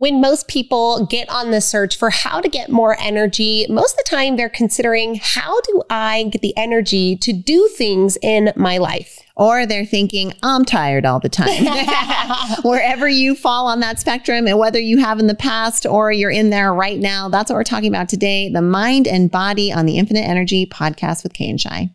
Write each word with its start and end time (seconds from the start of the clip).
When 0.00 0.22
most 0.22 0.48
people 0.48 1.04
get 1.04 1.28
on 1.28 1.50
the 1.50 1.60
search 1.60 1.94
for 1.94 2.08
how 2.08 2.40
to 2.40 2.48
get 2.48 2.70
more 2.70 2.96
energy, 2.98 3.66
most 3.68 3.92
of 3.92 3.98
the 3.98 4.08
time 4.08 4.36
they're 4.36 4.48
considering 4.48 5.20
how 5.22 5.60
do 5.60 5.82
I 5.90 6.30
get 6.32 6.40
the 6.40 6.56
energy 6.56 7.16
to 7.16 7.34
do 7.34 7.68
things 7.76 8.16
in 8.22 8.50
my 8.56 8.78
life? 8.78 9.18
Or 9.36 9.66
they're 9.66 9.84
thinking, 9.84 10.32
I'm 10.42 10.64
tired 10.64 11.04
all 11.04 11.20
the 11.20 11.28
time. 11.28 11.66
Wherever 12.62 13.10
you 13.10 13.34
fall 13.34 13.66
on 13.66 13.80
that 13.80 14.00
spectrum, 14.00 14.46
and 14.46 14.58
whether 14.58 14.80
you 14.80 14.96
have 14.96 15.18
in 15.18 15.26
the 15.26 15.34
past 15.34 15.84
or 15.84 16.10
you're 16.10 16.30
in 16.30 16.48
there 16.48 16.72
right 16.72 16.98
now, 16.98 17.28
that's 17.28 17.50
what 17.50 17.56
we're 17.56 17.64
talking 17.64 17.88
about 17.88 18.08
today 18.08 18.48
the 18.48 18.62
mind 18.62 19.06
and 19.06 19.30
body 19.30 19.70
on 19.70 19.84
the 19.84 19.98
Infinite 19.98 20.26
Energy 20.26 20.64
podcast 20.64 21.24
with 21.24 21.34
Kay 21.34 21.50
and 21.50 21.60
Shy. 21.60 21.90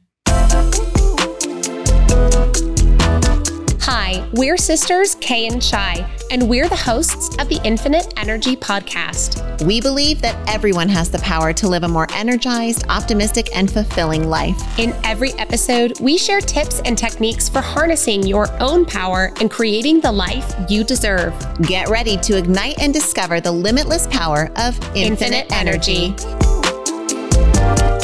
Hi, 4.15 4.29
we're 4.31 4.55
sisters 4.55 5.15
Kay 5.15 5.47
and 5.47 5.61
Shy, 5.61 6.09
and 6.31 6.47
we're 6.47 6.69
the 6.69 6.75
hosts 6.75 7.35
of 7.37 7.49
the 7.49 7.59
Infinite 7.65 8.13
Energy 8.15 8.55
Podcast. 8.55 9.65
We 9.65 9.81
believe 9.81 10.21
that 10.21 10.37
everyone 10.47 10.87
has 10.87 11.11
the 11.11 11.19
power 11.19 11.51
to 11.51 11.67
live 11.67 11.83
a 11.83 11.87
more 11.89 12.07
energized, 12.13 12.85
optimistic, 12.87 13.53
and 13.53 13.69
fulfilling 13.69 14.29
life. 14.29 14.57
In 14.79 14.95
every 15.03 15.33
episode, 15.33 15.99
we 15.99 16.17
share 16.17 16.39
tips 16.39 16.81
and 16.85 16.97
techniques 16.97 17.49
for 17.49 17.59
harnessing 17.59 18.23
your 18.23 18.47
own 18.63 18.85
power 18.85 19.33
and 19.41 19.51
creating 19.51 19.99
the 19.99 20.11
life 20.13 20.55
you 20.69 20.85
deserve. 20.85 21.33
Get 21.63 21.89
ready 21.89 22.15
to 22.17 22.37
ignite 22.37 22.79
and 22.79 22.93
discover 22.93 23.41
the 23.41 23.51
limitless 23.51 24.07
power 24.07 24.49
of 24.55 24.79
infinite, 24.95 25.45
infinite 25.49 25.51
energy. 25.51 26.15
energy. 26.15 27.94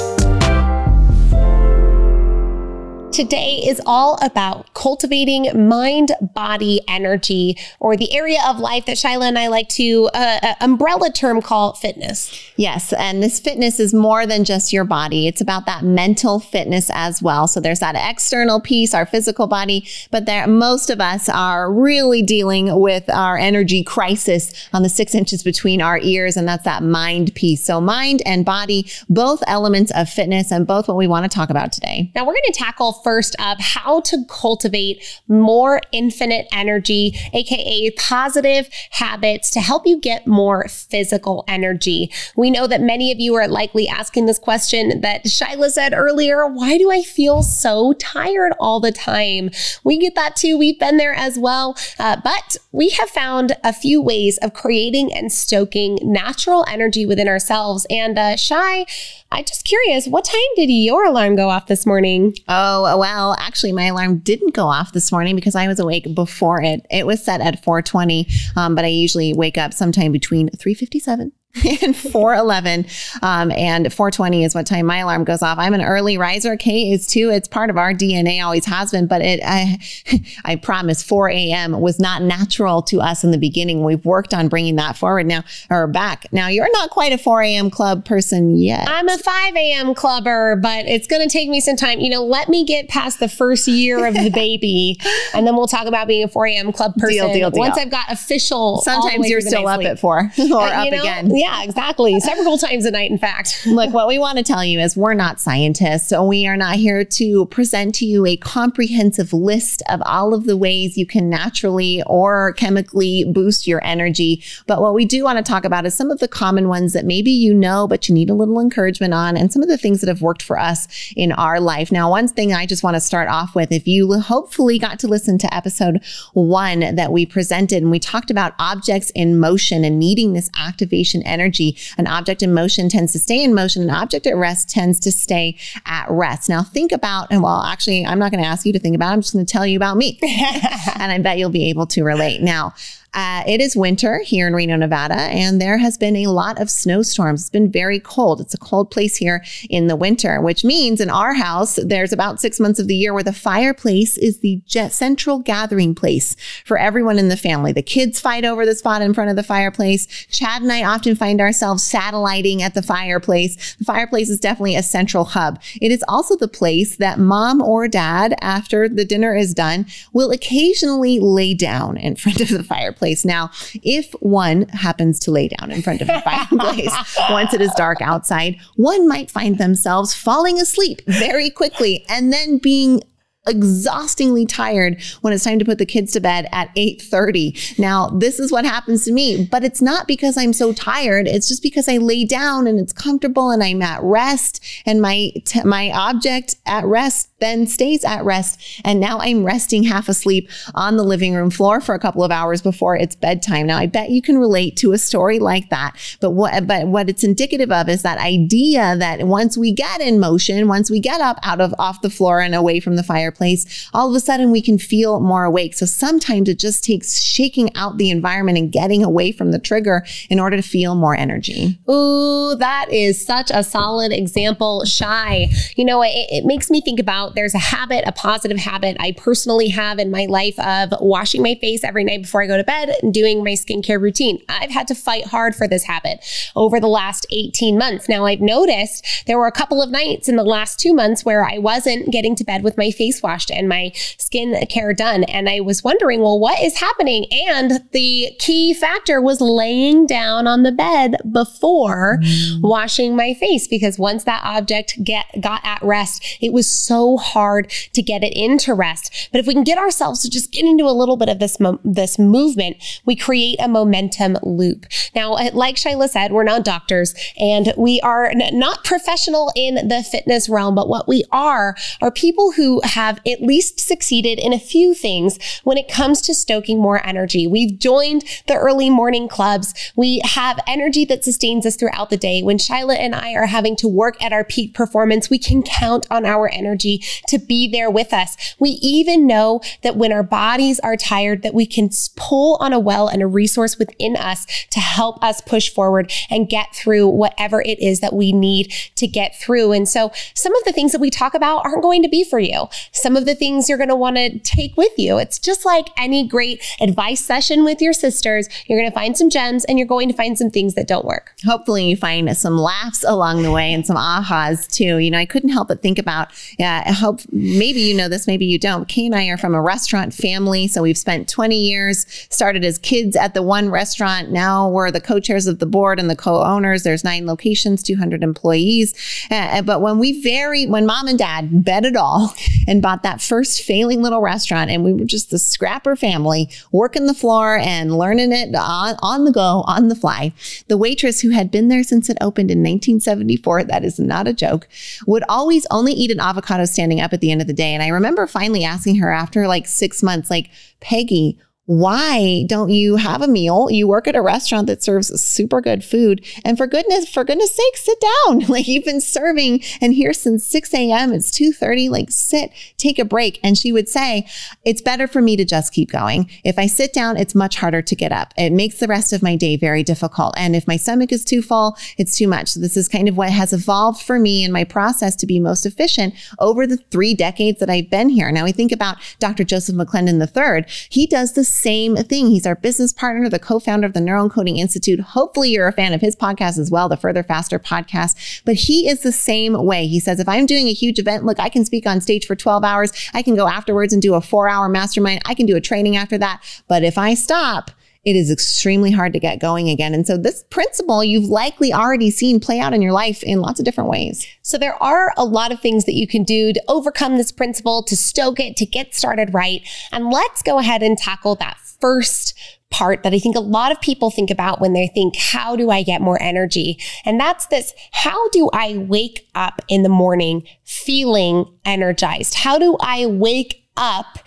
Today 3.11 3.61
is 3.65 3.81
all 3.85 4.17
about 4.21 4.73
cultivating 4.73 5.67
mind 5.67 6.13
body 6.33 6.79
energy, 6.87 7.57
or 7.81 7.97
the 7.97 8.13
area 8.15 8.39
of 8.47 8.57
life 8.57 8.85
that 8.85 8.95
Shyla 8.95 9.27
and 9.27 9.37
I 9.37 9.47
like 9.47 9.67
to 9.69 10.09
uh, 10.13 10.39
uh, 10.41 10.53
umbrella 10.61 11.11
term 11.11 11.41
call 11.41 11.73
fitness. 11.73 12.51
Yes. 12.55 12.93
And 12.93 13.21
this 13.21 13.41
fitness 13.41 13.81
is 13.81 13.93
more 13.93 14.25
than 14.25 14.45
just 14.45 14.71
your 14.71 14.85
body, 14.85 15.27
it's 15.27 15.41
about 15.41 15.65
that 15.65 15.83
mental 15.83 16.39
fitness 16.39 16.89
as 16.93 17.21
well. 17.21 17.47
So 17.47 17.59
there's 17.59 17.79
that 17.79 17.95
external 17.97 18.61
piece, 18.61 18.93
our 18.93 19.05
physical 19.05 19.45
body, 19.45 19.85
but 20.09 20.25
there, 20.25 20.47
most 20.47 20.89
of 20.89 21.01
us 21.01 21.27
are 21.27 21.69
really 21.71 22.21
dealing 22.21 22.79
with 22.79 23.09
our 23.09 23.37
energy 23.37 23.83
crisis 23.83 24.53
on 24.71 24.83
the 24.83 24.89
six 24.89 25.13
inches 25.13 25.43
between 25.43 25.81
our 25.81 25.99
ears, 25.99 26.37
and 26.37 26.47
that's 26.47 26.63
that 26.63 26.81
mind 26.81 27.35
piece. 27.35 27.65
So, 27.65 27.81
mind 27.81 28.21
and 28.25 28.45
body, 28.45 28.89
both 29.09 29.43
elements 29.47 29.91
of 29.95 30.07
fitness, 30.07 30.49
and 30.49 30.65
both 30.65 30.87
what 30.87 30.95
we 30.95 31.07
want 31.07 31.29
to 31.29 31.35
talk 31.35 31.49
about 31.49 31.73
today. 31.73 32.09
Now, 32.15 32.21
we're 32.21 32.33
going 32.33 32.53
to 32.53 32.53
tackle 32.53 32.93
first 32.93 33.10
up 33.39 33.59
how 33.59 34.01
to 34.01 34.23
cultivate 34.29 35.03
more 35.27 35.81
infinite 35.91 36.47
energy, 36.53 37.13
aka 37.33 37.91
positive 37.91 38.69
habits 38.91 39.49
to 39.51 39.59
help 39.59 39.85
you 39.85 39.99
get 39.99 40.27
more 40.27 40.67
physical 40.67 41.43
energy. 41.47 42.11
We 42.35 42.49
know 42.49 42.67
that 42.67 42.81
many 42.81 43.11
of 43.11 43.19
you 43.19 43.35
are 43.35 43.47
likely 43.47 43.87
asking 43.87 44.25
this 44.25 44.39
question 44.39 45.01
that 45.01 45.25
Shyla 45.25 45.69
said 45.71 45.93
earlier 45.93 46.47
why 46.47 46.77
do 46.77 46.91
I 46.91 47.01
feel 47.01 47.43
so 47.43 47.93
tired 47.93 48.53
all 48.59 48.79
the 48.79 48.91
time? 48.91 49.49
We 49.83 49.97
get 49.97 50.15
that 50.15 50.35
too. 50.35 50.57
We've 50.57 50.79
been 50.79 50.97
there 50.97 51.13
as 51.13 51.37
well. 51.37 51.75
Uh, 51.99 52.17
but 52.23 52.57
we 52.71 52.89
have 52.89 53.09
found 53.09 53.57
a 53.63 53.73
few 53.73 54.01
ways 54.01 54.37
of 54.39 54.53
creating 54.53 55.13
and 55.13 55.31
stoking 55.31 55.99
natural 56.01 56.65
energy 56.67 57.05
within 57.05 57.27
ourselves. 57.27 57.85
And 57.89 58.17
uh, 58.17 58.35
Shy, 58.35 58.85
I'm 59.31 59.45
just 59.45 59.65
curious, 59.65 60.07
what 60.07 60.25
time 60.25 60.39
did 60.55 60.69
your 60.69 61.05
alarm 61.05 61.35
go 61.35 61.49
off 61.49 61.67
this 61.67 61.85
morning? 61.85 62.35
Oh, 62.47 62.90
well, 62.97 63.35
actually, 63.39 63.71
my 63.71 63.85
alarm 63.85 64.19
didn't 64.19 64.53
go 64.53 64.65
off 64.65 64.93
this 64.93 65.11
morning 65.11 65.35
because 65.35 65.55
I 65.55 65.67
was 65.67 65.79
awake 65.79 66.13
before 66.13 66.61
it. 66.61 66.85
It 66.89 67.05
was 67.05 67.23
set 67.23 67.41
at 67.41 67.63
4:20, 67.63 68.27
um, 68.55 68.75
but 68.75 68.85
I 68.85 68.89
usually 68.89 69.33
wake 69.33 69.57
up 69.57 69.73
sometime 69.73 70.11
between 70.11 70.49
3:57 70.49 71.31
and 71.81 71.95
411 71.95 72.85
um, 73.21 73.51
and 73.51 73.91
420 73.91 74.45
is 74.45 74.55
what 74.55 74.65
time 74.65 74.85
my 74.85 74.99
alarm 74.99 75.23
goes 75.23 75.41
off. 75.41 75.57
I'm 75.57 75.73
an 75.73 75.81
early 75.81 76.17
riser. 76.17 76.55
Kay 76.55 76.91
is 76.91 77.05
too 77.05 77.29
it's 77.29 77.47
part 77.47 77.69
of 77.69 77.77
our 77.77 77.93
dna 77.93 78.43
always 78.43 78.65
has 78.65 78.91
been 78.91 79.07
but 79.07 79.21
it 79.21 79.41
i, 79.43 79.77
I 80.45 80.55
promise 80.55 81.03
4 81.03 81.29
a.m 81.29 81.79
was 81.79 81.99
not 81.99 82.21
natural 82.21 82.81
to 82.83 83.01
us 83.01 83.23
in 83.23 83.31
the 83.31 83.37
beginning. 83.37 83.83
We've 83.83 84.03
worked 84.05 84.33
on 84.33 84.47
bringing 84.47 84.75
that 84.77 84.97
forward 84.97 85.25
now 85.25 85.43
or 85.69 85.87
back. 85.87 86.25
Now 86.31 86.47
you're 86.47 86.71
not 86.71 86.89
quite 86.89 87.11
a 87.11 87.17
4 87.17 87.41
a.m 87.41 87.69
club 87.69 88.05
person 88.05 88.55
yet. 88.55 88.87
I'm 88.87 89.09
a 89.09 89.17
5 89.17 89.55
a.m 89.55 89.93
clubber 89.93 90.55
but 90.55 90.85
it's 90.85 91.07
going 91.07 91.27
to 91.27 91.31
take 91.31 91.49
me 91.49 91.59
some 91.59 91.75
time. 91.75 91.99
You 91.99 92.09
know 92.09 92.23
let 92.23 92.49
me 92.49 92.65
get 92.65 92.87
past 92.87 93.19
the 93.19 93.27
first 93.27 93.67
year 93.67 94.05
of 94.05 94.13
the 94.13 94.29
baby 94.29 94.97
and 95.33 95.45
then 95.45 95.55
we'll 95.55 95.67
talk 95.67 95.87
about 95.87 96.07
being 96.07 96.23
a 96.23 96.27
4 96.27 96.45
a.m 96.47 96.71
club 96.71 96.95
person 96.95 97.27
deal, 97.27 97.33
deal, 97.33 97.51
deal. 97.51 97.59
once 97.59 97.77
i've 97.77 97.89
got 97.89 98.11
official 98.11 98.81
sometimes 98.81 99.29
you're 99.29 99.41
still 99.41 99.67
up 99.67 99.81
at 99.83 99.99
4 99.99 100.11
or 100.11 100.21
uh, 100.21 100.85
up 100.85 100.91
know, 100.91 100.99
again 100.99 101.31
yeah, 101.41 101.63
exactly. 101.63 102.19
Several 102.19 102.55
times 102.59 102.85
a 102.85 102.91
night, 102.91 103.09
in 103.09 103.17
fact. 103.17 103.63
Look, 103.65 103.91
what 103.95 104.07
we 104.07 104.19
want 104.19 104.37
to 104.37 104.43
tell 104.43 104.63
you 104.63 104.79
is 104.79 104.95
we're 104.95 105.15
not 105.15 105.39
scientists. 105.39 106.07
So 106.07 106.23
we 106.23 106.45
are 106.45 106.55
not 106.55 106.75
here 106.75 107.03
to 107.03 107.47
present 107.47 107.95
to 107.95 108.05
you 108.05 108.27
a 108.27 108.37
comprehensive 108.37 109.33
list 109.33 109.81
of 109.89 110.03
all 110.05 110.35
of 110.35 110.45
the 110.45 110.55
ways 110.55 110.99
you 110.99 111.07
can 111.07 111.31
naturally 111.31 112.03
or 112.05 112.53
chemically 112.53 113.25
boost 113.27 113.65
your 113.65 113.83
energy. 113.83 114.43
But 114.67 114.81
what 114.81 114.93
we 114.93 115.03
do 115.03 115.23
want 115.23 115.43
to 115.43 115.43
talk 115.43 115.65
about 115.65 115.87
is 115.87 115.95
some 115.95 116.11
of 116.11 116.19
the 116.19 116.27
common 116.27 116.67
ones 116.67 116.93
that 116.93 117.05
maybe 117.05 117.31
you 117.31 117.55
know, 117.55 117.87
but 117.87 118.07
you 118.07 118.13
need 118.13 118.29
a 118.29 118.35
little 118.35 118.59
encouragement 118.59 119.15
on, 119.15 119.35
and 119.35 119.51
some 119.51 119.63
of 119.63 119.67
the 119.67 119.79
things 119.79 119.99
that 120.01 120.09
have 120.09 120.21
worked 120.21 120.43
for 120.43 120.59
us 120.59 120.87
in 121.15 121.31
our 121.31 121.59
life. 121.59 121.91
Now, 121.91 122.11
one 122.11 122.27
thing 122.27 122.53
I 122.53 122.67
just 122.67 122.83
want 122.83 122.97
to 122.97 123.01
start 123.01 123.27
off 123.29 123.55
with 123.55 123.71
if 123.71 123.87
you 123.87 124.19
hopefully 124.19 124.77
got 124.77 124.99
to 124.99 125.07
listen 125.07 125.39
to 125.39 125.51
episode 125.51 126.03
one 126.33 126.93
that 126.95 127.11
we 127.11 127.25
presented 127.25 127.81
and 127.81 127.89
we 127.89 127.97
talked 127.97 128.29
about 128.29 128.53
objects 128.59 129.11
in 129.15 129.39
motion 129.39 129.83
and 129.83 129.97
needing 129.97 130.33
this 130.33 130.51
activation 130.55 131.23
energy. 131.31 131.77
An 131.97 132.07
object 132.07 132.43
in 132.43 132.53
motion 132.53 132.89
tends 132.89 133.11
to 133.13 133.19
stay 133.19 133.43
in 133.43 133.53
motion. 133.53 133.83
An 133.83 133.89
object 133.89 134.27
at 134.27 134.35
rest 134.35 134.69
tends 134.69 134.99
to 135.01 135.11
stay 135.11 135.57
at 135.85 136.05
rest. 136.09 136.49
Now 136.49 136.63
think 136.63 136.91
about, 136.91 137.27
and 137.31 137.41
well, 137.41 137.61
actually, 137.63 138.05
I'm 138.05 138.19
not 138.19 138.31
going 138.31 138.43
to 138.43 138.49
ask 138.49 138.65
you 138.65 138.73
to 138.73 138.79
think 138.79 138.95
about 138.95 139.09
it. 139.09 139.13
I'm 139.13 139.21
just 139.21 139.33
going 139.33 139.45
to 139.45 139.51
tell 139.51 139.65
you 139.65 139.77
about 139.77 139.97
me. 139.97 140.19
and 140.21 141.11
I 141.11 141.19
bet 141.19 141.37
you'll 141.37 141.49
be 141.49 141.69
able 141.69 141.87
to 141.87 142.03
relate. 142.03 142.41
Now, 142.41 142.73
uh, 143.13 143.43
it 143.45 143.59
is 143.59 143.75
winter 143.75 144.19
here 144.19 144.47
in 144.47 144.53
Reno, 144.53 144.77
Nevada, 144.77 145.15
and 145.15 145.59
there 145.59 145.77
has 145.77 145.97
been 145.97 146.15
a 146.15 146.27
lot 146.27 146.61
of 146.61 146.69
snowstorms. 146.69 147.41
It's 147.41 147.49
been 147.49 147.69
very 147.69 147.99
cold. 147.99 148.39
It's 148.39 148.53
a 148.53 148.57
cold 148.57 148.89
place 148.89 149.17
here 149.17 149.43
in 149.69 149.87
the 149.87 149.97
winter, 149.97 150.39
which 150.39 150.63
means 150.63 151.01
in 151.01 151.09
our 151.09 151.33
house, 151.33 151.77
there's 151.83 152.13
about 152.13 152.39
six 152.39 152.57
months 152.57 152.79
of 152.79 152.87
the 152.87 152.95
year 152.95 153.13
where 153.13 153.21
the 153.21 153.33
fireplace 153.33 154.17
is 154.17 154.39
the 154.39 154.61
central 154.89 155.39
gathering 155.39 155.93
place 155.93 156.37
for 156.63 156.77
everyone 156.77 157.19
in 157.19 157.27
the 157.27 157.35
family. 157.35 157.73
The 157.73 157.81
kids 157.81 158.21
fight 158.21 158.45
over 158.45 158.65
the 158.65 158.75
spot 158.75 159.01
in 159.01 159.13
front 159.13 159.29
of 159.29 159.35
the 159.35 159.43
fireplace. 159.43 160.07
Chad 160.29 160.61
and 160.61 160.71
I 160.71 160.83
often 160.83 161.15
find 161.15 161.41
ourselves 161.41 161.83
satelliting 161.83 162.61
at 162.61 162.75
the 162.75 162.81
fireplace. 162.81 163.75
The 163.75 163.85
fireplace 163.85 164.29
is 164.29 164.39
definitely 164.39 164.77
a 164.77 164.83
central 164.83 165.25
hub. 165.25 165.61
It 165.81 165.91
is 165.91 166.03
also 166.07 166.37
the 166.37 166.47
place 166.47 166.95
that 166.95 167.19
mom 167.19 167.61
or 167.61 167.89
dad, 167.89 168.35
after 168.39 168.87
the 168.87 169.03
dinner 169.03 169.35
is 169.35 169.53
done, 169.53 169.85
will 170.13 170.31
occasionally 170.31 171.19
lay 171.19 171.53
down 171.53 171.97
in 171.97 172.15
front 172.15 172.39
of 172.39 172.47
the 172.47 172.63
fireplace 172.63 173.00
fireplace. 173.01 173.25
Now, 173.25 173.49
if 173.83 174.11
one 174.19 174.67
happens 174.69 175.19
to 175.21 175.31
lay 175.31 175.47
down 175.47 175.71
in 175.71 175.81
front 175.81 176.01
of 176.01 176.07
the 176.07 176.21
fireplace 176.23 176.93
once 177.29 177.53
it 177.53 177.61
is 177.61 177.71
dark 177.75 178.01
outside, 178.01 178.57
one 178.75 179.07
might 179.07 179.31
find 179.31 179.57
themselves 179.57 180.13
falling 180.13 180.59
asleep 180.59 181.01
very 181.07 181.49
quickly 181.49 182.05
and 182.07 182.31
then 182.31 182.57
being 182.57 183.01
exhaustingly 183.47 184.45
tired 184.45 185.01
when 185.21 185.33
it's 185.33 185.43
time 185.43 185.57
to 185.57 185.65
put 185.65 185.79
the 185.79 185.85
kids 185.85 186.11
to 186.11 186.19
bed 186.19 186.47
at 186.51 186.69
8:30. 186.75 187.79
Now, 187.79 188.09
this 188.09 188.39
is 188.39 188.51
what 188.51 188.65
happens 188.65 189.03
to 189.05 189.11
me, 189.11 189.47
but 189.51 189.63
it's 189.63 189.81
not 189.81 190.07
because 190.07 190.37
I'm 190.37 190.53
so 190.53 190.73
tired. 190.73 191.27
It's 191.27 191.47
just 191.47 191.63
because 191.63 191.89
I 191.89 191.97
lay 191.97 192.23
down 192.23 192.67
and 192.67 192.79
it's 192.79 192.93
comfortable 192.93 193.49
and 193.49 193.63
I'm 193.63 193.81
at 193.81 194.03
rest 194.03 194.63
and 194.85 195.01
my 195.01 195.31
t- 195.43 195.63
my 195.63 195.91
object 195.91 196.57
at 196.67 196.85
rest 196.85 197.30
then 197.41 197.67
stays 197.67 198.05
at 198.05 198.23
rest 198.23 198.59
and 198.85 198.99
now 198.99 199.19
I'm 199.19 199.43
resting 199.43 199.83
half 199.83 200.07
asleep 200.07 200.49
on 200.73 200.95
the 200.95 201.03
living 201.03 201.33
room 201.33 201.49
floor 201.49 201.81
for 201.81 201.93
a 201.93 201.99
couple 201.99 202.23
of 202.23 202.31
hours 202.31 202.61
before 202.61 202.95
it's 202.95 203.15
bedtime. 203.15 203.67
Now, 203.67 203.77
I 203.77 203.87
bet 203.87 204.11
you 204.11 204.21
can 204.21 204.37
relate 204.37 204.77
to 204.77 204.93
a 204.93 204.97
story 204.97 205.39
like 205.39 205.69
that. 205.69 205.95
But 206.19 206.31
what 206.31 206.67
but 206.67 206.87
what 206.87 207.09
it's 207.09 207.23
indicative 207.23 207.71
of 207.71 207.89
is 207.89 208.03
that 208.03 208.17
idea 208.19 208.95
that 208.97 209.27
once 209.27 209.57
we 209.57 209.71
get 209.71 210.01
in 210.01 210.19
motion, 210.19 210.67
once 210.67 210.89
we 210.89 210.99
get 210.99 211.21
up 211.21 211.37
out 211.43 211.59
of 211.59 211.73
off 211.77 212.01
the 212.01 212.09
floor 212.09 212.39
and 212.39 212.55
away 212.55 212.79
from 212.79 212.95
the 212.95 213.03
fireplace, 213.03 213.89
all 213.93 214.09
of 214.09 214.15
a 214.15 214.19
sudden 214.19 214.51
we 214.51 214.61
can 214.61 214.77
feel 214.77 215.19
more 215.19 215.43
awake. 215.43 215.73
So 215.73 215.85
sometimes 215.85 216.47
it 216.47 216.59
just 216.59 216.83
takes 216.83 217.19
shaking 217.19 217.75
out 217.75 217.97
the 217.97 218.09
environment 218.09 218.57
and 218.57 218.71
getting 218.71 219.03
away 219.03 219.31
from 219.31 219.51
the 219.51 219.59
trigger 219.59 220.05
in 220.29 220.39
order 220.39 220.55
to 220.55 220.61
feel 220.61 220.95
more 220.95 221.15
energy. 221.15 221.79
Ooh, 221.89 222.55
that 222.55 222.87
is 222.91 223.23
such 223.25 223.51
a 223.53 223.63
solid 223.63 224.11
example. 224.11 224.85
Shy. 224.85 225.49
You 225.75 225.85
know, 225.85 226.03
it, 226.03 226.09
it 226.09 226.45
makes 226.45 226.69
me 226.69 226.81
think 226.81 226.99
about 226.99 227.30
there's 227.35 227.53
a 227.53 227.59
habit, 227.59 228.03
a 228.07 228.11
positive 228.11 228.57
habit 228.57 228.97
I 228.99 229.11
personally 229.11 229.69
have 229.69 229.99
in 229.99 230.09
my 230.09 230.25
life 230.25 230.57
of 230.59 230.93
washing 230.99 231.43
my 231.43 231.55
face 231.55 231.83
every 231.83 232.03
night 232.03 232.23
before 232.23 232.41
I 232.41 232.47
go 232.47 232.57
to 232.57 232.63
bed 232.63 232.95
and 233.01 233.13
doing 233.13 233.43
my 233.43 233.51
skincare 233.51 234.01
routine. 234.01 234.41
I've 234.49 234.71
had 234.71 234.87
to 234.87 234.95
fight 234.95 235.25
hard 235.25 235.55
for 235.55 235.67
this 235.67 235.83
habit 235.83 236.25
over 236.55 236.79
the 236.79 236.87
last 236.87 237.25
18 237.31 237.77
months. 237.77 238.09
Now 238.09 238.25
I've 238.25 238.41
noticed 238.41 239.05
there 239.27 239.37
were 239.37 239.47
a 239.47 239.51
couple 239.51 239.81
of 239.81 239.91
nights 239.91 240.27
in 240.27 240.37
the 240.37 240.43
last 240.43 240.79
two 240.79 240.93
months 240.93 241.23
where 241.23 241.45
I 241.45 241.57
wasn't 241.57 242.11
getting 242.11 242.35
to 242.37 242.43
bed 242.43 242.63
with 242.63 242.77
my 242.77 242.89
face 242.89 243.11
face 243.11 243.23
washed 243.23 243.51
and 243.51 243.67
my 243.67 243.91
skincare 243.95 244.95
done. 244.95 245.23
And 245.25 245.49
I 245.49 245.59
was 245.59 245.83
wondering, 245.83 246.21
well, 246.21 246.39
what 246.39 246.61
is 246.61 246.77
happening? 246.77 247.25
And 247.47 247.83
the 247.91 248.31
key 248.39 248.73
factor 248.73 249.21
was 249.21 249.41
laying 249.41 250.05
down 250.05 250.47
on 250.47 250.63
the 250.63 250.71
bed 250.71 251.17
before 251.31 252.19
mm. 252.21 252.61
washing 252.61 253.15
my 253.15 253.33
face 253.33 253.67
because 253.67 253.99
once 253.99 254.23
that 254.23 254.41
object 254.43 255.03
get 255.03 255.25
got 255.41 255.61
at 255.63 255.81
rest, 255.81 256.37
it 256.41 256.53
was 256.53 256.67
so 256.67 257.17
hard 257.21 257.71
to 257.93 258.01
get 258.01 258.23
it 258.23 258.33
into 258.35 258.73
rest. 258.73 259.29
But 259.31 259.39
if 259.39 259.47
we 259.47 259.53
can 259.53 259.63
get 259.63 259.77
ourselves 259.77 260.21
to 260.21 260.29
just 260.29 260.51
get 260.51 260.65
into 260.65 260.85
a 260.85 260.91
little 260.91 261.17
bit 261.17 261.29
of 261.29 261.39
this 261.39 261.59
mo- 261.59 261.79
this 261.83 262.19
movement, 262.19 262.77
we 263.05 263.15
create 263.15 263.59
a 263.59 263.67
momentum 263.67 264.37
loop. 264.43 264.85
Now, 265.15 265.33
uh, 265.33 265.51
like 265.53 265.75
Shyla 265.75 266.09
said, 266.09 266.31
we're 266.31 266.43
not 266.43 266.63
doctors 266.63 267.13
and 267.39 267.73
we 267.77 268.01
are 268.01 268.25
n- 268.25 268.57
not 268.57 268.83
professional 268.83 269.51
in 269.55 269.87
the 269.87 270.03
fitness 270.03 270.49
realm, 270.49 270.75
but 270.75 270.89
what 270.89 271.07
we 271.07 271.23
are 271.31 271.75
are 272.01 272.11
people 272.11 272.53
who 272.53 272.81
have 272.83 273.19
at 273.27 273.41
least 273.41 273.79
succeeded 273.79 274.39
in 274.39 274.53
a 274.53 274.59
few 274.59 274.93
things 274.93 275.39
when 275.63 275.77
it 275.77 275.87
comes 275.87 276.21
to 276.21 276.33
stoking 276.33 276.79
more 276.79 277.05
energy. 277.05 277.47
We've 277.47 277.77
joined 277.77 278.23
the 278.47 278.55
early 278.55 278.89
morning 278.89 279.27
clubs. 279.27 279.73
We 279.95 280.21
have 280.23 280.59
energy 280.67 281.05
that 281.05 281.23
sustains 281.23 281.65
us 281.65 281.75
throughout 281.75 282.09
the 282.09 282.17
day. 282.17 282.41
When 282.41 282.57
Shyla 282.57 282.97
and 282.97 283.15
I 283.15 283.33
are 283.33 283.45
having 283.45 283.75
to 283.77 283.87
work 283.87 284.21
at 284.23 284.33
our 284.33 284.43
peak 284.43 284.73
performance, 284.73 285.29
we 285.29 285.39
can 285.39 285.63
count 285.63 286.07
on 286.09 286.25
our 286.25 286.49
energy 286.49 287.03
to 287.27 287.37
be 287.37 287.67
there 287.69 287.89
with 287.89 288.13
us. 288.13 288.55
We 288.59 288.69
even 288.81 289.27
know 289.27 289.61
that 289.83 289.95
when 289.95 290.11
our 290.11 290.23
bodies 290.23 290.79
are 290.79 290.97
tired, 290.97 291.41
that 291.43 291.53
we 291.53 291.65
can 291.65 291.89
pull 292.15 292.57
on 292.59 292.73
a 292.73 292.79
well 292.79 293.07
and 293.07 293.21
a 293.21 293.27
resource 293.27 293.77
within 293.77 294.15
us 294.15 294.45
to 294.71 294.79
help 294.79 295.23
us 295.23 295.41
push 295.41 295.69
forward 295.69 296.11
and 296.29 296.49
get 296.49 296.73
through 296.75 297.07
whatever 297.07 297.61
it 297.61 297.79
is 297.79 297.99
that 297.99 298.13
we 298.13 298.31
need 298.31 298.71
to 298.95 299.07
get 299.07 299.39
through. 299.39 299.71
And 299.71 299.87
so 299.87 300.11
some 300.33 300.55
of 300.55 300.63
the 300.63 300.71
things 300.71 300.91
that 300.91 301.01
we 301.01 301.09
talk 301.09 301.33
about 301.33 301.65
aren't 301.65 301.81
going 301.81 302.03
to 302.03 302.09
be 302.09 302.23
for 302.23 302.39
you. 302.39 302.67
Some 302.91 303.15
of 303.15 303.25
the 303.25 303.35
things 303.35 303.69
you're 303.69 303.77
going 303.77 303.89
to 303.89 303.95
want 303.95 304.17
to 304.17 304.39
take 304.39 304.77
with 304.77 304.97
you. 304.97 305.17
It's 305.17 305.39
just 305.39 305.65
like 305.65 305.89
any 305.97 306.27
great 306.27 306.63
advice 306.79 307.21
session 307.21 307.63
with 307.63 307.81
your 307.81 307.93
sisters. 307.93 308.47
You're 308.67 308.79
going 308.79 308.89
to 308.89 308.95
find 308.95 309.17
some 309.17 309.29
gems 309.29 309.65
and 309.65 309.77
you're 309.77 309.87
going 309.87 310.09
to 310.09 310.15
find 310.15 310.37
some 310.37 310.49
things 310.49 310.75
that 310.75 310.87
don't 310.87 311.05
work. 311.05 311.33
Hopefully 311.45 311.89
you 311.89 311.95
find 311.95 312.35
some 312.37 312.57
laughs 312.57 313.03
along 313.03 313.43
the 313.43 313.51
way 313.51 313.73
and 313.73 313.85
some 313.85 313.97
ahas 313.97 314.67
too. 314.71 314.97
You 314.97 315.11
know, 315.11 315.17
I 315.17 315.25
couldn't 315.25 315.49
help 315.49 315.67
but 315.67 315.81
think 315.81 315.99
about, 315.99 316.29
yeah, 316.57 316.83
I 316.85 316.91
hope 317.01 317.21
maybe 317.31 317.81
you 317.81 317.95
know 317.95 318.07
this, 318.07 318.27
maybe 318.27 318.45
you 318.45 318.59
don't. 318.59 318.87
Kay 318.87 319.07
and 319.07 319.15
I 319.15 319.27
are 319.27 319.37
from 319.37 319.55
a 319.55 319.61
restaurant 319.61 320.13
family. 320.13 320.67
So 320.67 320.83
we've 320.83 320.97
spent 320.97 321.27
20 321.27 321.57
years, 321.57 322.05
started 322.29 322.63
as 322.63 322.77
kids 322.77 323.15
at 323.15 323.33
the 323.33 323.41
one 323.41 323.69
restaurant. 323.69 324.31
Now 324.31 324.69
we're 324.69 324.91
the 324.91 325.01
co-chairs 325.01 325.47
of 325.47 325.59
the 325.59 325.65
board 325.65 325.99
and 325.99 326.09
the 326.09 326.15
co-owners. 326.15 326.83
There's 326.83 327.03
nine 327.03 327.25
locations, 327.25 327.83
200 327.83 328.23
employees. 328.23 328.93
Uh, 329.29 329.61
but 329.63 329.81
when 329.81 329.99
we 329.99 330.21
very, 330.21 330.67
when 330.67 330.85
mom 330.85 331.07
and 331.07 331.17
dad 331.17 331.65
bet 331.65 331.83
it 331.83 331.95
all 331.95 332.33
and 332.67 332.81
bought 332.81 333.03
that 333.03 333.21
first 333.21 333.63
failing 333.63 334.01
little 334.01 334.21
restaurant 334.21 334.69
and 334.69 334.83
we 334.83 334.93
were 334.93 335.05
just 335.05 335.31
the 335.31 335.39
scrapper 335.39 335.95
family 335.95 336.49
working 336.71 337.07
the 337.07 337.13
floor 337.13 337.57
and 337.57 337.97
learning 337.97 338.31
it 338.31 338.55
on, 338.55 338.95
on 339.01 339.25
the 339.25 339.31
go, 339.31 339.63
on 339.65 339.87
the 339.87 339.95
fly, 339.95 340.31
the 340.67 340.77
waitress 340.77 341.21
who 341.21 341.31
had 341.31 341.49
been 341.49 341.67
there 341.67 341.83
since 341.83 342.09
it 342.09 342.17
opened 342.21 342.51
in 342.51 342.59
1974, 342.59 343.63
that 343.63 343.83
is 343.83 343.99
not 343.99 344.27
a 344.27 344.33
joke, 344.33 344.67
would 345.07 345.23
always 345.27 345.65
only 345.71 345.93
eat 345.93 346.11
an 346.11 346.19
avocado 346.19 346.65
standing 346.81 346.99
up 346.99 347.13
at 347.13 347.21
the 347.21 347.31
end 347.31 347.41
of 347.41 347.45
the 347.47 347.53
day. 347.53 347.75
And 347.75 347.83
I 347.83 347.89
remember 347.89 348.25
finally 348.25 348.63
asking 348.63 348.95
her 348.95 349.11
after 349.11 349.47
like 349.47 349.67
six 349.67 350.01
months, 350.01 350.31
like, 350.31 350.49
Peggy, 350.79 351.37
why 351.71 352.43
don't 352.47 352.69
you 352.69 352.97
have 352.97 353.21
a 353.21 353.29
meal? 353.29 353.69
You 353.71 353.87
work 353.87 354.05
at 354.05 354.15
a 354.15 354.21
restaurant 354.21 354.67
that 354.67 354.83
serves 354.83 355.07
super 355.21 355.61
good 355.61 355.85
food. 355.85 356.25
And 356.43 356.57
for 356.57 356.67
goodness, 356.67 357.07
for 357.07 357.23
goodness 357.23 357.55
sake, 357.55 357.77
sit 357.77 357.97
down. 358.01 358.41
Like 358.51 358.67
you've 358.67 358.83
been 358.83 358.99
serving 358.99 359.63
and 359.79 359.93
here 359.93 360.11
since 360.11 360.45
6 360.45 360.73
a.m. 360.73 361.13
It's 361.13 361.31
2:30. 361.31 361.89
Like 361.89 362.11
sit, 362.11 362.51
take 362.75 362.99
a 362.99 363.05
break. 363.05 363.39
And 363.43 363.57
she 363.57 363.71
would 363.71 363.87
say, 363.87 364.27
it's 364.65 364.81
better 364.81 365.07
for 365.07 365.21
me 365.21 365.37
to 365.37 365.45
just 365.45 365.71
keep 365.71 365.89
going. 365.89 366.29
If 366.43 366.59
I 366.59 366.65
sit 366.67 366.91
down, 366.91 367.15
it's 367.15 367.33
much 367.33 367.55
harder 367.55 367.81
to 367.81 367.95
get 367.95 368.11
up. 368.11 368.33
It 368.37 368.51
makes 368.51 368.79
the 368.79 368.87
rest 368.87 369.13
of 369.13 369.23
my 369.23 369.37
day 369.37 369.55
very 369.55 369.83
difficult. 369.83 370.33
And 370.37 370.53
if 370.53 370.67
my 370.67 370.75
stomach 370.75 371.13
is 371.13 371.23
too 371.23 371.41
full, 371.41 371.77
it's 371.97 372.17
too 372.17 372.27
much. 372.27 372.49
So 372.49 372.59
this 372.59 372.75
is 372.75 372.89
kind 372.89 373.07
of 373.07 373.15
what 373.15 373.29
has 373.29 373.53
evolved 373.53 374.01
for 374.01 374.19
me 374.19 374.43
in 374.43 374.51
my 374.51 374.65
process 374.65 375.15
to 375.17 375.25
be 375.25 375.39
most 375.39 375.65
efficient 375.65 376.13
over 376.39 376.67
the 376.67 376.77
three 376.77 377.13
decades 377.13 377.59
that 377.59 377.69
I've 377.69 377.89
been 377.89 378.09
here. 378.09 378.29
Now 378.33 378.45
I 378.45 378.51
think 378.51 378.73
about 378.73 378.97
Dr. 379.19 379.45
Joseph 379.45 379.75
McClendon 379.75 380.19
III. 380.19 380.65
He 380.89 381.07
does 381.07 381.33
the 381.33 381.45
same 381.61 381.95
thing. 381.95 382.29
He's 382.29 382.45
our 382.45 382.55
business 382.55 382.91
partner, 382.91 383.29
the 383.29 383.39
co-founder 383.39 383.85
of 383.85 383.93
the 383.93 383.99
Neuroencoding 383.99 384.57
Institute. 384.57 384.99
Hopefully 384.99 385.51
you're 385.51 385.67
a 385.67 385.73
fan 385.73 385.93
of 385.93 386.01
his 386.01 386.15
podcast 386.15 386.57
as 386.57 386.71
well, 386.71 386.89
the 386.89 386.97
Further 386.97 387.23
Faster 387.23 387.59
podcast. 387.59 388.41
But 388.45 388.55
he 388.55 388.89
is 388.89 389.01
the 389.01 389.11
same 389.11 389.53
way. 389.53 389.87
He 389.87 389.99
says, 389.99 390.19
if 390.19 390.27
I'm 390.27 390.45
doing 390.45 390.67
a 390.67 390.73
huge 390.73 390.99
event, 390.99 391.23
look, 391.23 391.39
I 391.39 391.49
can 391.49 391.65
speak 391.65 391.85
on 391.85 392.01
stage 392.01 392.25
for 392.25 392.35
12 392.35 392.63
hours. 392.63 392.91
I 393.13 393.21
can 393.21 393.35
go 393.35 393.47
afterwards 393.47 393.93
and 393.93 394.01
do 394.01 394.15
a 394.15 394.21
four 394.21 394.49
hour 394.49 394.67
mastermind. 394.67 395.21
I 395.25 395.33
can 395.33 395.45
do 395.45 395.55
a 395.55 395.61
training 395.61 395.95
after 395.95 396.17
that. 396.17 396.41
But 396.67 396.83
if 396.83 396.97
I 396.97 397.13
stop, 397.13 397.71
it 398.03 398.15
is 398.15 398.31
extremely 398.31 398.91
hard 398.91 399.13
to 399.13 399.19
get 399.19 399.39
going 399.39 399.69
again. 399.69 399.93
And 399.93 400.07
so 400.07 400.17
this 400.17 400.43
principle 400.49 401.03
you've 401.03 401.29
likely 401.29 401.71
already 401.71 402.09
seen 402.09 402.39
play 402.39 402.59
out 402.59 402.73
in 402.73 402.81
your 402.81 402.93
life 402.93 403.21
in 403.23 403.41
lots 403.41 403.59
of 403.59 403.65
different 403.65 403.89
ways. 403.89 404.25
So 404.41 404.57
there 404.57 404.81
are 404.81 405.13
a 405.17 405.25
lot 405.25 405.51
of 405.51 405.61
things 405.61 405.85
that 405.85 405.93
you 405.93 406.07
can 406.07 406.23
do 406.23 406.51
to 406.51 406.63
overcome 406.67 407.17
this 407.17 407.31
principle, 407.31 407.83
to 407.83 407.95
stoke 407.95 408.39
it, 408.39 408.57
to 408.57 408.65
get 408.65 408.95
started 408.95 409.33
right. 409.33 409.61
And 409.91 410.09
let's 410.09 410.41
go 410.41 410.57
ahead 410.57 410.81
and 410.81 410.97
tackle 410.97 411.35
that 411.35 411.57
first 411.79 412.37
part 412.71 413.03
that 413.03 413.13
I 413.13 413.19
think 413.19 413.35
a 413.35 413.41
lot 413.41 413.71
of 413.71 413.81
people 413.81 414.09
think 414.09 414.31
about 414.31 414.61
when 414.61 414.73
they 414.73 414.87
think, 414.87 415.15
how 415.17 415.55
do 415.55 415.69
I 415.69 415.83
get 415.83 416.01
more 416.01 416.21
energy? 416.21 416.79
And 417.05 417.19
that's 417.19 417.47
this, 417.47 417.73
how 417.91 418.29
do 418.29 418.49
I 418.53 418.77
wake 418.77 419.27
up 419.35 419.61
in 419.67 419.83
the 419.83 419.89
morning 419.89 420.47
feeling 420.63 421.45
energized? 421.65 422.35
How 422.35 422.57
do 422.57 422.77
I 422.79 423.05
wake 423.05 423.67
up 423.77 424.19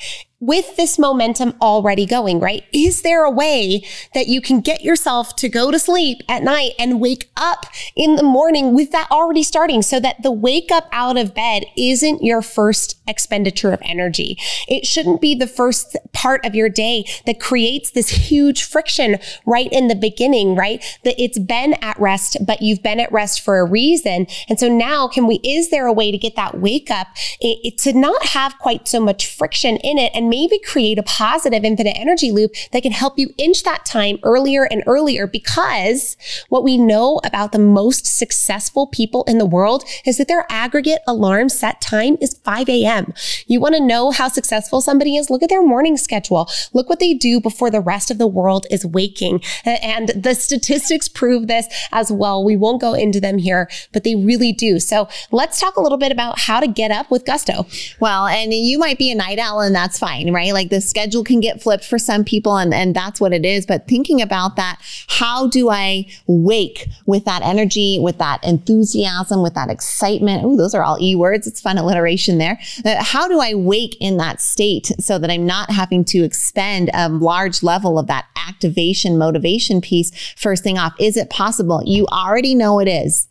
with 0.47 0.77
this 0.77 0.99
momentum 0.99 1.55
already 1.61 2.05
going, 2.05 2.39
right? 2.39 2.65
Is 2.73 3.03
there 3.03 3.25
a 3.25 3.31
way 3.31 3.85
that 4.13 4.29
you 4.29 4.41
can 4.41 4.61
get 4.61 4.83
yourself 4.83 5.35
to 5.37 5.49
go 5.49 5.71
to 5.71 5.79
sleep 5.79 6.23
at 6.29 6.43
night 6.43 6.73
and 6.79 7.01
wake 7.01 7.31
up 7.37 7.67
in 7.97 8.17
the 8.17 8.23
morning 8.23 8.75
with 8.75 8.91
that 8.93 9.11
already 9.11 9.43
starting 9.43 9.81
so 9.81 9.99
that 10.01 10.23
the 10.23 10.31
wake 10.31 10.71
up 10.71 10.87
out 10.93 11.17
of 11.17 11.35
bed 11.35 11.65
isn't 11.77 12.23
your 12.23 12.43
first 12.43 12.99
expenditure 13.09 13.73
of 13.73 13.81
energy? 13.83 14.39
It 14.69 14.87
shouldn't 14.87 15.21
be 15.21 15.35
the 15.35 15.47
first 15.47 15.97
part 16.13 16.45
of 16.45 16.55
your 16.55 16.69
day 16.69 17.07
that 17.25 17.41
creates 17.41 17.91
this 17.91 18.11
huge 18.11 18.65
friction 18.65 19.19
right 19.47 19.73
in 19.73 19.89
the 19.89 19.95
beginning, 19.95 20.57
right? 20.57 20.85
That 21.05 21.21
it's 21.21 21.39
been 21.39 21.75
at 21.75 21.99
rest, 21.99 22.37
but 22.45 22.61
you've 22.61 22.83
been 22.83 23.01
at 23.01 23.13
rest 23.13 23.41
for 23.41 23.59
a 23.59 23.65
reason. 23.65 24.27
And 24.49 24.61
so 24.61 24.69
now 24.69 25.09
can 25.09 25.27
we, 25.27 25.37
is 25.37 25.71
there 25.71 25.87
a 25.87 25.93
way 25.93 26.11
to 26.11 26.19
get 26.19 26.37
that 26.37 26.61
wake 26.61 26.91
up 26.91 27.09
it, 27.41 27.59
it, 27.65 27.79
to 27.79 27.93
not 27.93 28.27
have 28.27 28.59
quite 28.59 28.87
so 28.89 29.01
much 29.01 29.27
friction 29.27 29.77
in 29.79 29.97
it 29.99 30.13
and 30.15 30.34
maybe 30.35 30.59
create 30.59 30.99
a 30.99 31.03
positive 31.05 31.65
infinite 31.65 31.97
energy 31.97 32.33
loop 32.33 32.53
that 32.73 32.83
can 32.83 32.91
help 32.91 33.17
you 33.17 33.33
inch 33.39 33.63
that 33.63 33.85
time 33.85 34.19
earlier 34.25 34.65
and 34.65 34.83
earlier 34.85 35.29
because 35.29 36.17
what 36.49 36.65
we 36.65 36.77
know 36.77 37.21
about 37.23 37.53
the 37.53 37.59
most 37.59 38.05
successful 38.05 38.89
people 38.89 39.23
in 39.29 39.39
the 39.39 39.47
world 39.47 39.85
is 40.05 40.19
that 40.19 40.27
their 40.27 40.45
aggregate 40.51 41.03
alarm 41.07 41.49
set 41.49 41.81
time 41.81 42.17
is 42.21 42.35
5 42.43 42.69
a.m. 42.69 43.15
You 43.47 43.61
want 43.61 43.77
to 43.77 43.81
know 43.81 44.11
how 44.11 44.27
successful 44.27 44.81
somebody 44.81 45.17
is? 45.17 45.31
Look 45.31 45.45
at 45.45 45.51
their 45.51 45.65
morning 45.65 45.97
schedule. 45.97 46.51
Look 46.73 46.89
what 46.89 46.99
they 46.99 47.15
do 47.15 47.41
before 47.41 47.71
the 47.71 47.81
rest 47.81 48.11
of 48.11 48.19
the 48.19 48.27
world 48.27 48.67
is 48.73 48.85
waking. 48.85 49.41
And 49.65 50.09
the 50.09 50.35
statistics 50.35 51.07
prove 51.07 51.47
this 51.47 51.67
as 51.93 52.11
well. 52.11 52.45
We 52.45 52.57
won't 52.57 52.81
go 52.81 52.95
into 52.95 53.21
them 53.21 53.39
here, 53.39 53.69
but 53.93 54.03
they 54.03 54.17
really 54.17 54.53
do. 54.53 54.81
So 54.81 55.09
let's 55.31 55.61
talk 55.61 55.77
a 55.77 55.81
little 55.81 55.99
bit 55.99 56.11
about 56.11 56.41
how 56.41 56.59
to 56.59 56.67
get 56.67 56.91
up 56.91 57.09
with 57.09 57.25
gusto. 57.25 57.67
Well, 58.01 58.27
and 58.27 58.53
you 58.53 58.81
might 58.81 58.99
be 58.99 59.13
a 59.13 59.15
night 59.15 59.39
owl 59.39 59.61
and 59.61 59.75
that's 59.75 59.97
fine 59.97 60.14
right? 60.23 60.53
Like 60.53 60.71
the 60.71 60.81
schedule 60.81 61.25
can 61.25 61.41
get 61.41 61.63
flipped 61.63 61.85
for 61.85 61.99
some 61.99 62.25
people 62.25 62.57
and, 62.57 62.73
and 62.73 62.95
that's 62.95 63.21
what 63.21 63.33
it 63.33 63.45
is. 63.45 63.67
But 63.67 63.87
thinking 63.89 64.23
about 64.23 64.57
that, 64.57 64.81
how 65.09 65.49
do 65.49 65.71
I 65.71 66.07
wake 66.27 66.89
with 67.07 67.25
that 67.25 67.43
energy, 67.43 67.99
with 68.01 68.19
that 68.19 68.43
enthusiasm, 68.45 69.43
with 69.43 69.55
that 69.55 69.71
excitement? 69.71 70.45
Oh, 70.45 70.57
those 70.57 70.75
are 70.75 70.83
all 70.83 70.99
E 71.01 71.15
words. 71.15 71.47
It's 71.47 71.61
fun 71.61 71.79
alliteration 71.79 72.39
there. 72.39 72.59
Uh, 72.85 73.03
how 73.03 73.29
do 73.29 73.41
I 73.41 73.55
wake 73.55 73.97
in 74.01 74.17
that 74.19 74.41
state 74.41 74.93
so 75.01 75.19
that 75.19 75.31
I'm 75.31 75.47
not 75.47 75.71
having 75.71 76.05
to 76.07 76.25
expend 76.25 76.91
a 76.95 77.09
large 77.09 77.63
level 77.63 77.99
of 77.99 78.07
that 78.07 78.27
activation 78.49 79.19
motivation 79.19 79.81
piece 79.81 80.11
first 80.37 80.63
thing 80.63 80.79
off? 80.79 80.95
Is 80.99 81.17
it 81.17 81.31
possible? 81.31 81.83
You 81.85 82.07
already 82.07 82.55
know 82.55 82.79
it 82.81 82.89
is. 82.89 83.29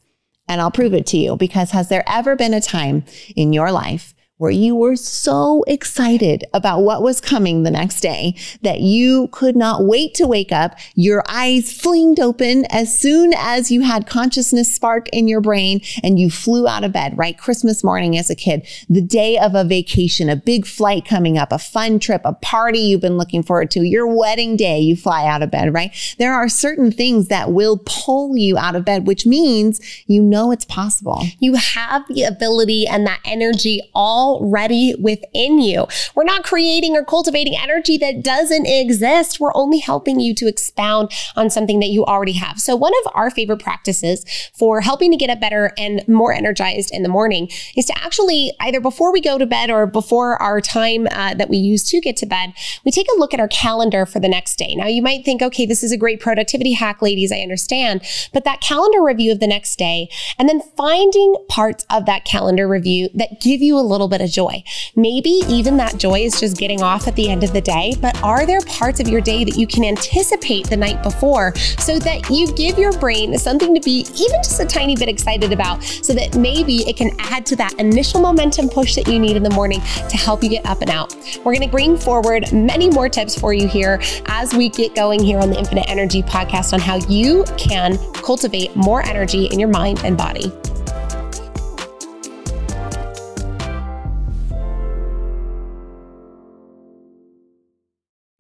And 0.48 0.60
I'll 0.60 0.72
prove 0.72 0.94
it 0.94 1.06
to 1.08 1.18
you 1.18 1.38
because 1.38 1.72
has 1.72 1.88
there 1.88 2.04
ever 2.06 2.36
been 2.36 2.54
a 2.54 2.60
time 2.60 3.06
in 3.36 3.54
your 3.54 3.72
life 3.72 4.14
where 4.38 4.52
you 4.52 4.76
were 4.76 4.96
so 4.96 5.64
excited 5.68 6.44
about 6.54 6.82
what 6.82 7.04
was 7.04 7.22
coming 7.22 7.62
the 7.64 7.72
next 7.72 8.02
day 8.02 8.36
that 8.64 8.80
you 8.80 9.28
could 9.32 9.56
not 9.56 9.86
wait 9.86 10.16
to 10.16 10.26
wake 10.26 10.52
up. 10.52 10.76
Your 10.96 11.24
eyes 11.30 11.72
flinged 11.72 12.20
open 12.20 12.66
as 12.72 12.98
soon 12.98 13.34
as 13.38 13.72
you 13.72 13.82
had 13.82 14.08
consciousness 14.08 14.74
spark 14.74 15.08
in 15.10 15.28
your 15.28 15.40
brain 15.40 15.82
and 16.04 16.20
you 16.20 16.32
flew 16.32 16.68
out 16.68 16.84
of 16.84 16.92
bed, 16.92 17.16
right? 17.16 17.38
Christmas 17.38 17.84
morning 17.84 18.18
as 18.18 18.32
a 18.32 18.36
kid, 18.36 18.68
the 18.90 19.02
day 19.02 19.38
of 19.38 19.54
a 19.54 19.64
vacation, 19.64 20.30
a 20.30 20.36
big 20.36 20.66
flight 20.66 21.06
coming 21.06 21.38
up, 21.38 21.52
a 21.52 21.60
fun 21.60 22.00
trip, 22.00 22.22
a 22.26 22.34
party 22.34 22.80
you've 22.80 23.02
been 23.02 23.18
looking 23.18 23.44
forward 23.44 23.70
to, 23.72 23.84
your 23.84 24.08
wedding 24.08 24.58
day, 24.58 24.80
you 24.80 24.96
fly 24.96 25.28
out 25.28 25.44
of 25.44 25.52
bed, 25.52 25.72
right? 25.74 25.96
There 26.18 26.34
are 26.34 26.50
certain 26.50 26.92
things 26.92 27.28
that 27.28 27.52
will 27.52 27.82
pull 27.86 28.36
you 28.36 28.58
out 28.58 28.76
of 28.76 28.84
bed, 28.84 29.06
which 29.06 29.28
means 29.28 29.80
you 30.08 30.24
know 30.24 30.52
it's 30.52 30.66
possible. 30.66 31.24
You 31.40 31.54
have 31.54 32.08
the 32.08 32.24
ability 32.24 32.88
and 32.88 33.06
that 33.06 33.20
energy 33.26 33.82
all 33.94 34.33
already 34.34 34.96
within 35.00 35.60
you. 35.60 35.86
We're 36.16 36.24
not 36.24 36.44
creating 36.44 36.96
or 36.96 37.04
cultivating 37.04 37.56
energy 37.58 37.98
that 37.98 38.24
doesn't 38.24 38.66
exist. 38.66 39.40
We're 39.40 39.56
only 39.56 39.80
helping 39.80 40.20
you 40.20 40.34
to 40.36 40.48
expound 40.48 41.12
on 41.36 41.50
something 41.50 41.80
that 41.80 41.88
you 41.88 42.06
already 42.06 42.34
have. 42.34 42.60
So 42.60 42.76
one 42.76 42.94
of 43.06 43.12
our 43.16 43.30
favorite 43.30 43.62
practices 43.62 44.26
for 44.54 44.82
helping 44.82 45.12
to 45.12 45.18
get 45.18 45.30
up 45.30 45.40
better 45.40 45.72
and 45.78 46.08
more 46.08 46.34
energized 46.34 46.92
in 46.94 47.04
the 47.04 47.10
morning 47.10 47.50
is 47.76 47.86
to 47.86 47.98
actually 47.98 48.52
either 48.60 48.80
before 48.80 49.12
we 49.12 49.22
go 49.22 49.38
to 49.38 49.46
bed 49.46 49.70
or 49.70 49.86
before 49.86 50.42
our 50.42 50.62
time 50.62 51.08
uh, 51.12 51.34
that 51.34 51.50
we 51.50 51.58
use 51.58 51.84
to 51.90 52.00
get 52.02 52.18
to 52.18 52.26
bed, 52.26 52.54
we 52.86 52.92
take 52.92 53.08
a 53.16 53.20
look 53.20 53.34
at 53.34 53.40
our 53.40 53.48
calendar 53.48 54.06
for 54.06 54.20
the 54.20 54.30
next 54.30 54.58
day. 54.58 54.76
Now 54.76 54.88
you 54.88 55.02
might 55.02 55.26
think, 55.26 55.42
okay, 55.42 55.66
this 55.66 55.84
is 55.84 55.92
a 55.92 55.98
great 55.98 56.20
productivity 56.20 56.74
hack, 56.74 57.02
ladies. 57.02 57.32
I 57.32 57.38
understand. 57.38 58.02
But 58.32 58.44
that 58.46 58.62
calendar 58.62 59.04
review 59.04 59.32
of 59.32 59.40
the 59.40 59.48
next 59.48 59.78
day 59.78 60.10
and 60.38 60.48
then 60.48 60.62
finding 60.78 61.36
parts 61.50 61.86
of 61.90 62.06
that 62.06 62.26
calendar 62.26 62.68
review 62.68 63.10
that 63.14 63.42
give 63.42 63.62
you 63.62 63.78
a 63.78 63.82
little 63.82 64.08
bit 64.14 64.22
of 64.22 64.30
joy. 64.30 64.64
Maybe 64.96 65.42
even 65.50 65.78
that 65.78 65.98
joy 65.98 66.20
is 66.20 66.40
just 66.40 66.58
getting 66.58 66.84
off 66.84 67.08
at 67.08 67.16
the 67.16 67.30
end 67.30 67.44
of 67.44 67.52
the 67.52 67.62
day, 67.62 67.96
but 68.00 68.16
are 68.22 68.46
there 68.46 68.62
parts 68.62 69.00
of 69.00 69.08
your 69.08 69.22
day 69.22 69.44
that 69.44 69.58
you 69.58 69.66
can 69.66 69.84
anticipate 69.84 70.70
the 70.70 70.78
night 70.78 71.02
before 71.02 71.56
so 71.80 71.98
that 72.00 72.30
you 72.30 72.54
give 72.54 72.78
your 72.78 72.92
brain 73.00 73.36
something 73.40 73.74
to 73.74 73.82
be 73.82 74.06
even 74.14 74.44
just 74.44 74.60
a 74.60 74.66
tiny 74.66 74.96
bit 74.96 75.10
excited 75.10 75.52
about 75.52 75.84
so 75.84 76.14
that 76.14 76.38
maybe 76.38 76.88
it 76.88 76.96
can 76.96 77.10
add 77.20 77.44
to 77.48 77.56
that 77.56 77.74
initial 77.80 78.22
momentum 78.22 78.70
push 78.70 78.94
that 78.94 79.08
you 79.08 79.18
need 79.18 79.36
in 79.36 79.42
the 79.42 79.50
morning 79.50 79.80
to 80.10 80.16
help 80.16 80.44
you 80.44 80.50
get 80.50 80.66
up 80.68 80.82
and 80.82 80.92
out. 80.92 81.16
We're 81.38 81.56
going 81.56 81.62
to 81.62 81.72
bring 81.72 81.98
forward 81.98 82.52
many 82.54 82.92
more 82.92 83.10
tips 83.10 83.38
for 83.38 83.52
you 83.52 83.68
here 83.68 84.00
as 84.28 84.54
we 84.54 84.70
get 84.70 84.94
going 84.94 85.24
here 85.24 85.40
on 85.40 85.50
the 85.50 85.58
Infinite 85.58 85.90
Energy 85.90 86.22
podcast 86.22 86.74
on 86.74 86.80
how 86.80 86.98
you 87.10 87.46
can 87.58 87.98
cultivate 88.14 88.76
more 88.76 89.04
energy 89.04 89.46
in 89.46 89.60
your 89.60 89.70
mind 89.70 90.02
and 90.04 90.16
body. 90.16 90.52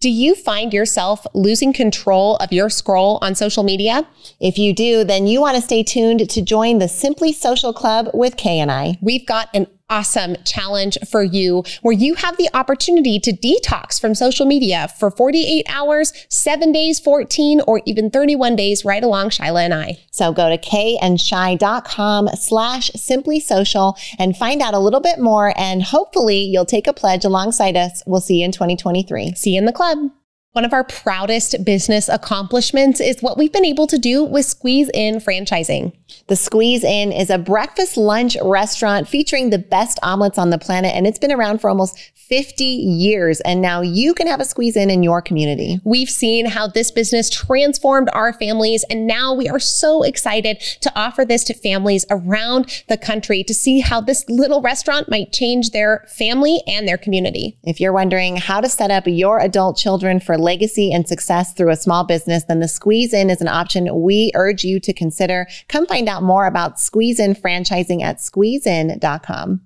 Do 0.03 0.09
you 0.09 0.35
find 0.35 0.73
yourself 0.73 1.25
losing 1.33 1.71
control 1.71 2.35
of 2.35 2.51
your 2.51 2.69
scroll 2.69 3.19
on 3.21 3.35
social 3.35 3.63
media? 3.63 4.05
If 4.41 4.57
you 4.57 4.73
do, 4.73 5.05
then 5.05 5.27
you 5.27 5.39
want 5.39 5.55
to 5.55 5.61
stay 5.61 5.81
tuned 5.81 6.29
to 6.29 6.41
join 6.41 6.79
the 6.79 6.89
Simply 6.89 7.31
Social 7.31 7.71
Club 7.71 8.09
with 8.13 8.35
Kay 8.35 8.59
and 8.59 8.69
I. 8.69 8.97
We've 9.01 9.25
got 9.25 9.47
an 9.53 9.65
awesome 9.93 10.35
challenge 10.43 10.97
for 11.07 11.21
you 11.21 11.63
where 11.83 11.93
you 11.93 12.15
have 12.15 12.35
the 12.37 12.49
opportunity 12.55 13.19
to 13.19 13.31
detox 13.31 14.01
from 14.01 14.15
social 14.15 14.47
media 14.47 14.87
for 14.97 15.11
48 15.11 15.67
hours, 15.69 16.11
seven 16.29 16.71
days, 16.71 16.99
14, 16.99 17.61
or 17.67 17.79
even 17.85 18.09
31 18.09 18.55
days 18.55 18.83
right 18.83 19.03
along 19.03 19.29
Shyla 19.29 19.65
and 19.65 19.73
I. 19.73 19.99
So 20.09 20.33
go 20.33 20.49
to 20.49 20.57
kayandshy.com 20.57 22.29
slash 22.29 22.89
simply 22.95 23.39
social 23.39 23.95
and 24.17 24.35
find 24.35 24.63
out 24.63 24.73
a 24.73 24.79
little 24.79 24.99
bit 24.99 25.19
more. 25.19 25.53
And 25.55 25.83
hopefully 25.83 26.39
you'll 26.39 26.65
take 26.65 26.87
a 26.87 26.93
pledge 26.93 27.23
alongside 27.23 27.77
us. 27.77 28.01
We'll 28.07 28.19
see 28.19 28.39
you 28.39 28.45
in 28.45 28.51
2023. 28.51 29.35
See 29.35 29.51
you 29.51 29.59
in 29.59 29.65
the 29.65 29.71
club. 29.71 30.09
One 30.53 30.65
of 30.65 30.73
our 30.73 30.83
proudest 30.83 31.65
business 31.65 32.07
accomplishments 32.07 33.01
is 33.01 33.23
what 33.23 33.39
we've 33.39 33.51
been 33.51 33.65
able 33.65 33.87
to 33.87 33.97
do 33.97 34.23
with 34.23 34.45
Squeeze 34.45 34.87
In 34.93 35.15
franchising. 35.15 35.93
The 36.27 36.35
Squeeze 36.35 36.83
In 36.83 37.11
is 37.11 37.31
a 37.31 37.39
breakfast 37.39 37.97
lunch 37.97 38.37
restaurant 38.39 39.07
featuring 39.07 39.49
the 39.49 39.57
best 39.57 39.97
omelets 40.03 40.37
on 40.37 40.51
the 40.51 40.59
planet, 40.59 40.93
and 40.93 41.07
it's 41.07 41.17
been 41.17 41.31
around 41.31 41.59
for 41.59 41.71
almost 41.71 41.97
50 42.27 42.63
years. 42.63 43.41
And 43.41 43.61
now 43.61 43.81
you 43.81 44.13
can 44.13 44.27
have 44.27 44.39
a 44.39 44.45
Squeeze 44.45 44.75
In 44.75 44.89
in 44.89 45.03
your 45.03 45.21
community. 45.21 45.79
We've 45.83 46.09
seen 46.09 46.45
how 46.45 46.67
this 46.67 46.91
business 46.91 47.29
transformed 47.29 48.09
our 48.13 48.33
families, 48.33 48.83
and 48.89 49.05
now 49.05 49.33
we 49.33 49.49
are 49.49 49.59
so 49.59 50.03
excited 50.03 50.59
to 50.81 50.91
offer 50.95 51.25
this 51.25 51.43
to 51.45 51.53
families 51.53 52.05
around 52.09 52.83
the 52.87 52.97
country 52.97 53.43
to 53.43 53.53
see 53.53 53.79
how 53.79 54.01
this 54.01 54.25
little 54.29 54.61
restaurant 54.61 55.09
might 55.09 55.33
change 55.33 55.71
their 55.71 56.05
family 56.07 56.61
and 56.67 56.87
their 56.87 56.97
community. 56.97 57.57
If 57.63 57.79
you're 57.79 57.93
wondering 57.93 58.37
how 58.37 58.61
to 58.61 58.69
set 58.69 58.91
up 58.91 59.03
your 59.07 59.39
adult 59.39 59.77
children 59.77 60.19
for 60.19 60.37
legacy 60.37 60.91
and 60.91 61.07
success 61.07 61.53
through 61.53 61.71
a 61.71 61.75
small 61.75 62.03
business, 62.03 62.45
then 62.45 62.59
the 62.59 62.67
Squeeze 62.67 63.13
In 63.13 63.29
is 63.29 63.41
an 63.41 63.47
option 63.47 64.01
we 64.01 64.31
urge 64.35 64.63
you 64.63 64.79
to 64.79 64.93
consider. 64.93 65.47
Come 65.67 65.85
find 65.85 66.07
out 66.07 66.23
more 66.23 66.45
about 66.45 66.79
Squeeze 66.79 67.19
In 67.19 67.35
franchising 67.35 68.01
at 68.01 68.17
squeezein.com. 68.17 69.61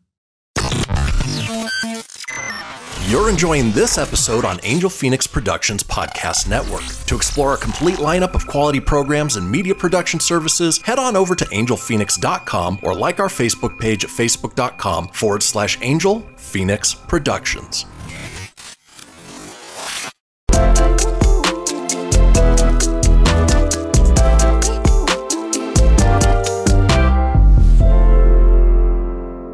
You're 3.07 3.29
enjoying 3.29 3.71
this 3.71 3.97
episode 3.97 4.43
on 4.43 4.59
Angel 4.63 4.89
Phoenix 4.89 5.25
Productions 5.25 5.81
Podcast 5.81 6.49
Network. 6.49 6.83
To 7.05 7.15
explore 7.15 7.53
a 7.53 7.57
complete 7.57 7.99
lineup 7.99 8.35
of 8.35 8.45
quality 8.47 8.81
programs 8.81 9.37
and 9.37 9.49
media 9.49 9.73
production 9.73 10.19
services, 10.19 10.81
head 10.81 10.99
on 10.99 11.15
over 11.15 11.33
to 11.33 11.45
angelphoenix.com 11.45 12.79
or 12.83 12.93
like 12.93 13.21
our 13.21 13.29
Facebook 13.29 13.79
page 13.79 14.03
at 14.03 14.09
facebook.com 14.09 15.07
forward 15.07 15.41
slash 15.41 15.77
Angel 15.79 16.19
Phoenix 16.35 16.93
Productions. 16.93 17.85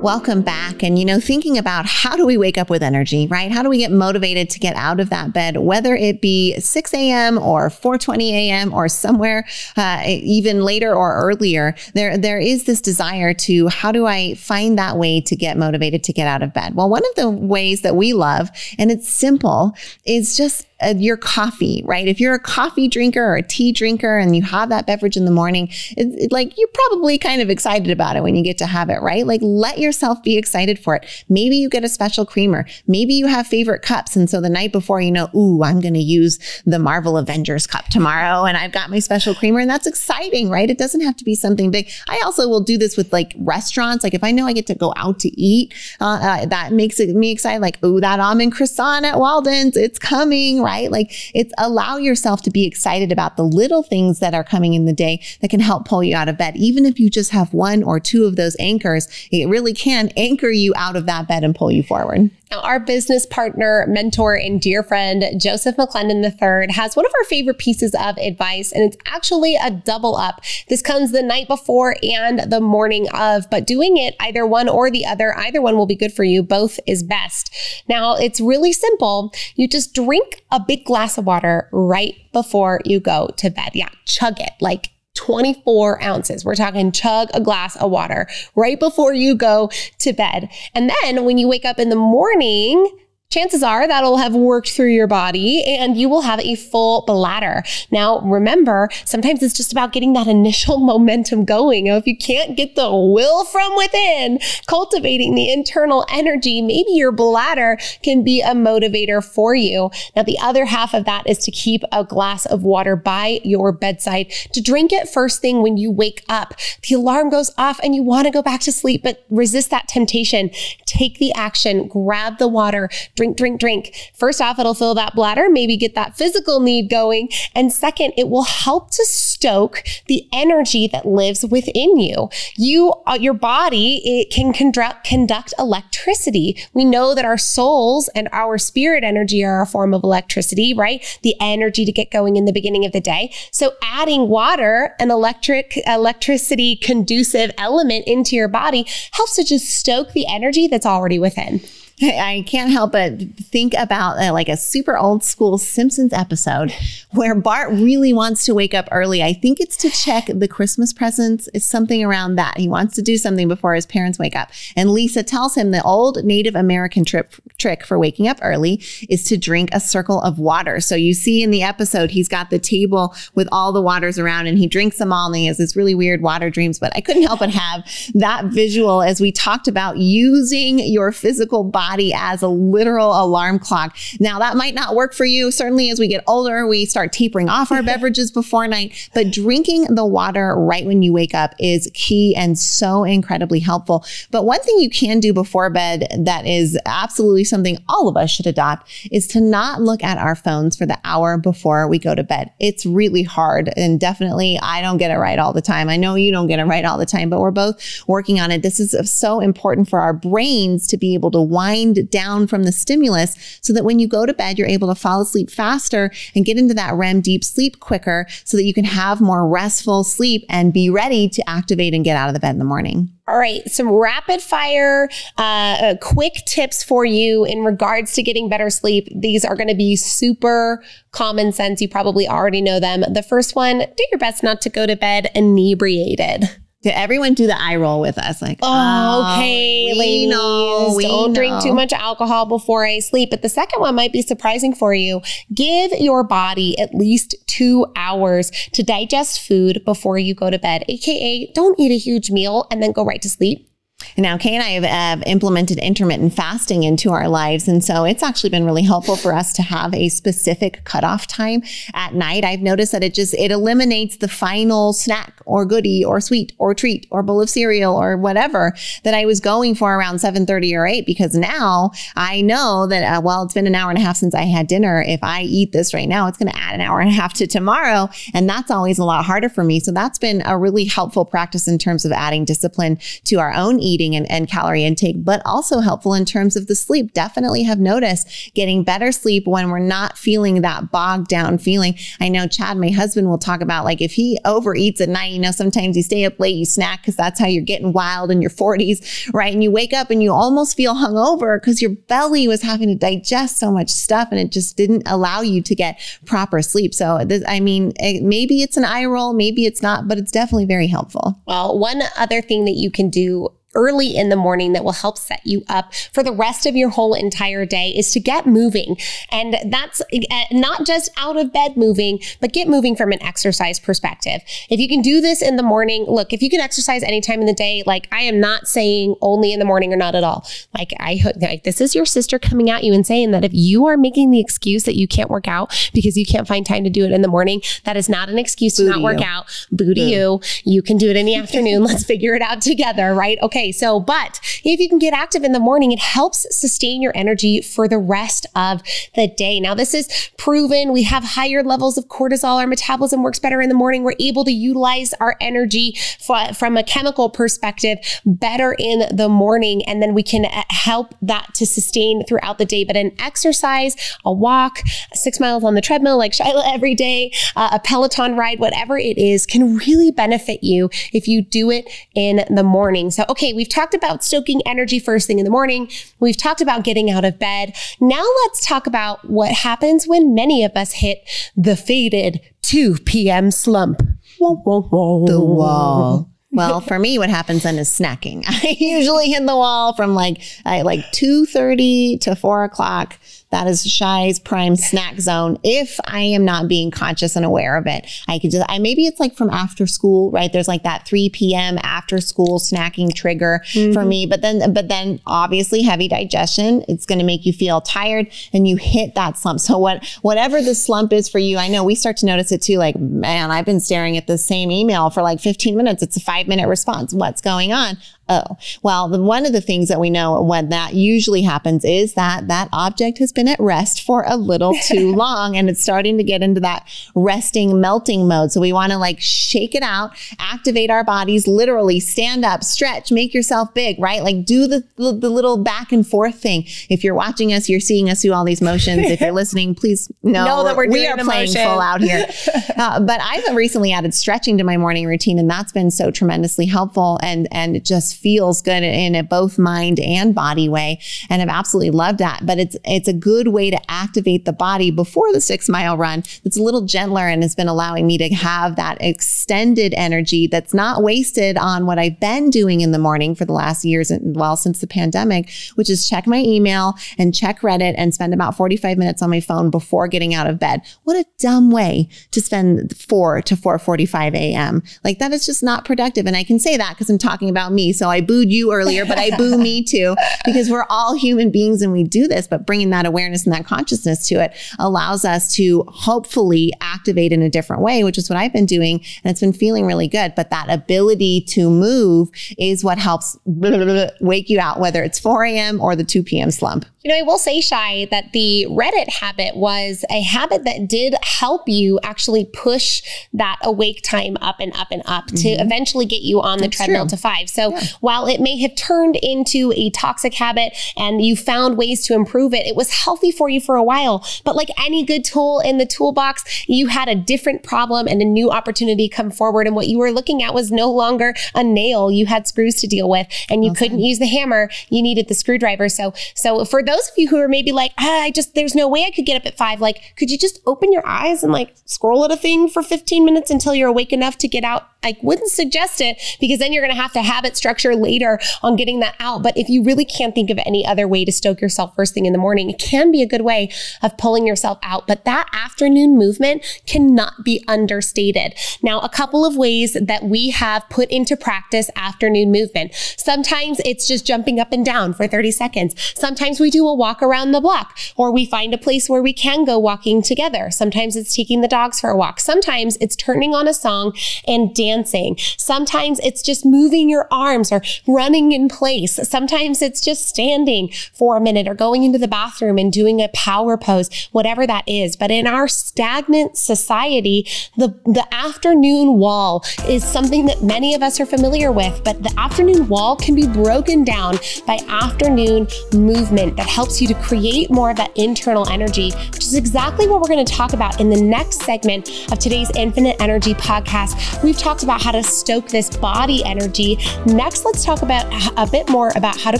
Welcome 0.04 0.42
back. 0.42 0.84
And, 0.84 1.00
you 1.00 1.06
know, 1.06 1.22
thinking 1.22 1.58
about 1.58 1.86
how 1.86 2.18
do 2.18 2.26
we 2.26 2.36
wake 2.36 2.58
up 2.58 2.70
with 2.70 2.84
energy, 2.84 3.26
right? 3.28 3.50
How 3.50 3.64
do 3.64 3.70
we 3.70 3.78
get 3.78 3.90
motivated 3.90 4.50
to 4.50 4.60
get 4.60 4.76
out 4.76 5.00
of 5.00 5.10
that 5.12 5.32
bed, 5.32 5.56
whether 5.56 5.96
it 5.96 6.20
be 6.20 6.60
6 6.60 6.94
a.m. 6.94 7.38
or 7.38 7.70
4.20 7.70 8.30
a.m. 8.32 8.74
or 8.74 8.90
somewhere 8.90 9.48
uh, 9.78 10.02
even 10.06 10.62
later 10.62 10.94
or 10.94 11.16
earlier, 11.16 11.74
there, 11.94 12.18
there 12.18 12.38
is 12.38 12.66
this 12.66 12.82
desire 12.82 13.34
to 13.34 13.70
how 13.70 13.94
do 13.94 14.06
I 14.06 14.34
find 14.34 14.78
that 14.78 14.98
way 14.98 15.22
to 15.22 15.38
get 15.38 15.56
motivated 15.56 16.04
to 16.04 16.12
get 16.12 16.28
out 16.28 16.44
of 16.44 16.54
bed? 16.54 16.76
Well, 16.76 16.90
one 16.90 17.04
of 17.10 17.16
the 17.16 17.30
ways 17.30 17.82
that 17.84 17.96
we 17.96 18.12
love, 18.12 18.50
and 18.78 18.92
it's 18.92 19.08
simple, 19.08 19.74
is 20.04 20.36
just 20.36 20.68
uh, 20.84 20.94
your 20.98 21.18
coffee, 21.18 21.84
right? 21.86 22.08
If 22.08 22.20
you're 22.20 22.34
a 22.34 22.40
coffee 22.40 22.88
drinker 22.88 23.24
or 23.24 23.36
a 23.36 23.42
tea 23.42 23.72
drinker 23.72 24.18
and 24.18 24.36
you 24.36 24.44
have 24.44 24.70
that 24.70 24.86
beverage 24.86 25.18
in 25.18 25.26
the 25.26 25.32
morning, 25.32 25.70
it, 25.98 26.08
it, 26.20 26.32
like 26.32 26.58
you're 26.58 26.70
probably 26.74 27.18
kind 27.18 27.42
of 27.42 27.50
excited 27.50 27.90
about 27.90 28.16
it 28.16 28.24
when 28.24 28.36
you 28.36 28.44
get 28.44 28.58
to 28.60 28.66
have 28.66 28.90
it, 28.90 29.02
right? 29.02 29.26
Like 29.26 29.42
let 29.42 29.80
yourself 29.80 30.22
be 30.24 30.38
excited 30.38 30.80
for 30.80 30.96
it. 30.96 31.26
Maybe 31.30 31.56
you 31.56 31.70
get 31.70 31.84
a 31.84 31.90
special 31.90 32.26
creamer. 32.26 32.66
Maybe 32.88 33.14
you 33.14 33.28
have 33.28 33.48
favorite 33.48 33.82
cups. 33.82 34.16
And 34.16 34.30
so 34.30 34.42
the 34.42 34.50
night 34.50 34.72
before, 34.72 35.02
you 35.02 35.12
know, 35.12 35.30
ooh, 35.36 35.64
I'm 35.64 35.80
going 35.80 35.94
to 35.94 36.00
use 36.00 36.40
the 36.66 36.80
Marvel 36.80 37.18
Avengers 37.18 37.68
cup 37.68 37.86
tomorrow 37.86 38.46
and 38.46 38.58
I've 38.58 38.72
got 38.72 38.90
my 38.90 39.00
special 39.00 39.36
creamer. 39.36 39.60
And 39.60 39.70
that's 39.70 39.88
exciting, 39.88 40.50
right? 40.50 40.70
It 40.70 40.78
doesn't 40.78 41.02
have 41.02 41.18
to 41.18 41.24
be 41.24 41.36
something 41.36 41.72
big. 41.72 41.90
I 42.08 42.22
also 42.26 42.48
will 42.48 42.62
do 42.62 42.78
this 42.78 42.98
with 42.98 43.12
like 43.14 43.36
restaurants. 43.38 44.04
Like 44.04 44.14
if 44.14 44.24
I 44.24 44.32
know 44.32 44.48
I 44.48 44.54
get 44.54 44.68
to 44.68 44.76
go 44.76 44.94
out 44.98 45.20
to 45.20 45.30
eat, 45.40 45.74
uh, 46.00 46.20
uh, 46.22 46.46
that 46.48 46.74
makes 46.74 47.00
it 47.00 47.16
me 47.16 47.32
excited. 47.32 47.62
Like, 47.62 47.84
ooh, 47.84 48.00
that 48.02 48.20
almond 48.20 48.54
croissant 48.54 49.06
at 49.06 49.20
Walden's, 49.20 49.78
it's 49.78 50.00
coming, 50.00 50.62
right? 50.62 50.73
Right? 50.74 50.92
Like 50.92 51.12
it's 51.34 51.54
allow 51.58 51.98
yourself 51.98 52.42
to 52.44 52.52
be 52.52 52.66
excited 52.66 53.12
about 53.12 53.38
the 53.38 53.44
little 53.44 53.84
things 53.84 54.20
that 54.20 54.34
are 54.34 54.44
coming 54.44 54.74
in 54.74 54.86
the 54.86 54.94
day 54.94 55.22
that 55.42 55.50
can 55.50 55.60
help 55.60 55.88
pull 55.88 56.04
you 56.04 56.16
out 56.16 56.30
of 56.30 56.38
bed. 56.38 56.56
Even 56.56 56.86
if 56.86 57.00
you 57.00 57.10
just 57.10 57.32
have 57.32 57.54
one 57.54 57.84
or 57.84 58.00
two 58.00 58.26
of 58.26 58.36
those 58.36 58.56
anchors, 58.60 59.08
it 59.32 59.48
really 59.48 59.74
can 59.74 60.10
anchor 60.18 60.50
you 60.50 60.74
out 60.76 60.96
of 60.96 61.06
that 61.06 61.28
bed 61.28 61.44
and 61.44 61.56
pull 61.56 61.72
you 61.72 61.84
forward. 61.84 62.30
Now, 62.54 62.62
our 62.62 62.80
business 62.80 63.26
partner, 63.26 63.84
mentor, 63.88 64.36
and 64.36 64.62
dear 64.62 64.84
friend, 64.84 65.42
Joseph 65.42 65.76
McClendon 65.76 66.24
III, 66.24 66.72
has 66.72 66.96
one 66.96 67.04
of 67.04 67.12
our 67.18 67.24
favorite 67.24 67.58
pieces 67.58 67.96
of 67.96 68.16
advice, 68.20 68.72
and 68.72 68.84
it's 68.84 68.98
actually 69.08 69.56
a 69.56 69.72
double 69.72 70.16
up. 70.16 70.40
This 70.70 70.84
comes 70.84 71.12
the 71.12 71.24
night 71.24 71.48
before 71.48 71.96
and 72.04 72.42
the 72.42 72.62
morning 72.62 73.08
of, 73.12 73.50
but 73.50 73.66
doing 73.66 73.98
it 73.98 74.16
either 74.20 74.46
one 74.46 74.70
or 74.70 74.92
the 74.92 75.04
other, 75.04 75.36
either 75.36 75.64
one 75.64 75.78
will 75.78 75.88
be 75.88 75.96
good 75.96 76.14
for 76.14 76.24
you. 76.24 76.44
Both 76.44 76.80
is 76.86 77.02
best. 77.02 77.52
Now, 77.90 78.16
it's 78.18 78.40
really 78.40 78.72
simple. 78.72 79.34
You 79.56 79.68
just 79.68 79.96
drink 79.96 80.44
a 80.52 80.60
big 80.60 80.86
glass 80.86 81.18
of 81.18 81.26
water 81.26 81.68
right 81.72 82.14
before 82.34 82.82
you 82.86 83.00
go 83.00 83.32
to 83.38 83.50
bed. 83.50 83.72
Yeah, 83.74 83.90
chug 84.06 84.40
it 84.40 84.52
like 84.62 84.92
24 85.16 86.02
ounces. 86.04 86.44
We're 86.44 86.56
talking 86.56 86.92
chug 86.92 87.30
a 87.34 87.42
glass 87.42 87.76
of 87.76 87.92
water 87.92 88.28
right 88.56 88.80
before 88.80 89.14
you 89.14 89.36
go 89.36 89.70
to 90.00 90.14
bed. 90.14 90.50
And 90.74 90.92
then 91.04 91.24
when 91.24 91.38
you 91.38 91.48
wake 91.48 91.66
up 91.66 91.80
in 91.80 91.90
the 91.90 91.96
morning, 91.96 92.90
chances 93.34 93.64
are 93.64 93.88
that'll 93.88 94.18
have 94.18 94.36
worked 94.36 94.70
through 94.70 94.92
your 94.92 95.08
body 95.08 95.64
and 95.64 95.98
you 95.98 96.08
will 96.08 96.22
have 96.22 96.40
a 96.40 96.56
full 96.56 97.02
bladder. 97.02 97.64
Now, 97.92 98.20
remember, 98.22 98.90
sometimes 99.06 99.42
it's 99.42 99.56
just 99.56 99.72
about 99.72 99.92
getting 99.92 100.14
that 100.14 100.28
initial 100.28 100.78
momentum 100.94 101.44
going. 101.44 101.88
If 101.88 102.06
you 102.06 102.16
can't 102.16 102.56
get 102.56 102.76
the 102.76 102.90
will 102.92 103.44
from 103.46 103.76
within, 103.76 104.40
cultivating 104.68 105.34
the 105.34 105.52
internal 105.52 106.06
energy, 106.12 106.62
maybe 106.62 106.92
your 106.92 107.12
bladder 107.12 107.78
can 108.04 108.24
be 108.24 108.42
a 108.42 108.54
motivator 108.54 109.24
for 109.24 109.56
you. 109.56 109.90
Now, 110.16 110.24
the 110.24 110.38
other 110.40 110.66
half 110.66 110.94
of 110.94 111.06
that 111.06 111.28
is 111.28 111.40
to 111.40 111.52
keep 111.52 111.82
a 111.92 112.04
glass 112.04 112.46
of 112.46 112.64
water 112.64 112.96
by 112.96 113.40
your 113.44 113.72
bedside, 113.72 114.30
to 114.54 114.62
drink 114.62 114.94
it 114.94 115.10
first 115.10 115.42
thing 115.42 115.64
when 115.64 115.78
you 115.78 115.92
wake 115.92 116.24
up. 116.30 116.54
The 116.88 116.96
alarm 116.96 117.32
goes 117.32 117.52
off 117.58 117.80
and 117.82 117.96
you 117.96 118.04
want 118.04 118.28
to 118.28 118.32
go 118.32 118.44
back 118.44 118.62
to 118.62 118.72
sleep, 118.72 119.02
but 119.04 119.26
resist 119.30 119.72
that 119.72 119.88
temptation. 119.88 120.52
Take 120.86 121.18
the 121.18 121.34
action, 121.34 121.88
grab 121.88 122.38
the 122.38 122.48
water, 122.48 122.90
drink, 123.16 123.23
drink, 123.24 123.38
drink. 123.38 123.60
drink. 123.60 124.12
First 124.14 124.42
off, 124.42 124.60
it'll 124.60 124.74
fill 124.74 124.94
that 124.96 125.16
bladder, 125.16 125.50
maybe 125.50 125.78
get 125.78 125.96
that 125.96 126.18
physical 126.18 126.60
need 126.60 126.90
going. 126.90 127.30
And 127.56 127.72
second, 127.72 128.14
it 128.18 128.30
will 128.30 128.44
help 128.44 128.92
to 128.92 129.06
stoke 129.06 129.84
the 130.08 130.28
energy 130.34 130.88
that 130.88 131.06
lives 131.06 131.46
within 131.46 131.98
you. 131.98 132.30
You, 132.58 132.94
uh, 133.08 133.18
your 133.20 133.34
body, 133.34 134.02
it 134.04 134.32
can 134.32 134.54
conduct, 134.54 135.06
conduct 135.06 135.54
electricity. 135.58 136.58
We 136.74 136.86
know 136.86 137.16
that 137.16 137.26
our 137.26 137.38
souls 137.38 138.10
and 138.16 138.28
our 138.32 138.58
spirit 138.58 139.04
energy 139.04 139.44
are 139.44 139.62
a 139.62 139.66
form 139.66 139.94
of 139.94 140.04
electricity, 140.04 140.74
right? 140.74 141.20
The 141.24 141.36
energy 141.40 141.86
to 141.86 141.92
get 141.92 142.12
going 142.12 142.36
in 142.36 142.46
the 142.46 142.54
beginning 142.54 142.86
of 142.86 142.92
the 142.92 143.02
day. 143.02 143.34
So 143.52 143.74
adding 143.82 144.28
water, 144.28 144.96
an 145.00 145.12
electric, 145.12 145.80
electricity 145.88 146.76
conducive 146.76 147.52
element 147.58 148.06
into 148.08 148.36
your 148.36 148.48
body 148.48 148.86
helps 149.12 149.36
to 149.36 149.44
just 149.44 149.70
stoke 149.70 150.14
the 150.14 150.28
energy 150.28 150.68
that's 150.68 150.86
already 150.86 151.20
within. 151.20 151.62
I 152.02 152.44
can't 152.48 152.72
help 152.72 152.94
but 152.94 153.20
think 153.38 153.74
about 153.78 154.18
uh, 154.18 154.34
like 154.34 154.50
a 154.50 154.58
super 154.58 154.98
old 154.98 155.24
school 155.24 155.60
Simpsons 155.60 156.12
episode 156.12 156.74
where 157.12 157.36
Bart 157.36 157.72
really 157.72 158.12
wants 158.12 158.46
to 158.46 158.56
wake 158.56 158.74
up 158.74 158.88
early. 158.92 159.22
I 159.22 159.34
think 159.34 159.60
it's 159.60 159.78
to 159.78 159.92
check 159.92 160.26
the 160.34 160.48
Christmas 160.48 160.92
presents. 160.92 161.48
It's 161.54 161.66
something 161.66 162.04
around 162.04 162.36
that. 162.36 162.58
He 162.58 162.68
wants 162.68 162.96
to 162.96 163.04
do 163.04 163.18
something 163.18 163.48
before 163.48 163.76
his 163.76 163.86
parents 163.86 164.18
wake 164.18 164.36
up. 164.36 164.50
And 164.76 164.90
Lisa 164.90 165.22
tells 165.22 165.56
him 165.56 165.70
the 165.70 165.84
old 165.84 166.24
Native 166.24 166.56
American 166.56 167.06
trip, 167.06 167.36
trick 167.60 167.86
for 167.86 168.00
waking 168.00 168.28
up 168.28 168.40
early 168.42 168.82
is 169.08 169.24
to 169.26 169.38
drink 169.38 169.70
a 169.72 169.80
circle 169.80 170.20
of 170.22 170.40
water. 170.40 170.80
So 170.80 170.96
you 170.96 171.14
see 171.14 171.44
in 171.44 171.52
the 171.52 171.62
episode, 171.62 172.10
he's 172.10 172.28
got 172.28 172.50
the 172.50 172.60
table 172.60 173.16
with 173.36 173.48
all 173.52 173.72
the 173.72 173.82
waters 173.82 174.18
around 174.18 174.48
and 174.48 174.58
he 174.58 174.68
drinks 174.68 174.98
them 174.98 175.14
all 175.14 175.28
and 175.28 175.36
he 175.36 175.46
has 175.46 175.58
this 175.58 175.76
really 175.76 175.94
weird 175.94 176.24
water 176.24 176.50
dreams. 176.50 176.80
But 176.80 176.94
I 176.96 177.02
couldn't 177.02 177.24
help 177.24 177.40
but 177.40 177.52
have 177.52 177.86
that 178.16 178.46
visual 178.46 179.04
as 179.04 179.22
we 179.22 179.32
talked 179.32 179.68
about 179.68 179.98
using 179.98 180.80
your 180.80 181.12
physical 181.12 181.64
body 181.64 181.83
body 181.90 182.14
as 182.16 182.42
a 182.42 182.48
literal 182.48 183.12
alarm 183.12 183.60
clock. 183.60 183.98
Now, 184.20 184.40
that 184.40 184.56
might 184.56 184.74
not 184.74 184.96
work 184.96 185.14
for 185.14 185.26
you. 185.26 185.52
Certainly, 185.52 185.90
as 185.90 186.00
we 186.00 186.08
get 186.08 186.24
older, 186.28 186.66
we 186.66 186.86
start 186.86 187.12
tapering 187.12 187.50
off 187.50 187.72
our 187.74 187.84
beverages 187.92 188.32
before 188.32 188.68
night, 188.68 189.10
but 189.14 189.32
drinking 189.32 189.96
the 189.96 190.06
water 190.06 190.56
right 190.56 190.86
when 190.86 191.02
you 191.02 191.12
wake 191.12 191.36
up 191.36 191.54
is 191.60 191.92
key 191.94 192.34
and 192.38 192.58
so 192.58 193.04
incredibly 193.04 193.60
helpful. 193.60 194.06
But 194.32 194.46
one 194.46 194.62
thing 194.62 194.80
you 194.80 194.90
can 194.90 195.20
do 195.20 195.34
before 195.34 195.70
bed 195.70 196.08
that 196.20 196.46
is 196.46 196.80
absolutely 196.86 197.44
something 197.44 197.78
all 197.90 198.08
of 198.08 198.16
us 198.16 198.32
should 198.32 198.48
adopt 198.48 198.90
is 199.12 199.28
to 199.28 199.42
not 199.42 199.82
look 199.82 200.04
at 200.04 200.18
our 200.18 200.36
phones 200.36 200.78
for 200.78 200.86
the 200.86 200.98
hour 201.04 201.38
before 201.38 201.88
we 201.90 202.00
go 202.00 202.16
to 202.16 202.24
bed. 202.24 202.50
It's 202.60 202.86
really 202.86 203.24
hard. 203.24 203.74
And 203.76 204.00
definitely, 204.00 204.58
I 204.62 204.82
don't 204.82 204.98
get 204.98 205.12
it 205.12 205.18
right 205.18 205.38
all 205.38 205.52
the 205.52 205.62
time. 205.62 205.90
I 205.90 205.98
know 205.98 206.16
you 206.16 206.32
don't 206.32 206.48
get 206.48 206.60
it 206.60 206.66
right 206.66 206.86
all 206.86 206.98
the 206.98 207.06
time, 207.06 207.30
but 207.30 207.42
we're 207.42 207.52
both 207.52 208.08
working 208.08 208.40
on 208.40 208.52
it. 208.52 208.62
This 208.62 208.80
is 208.80 208.96
so 209.12 209.42
important 209.42 209.90
for 209.90 210.00
our 210.00 210.14
brains 210.14 210.88
to 210.88 210.98
be 210.98 211.14
able 211.14 211.32
to 211.32 211.42
wind 211.42 211.73
wind 211.74 212.12
down 212.12 212.46
from 212.46 212.64
the 212.64 212.72
stimulus 212.72 213.60
so 213.62 213.74
that 213.74 213.84
when 213.84 213.98
you 213.98 214.08
go 214.08 214.28
to 214.28 214.34
bed, 214.34 214.60
you're 214.60 214.68
able 214.68 214.88
to 214.88 214.96
fall 214.96 215.22
asleep 215.22 215.50
faster 215.50 216.12
and 216.36 216.46
get 216.46 216.58
into 216.58 216.74
that 216.76 216.94
REM 216.94 217.20
deep 217.20 217.44
sleep 217.44 217.80
quicker 217.80 218.28
so 218.44 218.56
that 218.58 218.64
you 218.64 218.76
can 218.76 218.86
have 218.86 219.20
more 219.20 219.48
restful 219.48 220.04
sleep 220.04 220.46
and 220.50 220.72
be 220.72 220.88
ready 220.90 221.28
to 221.28 221.50
activate 221.50 221.96
and 221.96 222.06
get 222.06 222.16
out 222.16 222.28
of 222.28 222.36
the 222.36 222.40
bed 222.40 222.52
in 222.52 222.60
the 222.60 222.66
morning. 222.66 223.10
All 223.28 223.40
right, 223.40 223.68
some 223.68 223.90
rapid 223.90 224.42
fire, 224.42 225.10
uh, 225.38 225.42
uh 225.42 225.96
quick 226.00 226.34
tips 226.46 226.84
for 226.84 227.06
you 227.06 227.44
in 227.46 227.64
regards 227.64 228.14
to 228.14 228.22
getting 228.22 228.50
better 228.50 228.70
sleep. 228.70 229.08
These 229.16 229.44
are 229.44 229.56
going 229.56 229.70
to 229.70 229.76
be 229.76 229.96
super 229.96 230.84
common 231.12 231.54
sense. 231.54 231.82
You 231.82 231.90
probably 231.90 232.28
already 232.28 232.62
know 232.62 232.80
them. 232.80 233.02
The 233.12 233.24
first 233.24 233.56
one 233.56 233.80
do 233.80 234.06
your 234.12 234.20
best 234.20 234.44
not 234.44 234.62
to 234.62 234.70
go 234.70 234.86
to 234.86 234.96
bed 234.96 235.32
inebriated. 235.34 236.50
Did 236.84 236.92
everyone 236.92 237.34
do 237.34 237.48
the 237.48 237.60
eye 237.60 237.78
roll 237.78 238.02
with 238.02 238.18
us? 238.18 238.42
Like, 238.42 238.60
oh, 238.62 238.68
oh 238.70 239.34
okay, 239.34 239.86
we 239.86 240.00
ladies, 240.00 240.30
know, 240.30 240.94
we 240.96 241.04
don't 241.04 241.32
know. 241.32 241.36
drink 241.36 241.64
too 241.64 241.74
much 241.74 241.94
alcohol 241.94 242.46
before 242.46 242.86
I 242.86 243.00
sleep. 243.00 243.30
But 243.30 243.42
the 243.42 243.50
second 243.50 243.80
one 243.80 243.96
might 243.96 244.12
be 244.12 244.22
surprising 244.22 244.76
for 244.76 244.94
you. 244.94 245.22
Give 245.54 245.92
your 245.94 246.24
body 246.24 246.78
at 246.78 246.94
least 246.94 247.36
two 247.48 247.88
hours 247.96 248.52
to 248.74 248.84
digest 248.84 249.42
food 249.42 249.82
before 249.86 250.18
you 250.18 250.36
go 250.36 250.50
to 250.50 250.60
bed. 250.60 250.84
AKA, 250.90 251.52
don't 251.54 251.80
eat 251.80 251.92
a 251.92 251.98
huge 251.98 252.30
meal 252.30 252.68
and 252.70 252.84
then 252.84 252.92
go 252.92 253.06
right 253.06 253.22
to 253.22 253.30
sleep. 253.30 253.70
Now, 254.18 254.38
Kay 254.38 254.56
and 254.56 254.64
I 254.64 254.70
have, 254.70 254.84
have, 254.84 255.24
implemented 255.26 255.78
intermittent 255.80 256.34
fasting 256.34 256.84
into 256.84 257.12
our 257.12 257.28
lives. 257.28 257.68
And 257.68 257.84
so 257.84 258.04
it's 258.04 258.24
actually 258.24 258.50
been 258.50 258.66
really 258.66 258.84
helpful 258.84 259.16
for 259.16 259.34
us 259.34 259.54
to 259.54 259.62
have 259.62 259.94
a 259.94 260.10
specific 260.10 260.84
cutoff 260.84 261.28
time 261.28 261.64
at 261.94 262.14
night. 262.14 262.44
I've 262.44 262.62
noticed 262.62 262.92
that 262.92 263.04
it 263.04 263.14
just, 263.14 263.34
it 263.36 263.52
eliminates 263.52 264.18
the 264.18 264.28
final 264.28 264.94
snack 264.94 265.42
or 265.46 265.66
goodie 265.66 266.04
or 266.04 266.20
sweet 266.20 266.54
or 266.58 266.74
treat 266.74 267.08
or 267.10 267.24
bowl 267.24 267.42
of 267.42 267.50
cereal 267.50 267.96
or 267.96 268.18
whatever 268.18 268.74
that 269.04 269.14
I 269.14 269.26
was 269.26 269.40
going 269.40 269.76
for 269.76 269.96
around 269.96 270.18
7.30 270.18 270.76
or 270.76 270.88
8 270.88 271.06
because 271.06 271.36
now 271.36 271.92
I 272.16 272.42
know 272.42 272.88
that, 272.88 273.04
uh, 273.04 273.22
well, 273.22 273.44
it's 273.44 273.54
been 273.54 273.68
an 273.68 273.76
hour 273.76 273.90
and 273.90 273.98
a 273.98 274.02
half 274.02 274.18
since 274.18 274.36
I 274.36 274.44
had 274.44 274.68
dinner. 274.68 275.02
If 275.02 275.24
I 275.24 275.42
eat 275.44 275.72
this 275.72 275.94
right 275.94 276.10
now, 276.10 276.28
it's 276.28 276.38
going 276.38 276.52
to 276.52 276.58
add 276.58 276.76
an 276.76 276.82
hour 276.82 277.00
and 277.00 277.10
a 277.10 277.14
half 277.14 277.34
to 277.36 277.48
tomorrow. 277.48 278.10
And 278.34 278.50
that's 278.50 278.72
always 278.72 279.00
a 279.00 279.06
lot 279.06 279.26
harder 279.26 279.50
for 279.50 279.64
me. 279.64 279.80
So 279.80 279.92
that's 279.92 280.20
been 280.20 280.42
a 280.46 280.58
really 280.58 280.86
helpful 280.86 281.26
practice 281.26 281.68
in 281.68 281.78
terms 281.78 282.06
of 282.06 282.12
adding 282.12 282.46
discipline 282.46 282.98
to 283.26 283.36
our 283.38 283.54
own 283.54 283.80
eating 283.80 283.93
eating 283.94 284.16
and, 284.16 284.30
and 284.32 284.50
calorie 284.50 284.84
intake, 284.84 285.24
but 285.24 285.42
also 285.46 285.80
helpful 285.80 286.14
in 286.14 286.26
terms 286.26 286.56
of 286.56 286.68
the 286.68 286.76
sleep. 286.76 287.14
Definitely 287.14 287.64
have 287.64 287.80
noticed 287.80 288.52
getting 288.56 288.84
better 288.84 289.12
sleep 289.12 289.46
when 289.46 289.70
we're 289.70 289.80
not 289.80 290.18
feeling 290.18 290.62
that 290.62 290.92
bogged 290.92 291.28
down 291.28 291.58
feeling. 291.58 291.96
I 292.20 292.30
know 292.30 292.48
Chad, 292.48 292.78
my 292.78 292.90
husband, 292.90 293.30
will 293.30 293.38
talk 293.38 293.62
about 293.62 293.86
like 293.86 294.02
if 294.02 294.14
he 294.14 294.40
overeats 294.46 295.02
at 295.02 295.10
night, 295.10 295.32
you 295.32 295.40
know, 295.40 295.52
sometimes 295.52 295.96
you 295.96 296.04
stay 296.04 296.26
up 296.26 296.40
late, 296.40 296.56
you 296.56 296.66
snack 296.66 297.02
because 297.02 297.16
that's 297.16 297.40
how 297.40 297.48
you're 297.48 297.64
getting 297.64 297.94
wild 297.94 298.32
in 298.32 298.42
your 298.42 298.50
40s, 298.52 299.32
right? 299.34 299.54
And 299.54 299.64
you 299.64 299.72
wake 299.72 299.94
up 299.94 300.10
and 300.10 300.24
you 300.24 300.32
almost 300.32 300.76
feel 300.76 300.96
hungover 300.96 301.60
because 301.60 301.82
your 301.82 301.92
belly 301.92 302.48
was 302.48 302.62
having 302.62 302.88
to 302.90 302.96
digest 302.96 303.58
so 303.58 303.72
much 303.72 303.90
stuff 303.90 304.30
and 304.32 304.40
it 304.40 304.52
just 304.52 304.76
didn't 304.78 305.04
allow 305.06 305.42
you 305.42 305.62
to 305.62 305.76
get 305.76 306.00
proper 306.26 306.62
sleep. 306.62 306.94
So, 306.94 307.24
this, 307.26 307.44
I 307.48 307.60
mean, 307.60 307.94
it, 307.98 308.24
maybe 308.24 308.62
it's 308.62 308.78
an 308.78 308.86
eye 308.86 309.06
roll, 309.06 309.34
maybe 309.34 309.66
it's 309.66 309.82
not, 309.82 310.08
but 310.08 310.18
it's 310.18 310.32
definitely 310.32 310.66
very 310.66 310.88
helpful. 310.88 311.42
Well, 311.46 311.78
one 311.78 312.02
other 312.18 312.42
thing 312.42 312.66
that 312.66 312.76
you 312.76 312.92
can 312.92 313.10
do 313.10 313.50
early 313.76 314.16
in 314.16 314.30
the 314.30 314.36
morning 314.36 314.74
that 314.74 314.84
will 314.84 314.92
help 314.92 315.18
set 315.18 315.42
you 315.46 315.64
up 315.68 315.94
for 316.12 316.24
the 316.24 316.32
rest 316.32 316.66
of 316.66 316.76
your 316.76 316.90
whole 316.90 317.14
entire 317.14 317.66
day 317.66 317.90
is 317.90 318.12
to 318.12 318.20
get 318.20 318.46
moving. 318.46 318.98
And 319.32 319.58
that's 319.66 320.02
uh, 320.02 320.44
not 320.52 320.86
just 320.86 321.10
out 321.18 321.38
of 321.38 321.52
bed 321.52 321.78
moving, 321.78 322.20
but 322.40 322.54
get 322.54 322.68
moving 322.68 322.96
from 322.96 323.12
an 323.12 323.22
exercise 323.24 323.80
perspective. 323.80 324.42
If 324.70 324.80
you 324.80 324.88
can 324.88 325.02
do 325.02 325.22
this 325.22 325.42
in 325.42 325.56
the 325.56 325.64
morning, 325.64 326.06
look, 326.08 326.34
if 326.34 326.42
you 326.42 326.50
can 326.50 326.60
exercise 326.60 327.04
anytime 327.04 327.40
in 327.40 327.46
the 327.46 327.54
day, 327.54 327.84
like 327.86 328.08
I 328.12 328.22
am 328.22 328.40
not 328.40 328.68
saying 328.68 329.16
only 329.22 329.54
in 329.54 329.60
the 329.60 329.66
morning 329.66 329.94
or 329.94 329.98
not 329.98 330.16
at 330.16 330.24
all. 330.24 330.48
Like 330.74 330.94
I 331.00 331.22
like 331.40 331.64
this 331.64 331.82
is 331.82 331.96
your 331.96 332.06
sister 332.06 332.40
coming 332.40 332.70
at 332.70 332.84
you 332.84 332.94
and 332.94 333.06
saying 333.06 333.32
that 333.32 333.44
if 333.44 333.54
you 333.54 333.86
are 333.88 333.98
making 333.98 334.32
the 334.32 334.40
excuse 334.40 334.84
that 334.84 334.96
you 334.96 335.08
can't 335.08 335.30
work 335.30 335.48
out 335.48 335.90
because 335.94 336.18
you 336.18 336.26
can't 336.26 336.48
find 336.48 336.66
time 336.66 336.84
to 336.84 336.90
do 336.90 337.06
it 337.06 337.12
in 337.12 337.22
the 337.22 337.28
morning, 337.28 337.62
that 337.86 337.98
is 337.98 338.10
not 338.10 338.30
an 338.30 338.38
excuse 338.38 338.76
to 338.76 338.84
not 338.84 339.02
work 339.02 339.20
you. 339.20 339.26
out. 339.26 339.68
Boo 339.72 339.94
to 339.94 340.02
you. 340.02 340.42
You 340.64 340.82
can 340.82 340.98
do 340.98 341.10
it 341.10 341.16
in 341.16 341.26
the 341.26 341.36
afternoon. 341.36 341.84
Let's 341.94 342.04
figure 342.04 342.34
it 342.34 342.42
out 342.42 342.62
together, 342.62 343.14
right? 343.14 343.38
Okay. 343.42 343.63
Okay, 343.64 343.72
so, 343.72 343.98
but 343.98 344.42
if 344.66 344.82
you 344.82 344.90
can 344.90 345.00
get 345.00 345.14
active 345.14 345.46
in 345.46 345.54
the 345.54 345.60
morning, 345.60 345.94
it 345.94 346.00
helps 346.00 346.46
sustain 346.54 347.02
your 347.02 347.14
energy 347.16 347.62
for 347.62 347.88
the 347.88 347.98
rest 347.98 348.46
of 348.58 348.82
the 349.16 349.26
day. 349.26 349.62
Now, 349.62 349.74
this 349.74 349.94
is 349.94 350.30
proven. 350.38 350.92
We 350.92 351.04
have 351.04 351.24
higher 351.24 351.64
levels 351.64 351.98
of 351.98 352.10
cortisol. 352.10 352.60
Our 352.60 352.68
metabolism 352.68 353.24
works 353.24 353.40
better 353.40 353.62
in 353.62 353.70
the 353.70 353.76
morning. 353.76 354.04
We're 354.04 354.16
able 354.20 354.44
to 354.44 354.52
utilize 354.52 355.14
our 355.22 355.38
energy 355.40 355.98
from 356.20 356.76
a 356.76 356.84
chemical 356.84 357.30
perspective 357.30 358.00
better 358.26 358.76
in 358.78 359.16
the 359.16 359.30
morning. 359.30 359.82
And 359.86 360.02
then 360.02 360.14
we 360.14 360.24
can 360.24 360.44
uh, 360.44 360.64
help 360.68 361.16
that 361.22 361.54
to 361.54 361.66
sustain 361.66 362.26
throughout 362.26 362.58
the 362.58 362.66
day. 362.66 362.84
But 362.84 362.98
an 362.98 363.14
exercise, 363.18 363.96
a 364.26 364.34
walk, 364.34 364.80
six 365.14 365.40
miles 365.40 365.64
on 365.64 365.76
the 365.76 365.82
treadmill, 365.82 366.18
like 366.18 366.34
Shyla 366.34 366.64
every 366.74 366.96
day, 366.96 367.32
uh, 367.56 367.70
a 367.72 367.80
Peloton 367.80 368.36
ride, 368.36 368.60
whatever 368.60 368.98
it 368.98 369.18
is, 369.18 369.46
can 369.46 369.78
really 369.78 370.12
benefit 370.12 370.66
you 370.66 370.90
if 371.14 371.30
you 371.30 371.42
do 371.42 371.72
it 371.72 371.90
in 372.14 372.44
the 372.54 372.64
morning. 372.64 373.10
So, 373.10 373.24
okay, 373.30 373.53
we've 373.54 373.70
talked 373.70 373.94
about 373.94 374.24
stoking 374.24 374.62
energy 374.66 375.00
first 375.00 375.28
thing 375.28 375.40
in 375.40 375.46
the 375.46 375.52
morning. 375.52 375.90
We've 376.20 376.38
talked 376.38 376.62
about 376.62 376.84
getting 376.84 377.10
out 377.10 377.26
of 377.26 377.40
bed. 377.40 377.76
Now 378.00 378.24
let's 378.44 378.66
talk 378.66 378.88
about 378.88 379.30
what 379.30 379.52
happens 379.52 380.08
when 380.08 380.34
many 380.34 380.64
of 380.64 380.74
us 380.76 380.94
hit 380.94 381.28
the 381.56 381.76
faded 381.76 382.42
2 382.62 383.00
p.m. 383.06 383.52
slump. 383.52 384.02
Whoa, 384.40 384.56
whoa, 384.56 384.82
whoa. 384.82 385.28
The 385.28 385.40
wall. 385.40 386.30
Well, 386.54 386.82
for 386.82 387.00
me, 387.00 387.18
what 387.18 387.32
happens 387.32 387.64
then 387.64 387.80
is 387.80 387.90
snacking. 387.90 388.44
I 388.48 388.78
usually 388.80 389.32
hit 389.32 389.46
the 389.46 389.56
wall 389.56 389.94
from 389.96 390.14
like 390.14 390.42
I, 390.66 390.84
like 390.84 391.12
two 391.12 391.46
thirty 391.46 392.20
to 392.20 392.36
four 392.36 392.64
o'clock. 392.64 393.18
That 393.54 393.68
is 393.68 393.86
Shy's 393.86 394.40
prime 394.40 394.76
snack 394.76 395.20
zone. 395.20 395.60
If 395.64 396.00
I 396.06 396.22
am 396.22 396.44
not 396.44 396.68
being 396.68 396.90
conscious 396.90 397.36
and 397.36 397.46
aware 397.46 397.78
of 397.78 397.86
it, 397.86 398.10
I 398.28 398.40
could 398.40 398.50
just, 398.50 398.66
I 398.68 398.80
maybe 398.80 399.06
it's 399.06 399.20
like 399.20 399.36
from 399.36 399.52
after 399.52 399.86
school, 399.86 400.32
right? 400.32 400.52
There's 400.52 400.68
like 400.68 400.82
that 400.82 401.08
3 401.08 401.30
p.m. 401.30 401.78
after 401.84 402.20
school 402.20 402.58
snacking 402.60 403.14
trigger 403.14 403.62
mm-hmm. 403.66 403.94
for 403.94 404.06
me. 404.06 404.26
But 404.26 404.42
then, 404.42 404.74
but 404.74 404.88
then 404.88 405.22
obviously 405.28 405.84
heavy 405.84 406.08
digestion, 406.08 406.84
it's 406.88 407.06
going 407.06 407.20
to 407.20 407.26
make 407.26 407.46
you 407.46 407.54
feel 407.54 407.80
tired 407.80 408.32
and 408.54 408.68
you 408.68 408.76
hit 408.76 409.14
that 409.14 409.38
slump. 409.38 409.60
So 409.60 409.78
what, 409.78 410.04
whatever 410.24 410.60
the 410.60 410.74
slump 410.74 411.14
is 411.14 411.30
for 411.30 411.38
you, 411.38 411.60
I 411.60 411.68
know 411.68 411.84
we 411.84 411.94
start 411.94 412.18
to 412.18 412.26
notice 412.26 412.52
it 412.52 412.64
too. 412.64 412.80
Like, 412.80 412.98
man, 412.98 413.52
I've 413.52 413.66
been 413.66 413.80
staring 413.80 414.18
at 414.18 414.26
the 414.26 414.40
same 414.40 414.72
email 414.72 415.12
for 415.12 415.22
like 415.22 415.40
15 415.40 415.78
minutes. 415.78 416.02
It's 416.02 416.18
a 416.18 416.22
five 416.22 416.48
minute 416.48 416.68
response. 416.68 417.14
What's 417.14 417.40
going 417.40 417.72
on? 417.72 417.98
Oh, 418.30 418.58
well, 418.82 419.10
the, 419.10 419.22
one 419.22 419.46
of 419.46 419.52
the 419.52 419.60
things 419.60 419.90
that 419.90 420.00
we 420.00 420.10
know 420.10 420.42
when 420.42 420.70
that 420.70 420.94
usually 420.94 421.42
happens 421.42 421.84
is 421.84 422.14
that 422.14 422.48
that 422.48 422.70
object 422.72 423.18
has 423.18 423.34
been 423.34 423.50
at 423.50 423.60
rest 423.60 424.02
for 424.02 424.24
a 424.26 424.38
little 424.38 424.74
too 424.88 425.14
long 425.14 425.58
and 425.58 425.70
it's 425.70 425.84
starting 425.84 426.18
to 426.18 426.24
get 426.24 426.42
into 426.42 426.62
that 426.62 426.88
resting, 427.16 427.82
melting 427.82 428.26
mode. 428.28 428.52
So 428.54 428.62
we 428.62 428.72
want 428.72 428.94
to 428.94 428.98
like 428.98 429.20
shake 429.20 429.76
it 429.76 429.84
out, 429.84 430.12
activate 430.40 430.90
our 430.90 431.04
bodies, 431.04 431.48
literally 431.48 432.00
stand 432.00 432.46
up, 432.46 432.64
stretch, 432.64 433.12
make 433.12 433.34
yourself 433.34 433.74
big, 433.74 434.00
right? 434.00 434.24
Like 434.24 434.46
do 434.46 434.68
the, 434.68 434.86
the, 434.96 435.12
the 435.12 435.30
little 435.30 435.58
back 435.58 435.92
and 435.92 436.08
forth 436.08 436.36
thing. 436.42 436.64
If 436.90 437.04
you're 437.04 437.16
watching 437.16 437.52
us, 437.52 437.68
you're 437.68 437.82
seeing 437.82 438.10
us 438.10 438.22
do 438.22 438.32
all 438.32 438.46
these 438.46 438.62
motions. 438.62 439.00
If 439.10 439.20
you're 439.20 439.32
listening, 439.44 439.76
please 439.76 440.10
know, 440.24 440.46
Know 440.46 440.64
that 440.64 440.78
we're 440.78 440.88
we 440.88 441.06
are 441.08 441.18
playing 441.18 441.50
motion. 441.50 441.66
full 441.68 441.80
out 441.82 442.02
here. 442.02 442.26
Uh, 442.76 443.00
but 443.00 443.20
I've 443.22 443.56
recently 443.56 443.94
added 443.94 444.14
stretching 444.14 444.58
to 444.58 444.64
my 444.64 444.78
morning 444.78 445.06
routine, 445.06 445.38
and 445.38 445.50
that's 445.50 445.72
been 445.72 445.92
so 445.92 446.10
tremendously 446.10 446.66
helpful. 446.66 447.20
And 447.22 447.48
and 447.52 447.76
it 447.76 447.86
feels 448.14 448.62
good 448.62 448.84
in 448.84 449.16
a 449.16 449.24
both 449.24 449.58
mind 449.58 450.00
and 450.00 450.36
body 450.36 450.70
way. 450.70 451.00
And 451.30 451.42
I've 451.42 451.50
absolutely 451.50 451.92
loved 451.92 452.20
that. 452.20 452.46
But 452.46 452.60
it's 452.60 452.78
it's 452.86 453.08
a 453.08 453.14
good 453.14 453.50
way 453.50 453.70
to 453.70 453.92
activate 453.92 454.46
the 454.46 454.54
body 454.54 454.92
before 454.92 455.32
the 455.34 455.42
six 455.42 455.68
mile 455.68 455.98
run. 455.98 456.24
It's 456.44 456.58
a 456.58 456.62
little 456.62 456.86
gentler 456.86 457.28
and 457.28 457.44
has 457.44 457.56
been 457.56 457.68
allowing 457.68 458.08
me 458.08 458.18
to 458.18 458.30
have 458.30 458.76
that 458.76 458.98
extended 459.02 459.94
energy 459.96 460.48
that's 460.48 460.74
not 460.74 461.04
wasted 461.04 461.58
on 461.58 461.86
what 461.86 462.00
I've 462.00 462.20
been 462.20 462.50
doing 462.50 462.82
in 462.82 462.92
the 462.92 463.00
morning 463.00 463.36
for 463.36 463.46
the 463.46 463.54
last 463.54 463.86
years, 463.86 464.12
and 464.12 464.36
well, 464.36 464.58
since 464.58 464.80
the 464.80 464.88
pandemic, 464.88 465.50
which 465.76 465.90
is 465.90 466.08
check 466.08 466.28
my 466.28 466.38
email 466.40 466.96
and 467.18 467.34
check 467.34 467.62
Reddit 467.62 467.96
and 467.98 468.14
spend 468.14 468.34
about 468.34 468.56
45 468.56 468.98
minutes 468.98 469.22
on 469.22 469.30
my 469.30 469.40
phone 469.40 469.70
before 469.70 470.08
getting 470.08 470.34
out 470.34 470.48
of 470.48 470.60
bed. 470.60 470.82
What 471.04 471.18
a 471.18 471.26
dumb 471.40 471.72
way 471.72 472.10
to 472.32 472.42
spend 472.42 472.96
4 472.96 473.42
to 473.44 473.56
4:45 473.56 474.36
a.m. 474.36 474.84
Like 475.04 475.20
that 475.20 475.32
is 475.32 475.46
just 475.46 475.64
not 475.64 475.86
productive 475.86 476.26
and 476.26 476.36
I 476.36 476.44
can 476.44 476.60
say 476.60 476.78
that 476.78 476.92
because 476.92 477.10
I'm 477.10 477.18
talking 477.18 477.50
about 477.50 477.72
me. 477.72 477.94
So 477.94 478.03
I 478.10 478.22
booed 478.22 478.52
you 478.52 478.74
earlier, 478.74 479.06
but 479.06 479.18
I 479.18 479.36
boo 479.36 479.58
me 479.58 479.84
too 479.94 480.16
because 480.46 480.70
we're 480.70 480.86
all 480.90 481.16
human 481.16 481.52
beings 481.52 481.82
and 481.82 481.92
we 481.92 482.04
do 482.04 482.28
this, 482.28 482.48
but 482.48 482.66
bringing 482.66 482.90
that 482.92 483.06
awareness 483.06 483.46
and 483.46 483.54
that 483.54 483.66
consciousness 483.66 484.28
to 484.28 484.36
it 484.36 484.54
allows 484.80 485.26
us 485.26 485.54
to 485.56 485.84
hopefully 485.88 486.72
activate 486.82 487.32
in 487.32 487.42
a 487.42 487.50
different 487.50 487.82
way, 487.82 488.04
which 488.04 488.18
is 488.18 488.30
what 488.30 488.38
I've 488.38 488.54
been 488.54 488.66
doing 488.66 489.04
and 489.24 489.32
it's 489.32 489.42
been 489.42 489.54
feeling 489.54 489.86
really 489.86 490.08
good, 490.08 490.34
but 490.36 490.50
that 490.50 490.70
ability 490.70 491.42
to 491.50 491.70
move 491.70 492.30
is 492.58 492.84
what 492.84 492.98
helps 492.98 493.38
wake 493.46 494.50
you 494.50 494.60
out 494.60 494.80
whether 494.80 495.04
it's 495.04 495.20
4 495.20 495.46
a.m. 495.46 495.80
or 495.82 495.96
the 495.96 496.04
2 496.04 496.24
p.m. 496.24 496.52
slump. 496.52 496.86
You 497.04 497.10
know, 497.10 497.18
I 497.18 497.22
will 497.22 497.38
say, 497.38 497.60
Shy, 497.60 498.08
that 498.12 498.32
the 498.32 498.66
Reddit 498.70 499.10
habit 499.10 499.58
was 499.58 500.06
a 500.10 500.22
habit 500.22 500.64
that 500.64 500.88
did 500.88 501.16
help 501.22 501.68
you 501.68 502.00
actually 502.02 502.46
push 502.46 503.02
that 503.34 503.60
awake 503.62 504.02
time 504.04 504.38
up 504.40 504.58
and 504.60 504.74
up 504.74 504.88
and 504.92 505.02
up 505.06 505.28
to 505.28 505.36
mm-hmm. 505.36 505.62
eventually 505.62 506.06
get 506.06 506.22
you 506.22 506.42
on 506.42 506.60
the 506.60 506.66
That's 506.66 506.78
treadmill 506.78 507.04
true. 507.04 507.10
to 507.10 507.18
five. 507.18 507.50
So 507.50 507.78
while 508.00 508.26
it 508.26 508.40
may 508.40 508.60
have 508.62 508.76
turned 508.76 509.16
into 509.18 509.74
a 509.76 509.90
toxic 509.92 510.34
habit 510.34 510.74
and 510.98 511.24
you 511.24 511.36
found 511.36 511.78
ways 511.78 512.06
to 512.08 512.14
improve 512.14 512.54
it, 512.54 512.66
it 512.66 512.76
was 512.76 512.92
healthy 512.92 513.32
for 513.32 513.50
you 513.50 513.62
for 513.62 513.76
a 513.76 513.84
while. 513.84 514.26
But 514.44 514.56
like 514.56 514.70
any 514.80 515.04
good 515.04 515.24
tool 515.24 515.60
in 515.60 515.78
the 515.78 515.86
toolbox, 515.86 516.68
you 516.68 516.88
had 516.88 517.08
a 517.08 517.16
different 517.16 517.64
problem 517.64 518.08
and 518.08 518.22
a 518.22 518.26
new 518.26 518.52
opportunity 518.52 519.10
come 519.10 519.32
forward. 519.32 519.68
And 519.68 519.76
what 519.76 519.88
you 519.88 519.98
were 519.98 520.12
looking 520.12 520.44
at 520.44 520.54
was 520.54 520.72
no 520.72 520.92
longer 520.92 521.34
a 521.56 521.64
nail. 521.64 522.12
You 522.12 522.26
had 522.26 522.48
screws 522.48 522.76
to 522.82 522.88
deal 522.88 523.10
with 523.10 523.28
and 523.50 523.64
you 523.64 523.74
couldn't 523.74 524.00
use 524.00 524.20
the 524.20 524.28
hammer. 524.28 524.70
You 524.90 525.02
needed 525.02 525.28
the 525.28 525.36
screwdriver. 525.36 525.90
So, 525.90 526.14
so 526.36 526.66
for 526.66 526.84
those 526.84 527.10
of 527.10 527.14
you 527.18 527.30
who 527.30 527.38
are 527.40 527.48
maybe 527.48 527.72
like, 527.72 527.92
ah, 527.98 528.22
I 528.22 528.32
just, 528.32 528.56
there's 528.56 528.76
no 528.76 528.88
way 528.88 529.06
I 529.06 529.12
could 529.12 529.26
get 529.26 529.38
up 529.38 529.46
at 529.46 529.58
five. 529.58 529.82
Like, 529.82 530.14
could 530.18 530.30
you 530.30 530.38
just 530.38 530.60
open 530.66 530.92
your 530.92 531.06
eyes 531.06 531.44
and 531.44 531.52
like 531.52 531.76
scroll 531.86 532.26
at 532.26 532.32
a 532.32 532.38
thing 532.38 532.68
for 532.68 532.84
15 532.84 533.26
minutes 533.26 533.52
until 533.52 533.76
you're 533.76 533.90
awake 533.90 534.14
enough 534.14 534.38
to 534.40 534.48
get 534.48 534.64
out? 534.64 534.90
I 535.04 535.18
wouldn't 535.22 535.50
suggest 535.50 536.00
it 536.02 536.22
because 536.40 536.60
then 536.60 536.72
you're 536.72 536.84
going 536.84 536.96
to 536.96 537.02
have 537.02 537.12
to 537.14 537.22
habit 537.22 537.58
structure 537.58 537.83
later 537.92 538.40
on 538.62 538.76
getting 538.76 539.00
that 539.02 539.16
out. 539.20 539.44
But 539.44 539.58
if 539.58 539.70
you 539.70 539.84
really 539.84 540.06
can't 540.06 540.34
think 540.34 540.50
of 540.50 540.60
any 540.66 540.86
other 540.86 541.08
way 541.08 541.26
to 541.26 541.32
stoke 541.32 541.62
yourself 541.62 541.96
first 541.96 542.14
thing 542.14 542.26
in 542.26 542.34
the 542.34 542.40
morning, 542.40 542.70
it 542.70 542.80
can 542.80 543.12
be 543.12 543.22
a 543.22 543.28
good 543.28 543.42
way 543.42 543.70
of 544.02 544.18
pulling 544.18 544.48
yourself 544.48 544.80
out. 544.82 545.08
But 545.08 545.26
that 545.26 545.50
afternoon 545.54 546.18
movement 546.18 546.64
cannot 546.86 547.44
be 547.44 547.64
understated. 547.68 548.54
Now, 548.82 549.00
a 549.00 549.10
couple 549.10 549.46
of 549.46 549.58
ways 549.58 549.94
that 549.94 550.24
we 550.24 550.50
have 550.52 550.88
put 550.90 551.10
into 551.10 551.36
practice 551.36 551.90
afternoon 551.96 552.52
movement. 552.52 552.94
Sometimes 553.18 553.82
it's 553.86 554.08
just 554.08 554.26
jumping 554.26 554.60
up 554.60 554.72
and 554.72 554.86
down 554.86 555.14
for 555.14 555.28
30 555.28 555.52
seconds. 555.52 555.96
Sometimes 556.16 556.60
we 556.60 556.70
do 556.70 556.88
a 556.88 556.94
walk 556.94 557.22
around 557.22 557.52
the 557.52 557.62
block 557.62 557.98
or 558.16 558.32
we 558.32 558.46
find 558.46 558.74
a 558.74 558.78
place 558.78 559.10
where 559.10 559.22
we 559.22 559.34
can 559.34 559.66
go 559.66 559.78
walking 559.78 560.22
together. 560.22 560.70
Sometimes 560.72 561.16
it's 561.16 561.36
taking 561.36 561.62
the 561.62 561.68
dogs 561.68 562.00
for 562.00 562.10
a 562.10 562.18
walk. 562.18 562.40
Sometimes 562.40 562.98
it's 563.02 563.16
turning 563.16 563.54
on 563.54 563.68
a 563.68 563.74
song 563.74 564.16
and 564.48 564.74
dancing. 564.74 565.38
Sometimes 565.58 566.20
it's 566.20 566.42
just 566.42 566.66
moving 566.66 567.10
your 567.10 567.28
arms 567.32 567.72
or 567.74 567.82
running 568.08 568.52
in 568.52 568.70
place. 568.70 569.20
Sometimes 569.28 569.82
it's 569.82 570.02
just 570.02 570.28
standing 570.28 570.90
for 571.14 571.36
a 571.36 571.42
minute 571.42 571.68
or 571.68 571.74
going 571.74 572.04
into 572.04 572.20
the 572.20 572.28
bathroom 572.28 572.78
and 572.78 572.94
doing 572.94 573.20
a 573.20 573.30
power 573.34 573.78
pose, 573.78 574.10
whatever 574.32 574.66
that 574.68 574.84
is. 574.88 575.16
But 575.16 575.32
in 575.32 575.48
our 575.48 575.68
stagnant 575.68 576.58
society, 576.58 577.48
the, 577.78 577.90
the 578.06 578.26
afternoon 578.32 579.18
wall 579.18 579.66
is 579.88 580.04
something 580.04 580.46
that 580.46 580.62
many 580.62 580.94
of 580.94 581.02
us 581.02 581.20
are 581.20 581.26
familiar 581.26 581.72
with, 581.72 582.04
but 582.04 582.22
the 582.24 582.34
afternoon 582.38 582.88
wall 582.88 583.16
can 583.16 583.36
be 583.36 583.48
broken 583.48 584.04
down 584.04 584.38
by 584.68 584.80
afternoon 584.88 585.68
movement 585.94 586.56
that 586.58 586.68
helps 586.68 587.02
you 587.02 587.08
to 587.08 587.16
create 587.16 587.72
more 587.72 587.90
of 587.90 587.98
that 587.98 588.16
internal 588.18 588.68
energy, 588.70 589.12
which 589.32 589.44
is 589.44 589.56
exactly 589.56 590.08
what 590.08 590.22
we're 590.22 590.28
going 590.28 590.46
to 590.46 590.54
talk 590.54 590.74
about 590.74 591.00
in 591.00 591.10
the 591.10 591.22
next 591.22 591.62
segment 591.62 592.10
of 592.32 592.40
today's 592.40 592.70
Infinite 592.76 593.16
Energy 593.20 593.54
podcast. 593.54 594.44
We've 594.44 594.58
talked 594.58 594.84
about 594.84 595.02
how 595.02 595.12
to 595.12 595.24
stoke 595.24 595.68
this 595.68 595.96
body 595.98 596.44
energy. 596.46 596.98
Next, 597.26 597.63
let's 597.66 597.84
talk 597.84 598.02
about 598.02 598.26
a 598.58 598.70
bit 598.70 598.90
more 598.90 599.12
about 599.16 599.40
how 599.40 599.52
to 599.52 599.60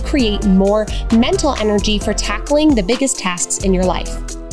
create 0.00 0.44
more 0.46 0.86
mental 1.12 1.54
energy 1.54 1.98
for 1.98 2.12
tackling 2.12 2.74
the 2.74 2.82
biggest 2.82 3.18
tasks 3.18 3.58
in 3.58 3.72
your 3.72 3.84
life. 3.84 4.43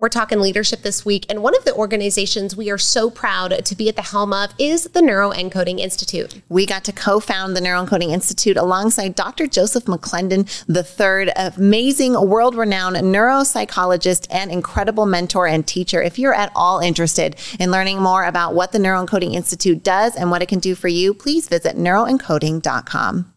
We're 0.00 0.08
talking 0.08 0.38
leadership 0.38 0.82
this 0.82 1.04
week, 1.04 1.26
and 1.28 1.42
one 1.42 1.56
of 1.56 1.64
the 1.64 1.74
organizations 1.74 2.54
we 2.54 2.70
are 2.70 2.78
so 2.78 3.10
proud 3.10 3.64
to 3.64 3.74
be 3.74 3.88
at 3.88 3.96
the 3.96 4.02
helm 4.02 4.32
of 4.32 4.54
is 4.56 4.84
the 4.84 5.00
Neuroencoding 5.00 5.80
Institute. 5.80 6.40
We 6.48 6.66
got 6.66 6.84
to 6.84 6.92
co-found 6.92 7.56
the 7.56 7.60
Neuroencoding 7.60 8.12
Institute 8.12 8.56
alongside 8.56 9.16
Dr. 9.16 9.48
Joseph 9.48 9.86
McClendon 9.86 10.46
III, 10.68 11.32
amazing 11.34 12.12
world-renowned 12.12 12.94
neuropsychologist 12.94 14.28
and 14.30 14.52
incredible 14.52 15.04
mentor 15.04 15.48
and 15.48 15.66
teacher. 15.66 16.00
If 16.00 16.16
you're 16.16 16.32
at 16.32 16.52
all 16.54 16.78
interested 16.78 17.34
in 17.58 17.72
learning 17.72 18.00
more 18.00 18.22
about 18.22 18.54
what 18.54 18.70
the 18.70 18.78
Neuroencoding 18.78 19.34
Institute 19.34 19.82
does 19.82 20.14
and 20.14 20.30
what 20.30 20.42
it 20.42 20.46
can 20.46 20.60
do 20.60 20.76
for 20.76 20.86
you, 20.86 21.12
please 21.12 21.48
visit 21.48 21.76
neuroencoding.com. 21.76 23.34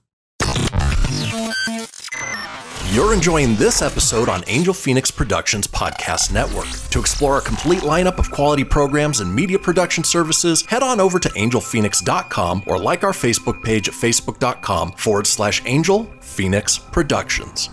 You're 2.92 3.14
enjoying 3.14 3.56
this 3.56 3.82
episode 3.82 4.28
on 4.28 4.44
Angel 4.48 4.74
Phoenix 4.74 5.10
Productions 5.10 5.66
Podcast 5.66 6.34
Network. 6.34 6.68
To 6.90 7.00
explore 7.00 7.38
a 7.38 7.42
complete 7.42 7.84
lineup 7.84 8.20
of 8.20 8.30
quality 8.32 8.66
programs 8.66 9.22
and 9.22 9.34
media 9.34 9.58
production 9.58 10.04
services, 10.04 10.66
head 10.66 10.84
on 10.84 11.00
over 11.00 11.18
to 11.18 11.30
angelphoenix.com 11.30 12.64
or 12.68 12.78
like 12.78 13.06
our 13.06 13.14
Facebook 13.14 13.64
page 13.64 13.88
at 13.88 13.94
facebook.com 13.94 14.92
forward 14.92 15.26
slash 15.26 15.62
Angel 15.66 16.04
Phoenix 16.20 16.78
Productions. 16.78 17.70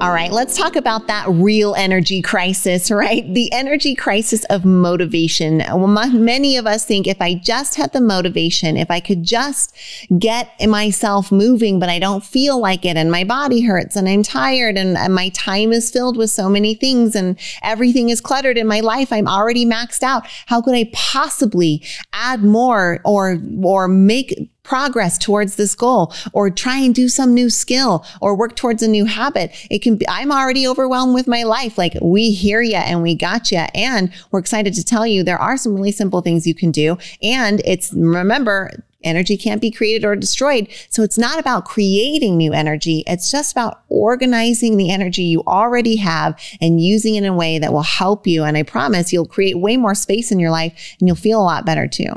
All 0.00 0.12
right, 0.12 0.30
let's 0.30 0.56
talk 0.56 0.76
about 0.76 1.08
that 1.08 1.26
real 1.28 1.74
energy 1.74 2.22
crisis, 2.22 2.88
right? 2.90 3.24
The 3.34 3.52
energy 3.52 3.96
crisis 3.96 4.44
of 4.44 4.64
motivation. 4.64 5.58
Well, 5.58 5.88
my, 5.88 6.06
many 6.06 6.56
of 6.56 6.68
us 6.68 6.84
think 6.84 7.08
if 7.08 7.20
I 7.20 7.34
just 7.34 7.74
had 7.74 7.92
the 7.92 8.00
motivation, 8.00 8.76
if 8.76 8.92
I 8.92 9.00
could 9.00 9.24
just 9.24 9.74
get 10.16 10.52
myself 10.68 11.32
moving, 11.32 11.80
but 11.80 11.88
I 11.88 11.98
don't 11.98 12.24
feel 12.24 12.60
like 12.60 12.84
it 12.84 12.96
and 12.96 13.10
my 13.10 13.24
body 13.24 13.62
hurts 13.62 13.96
and 13.96 14.08
I'm 14.08 14.22
tired 14.22 14.78
and, 14.78 14.96
and 14.96 15.12
my 15.12 15.30
time 15.30 15.72
is 15.72 15.90
filled 15.90 16.16
with 16.16 16.30
so 16.30 16.48
many 16.48 16.74
things 16.74 17.16
and 17.16 17.36
everything 17.64 18.08
is 18.08 18.20
cluttered 18.20 18.56
in 18.56 18.68
my 18.68 18.78
life. 18.78 19.12
I'm 19.12 19.26
already 19.26 19.66
maxed 19.66 20.04
out. 20.04 20.28
How 20.46 20.62
could 20.62 20.76
I 20.76 20.90
possibly 20.92 21.84
add 22.12 22.44
more 22.44 23.00
or, 23.04 23.42
or 23.64 23.88
make 23.88 24.48
progress 24.68 25.16
towards 25.16 25.56
this 25.56 25.74
goal 25.74 26.12
or 26.34 26.50
try 26.50 26.76
and 26.76 26.94
do 26.94 27.08
some 27.08 27.32
new 27.32 27.48
skill 27.48 28.04
or 28.20 28.36
work 28.36 28.54
towards 28.54 28.82
a 28.82 28.88
new 28.88 29.06
habit. 29.06 29.50
It 29.70 29.78
can 29.78 29.96
be, 29.96 30.06
I'm 30.06 30.30
already 30.30 30.68
overwhelmed 30.68 31.14
with 31.14 31.26
my 31.26 31.42
life. 31.42 31.78
Like 31.78 31.96
we 32.02 32.32
hear 32.32 32.60
you 32.60 32.76
and 32.76 33.02
we 33.02 33.14
got 33.14 33.50
you. 33.50 33.64
And 33.74 34.12
we're 34.30 34.40
excited 34.40 34.74
to 34.74 34.84
tell 34.84 35.06
you 35.06 35.22
there 35.22 35.40
are 35.40 35.56
some 35.56 35.74
really 35.74 35.90
simple 35.90 36.20
things 36.20 36.46
you 36.46 36.54
can 36.54 36.70
do. 36.70 36.98
And 37.22 37.62
it's, 37.64 37.94
remember, 37.94 38.84
Energy 39.04 39.36
can't 39.36 39.60
be 39.60 39.70
created 39.70 40.04
or 40.04 40.16
destroyed. 40.16 40.66
So 40.90 41.04
it's 41.04 41.16
not 41.16 41.38
about 41.38 41.64
creating 41.64 42.36
new 42.36 42.52
energy. 42.52 43.04
It's 43.06 43.30
just 43.30 43.52
about 43.52 43.82
organizing 43.88 44.76
the 44.76 44.90
energy 44.90 45.22
you 45.22 45.44
already 45.46 45.96
have 45.96 46.38
and 46.60 46.80
using 46.80 47.14
it 47.14 47.18
in 47.18 47.24
a 47.24 47.32
way 47.32 47.60
that 47.60 47.72
will 47.72 47.82
help 47.82 48.26
you. 48.26 48.42
And 48.42 48.56
I 48.56 48.64
promise 48.64 49.12
you'll 49.12 49.24
create 49.24 49.56
way 49.56 49.76
more 49.76 49.94
space 49.94 50.32
in 50.32 50.40
your 50.40 50.50
life 50.50 50.96
and 50.98 51.06
you'll 51.06 51.16
feel 51.16 51.40
a 51.40 51.44
lot 51.44 51.64
better 51.64 51.86
too. 51.86 52.10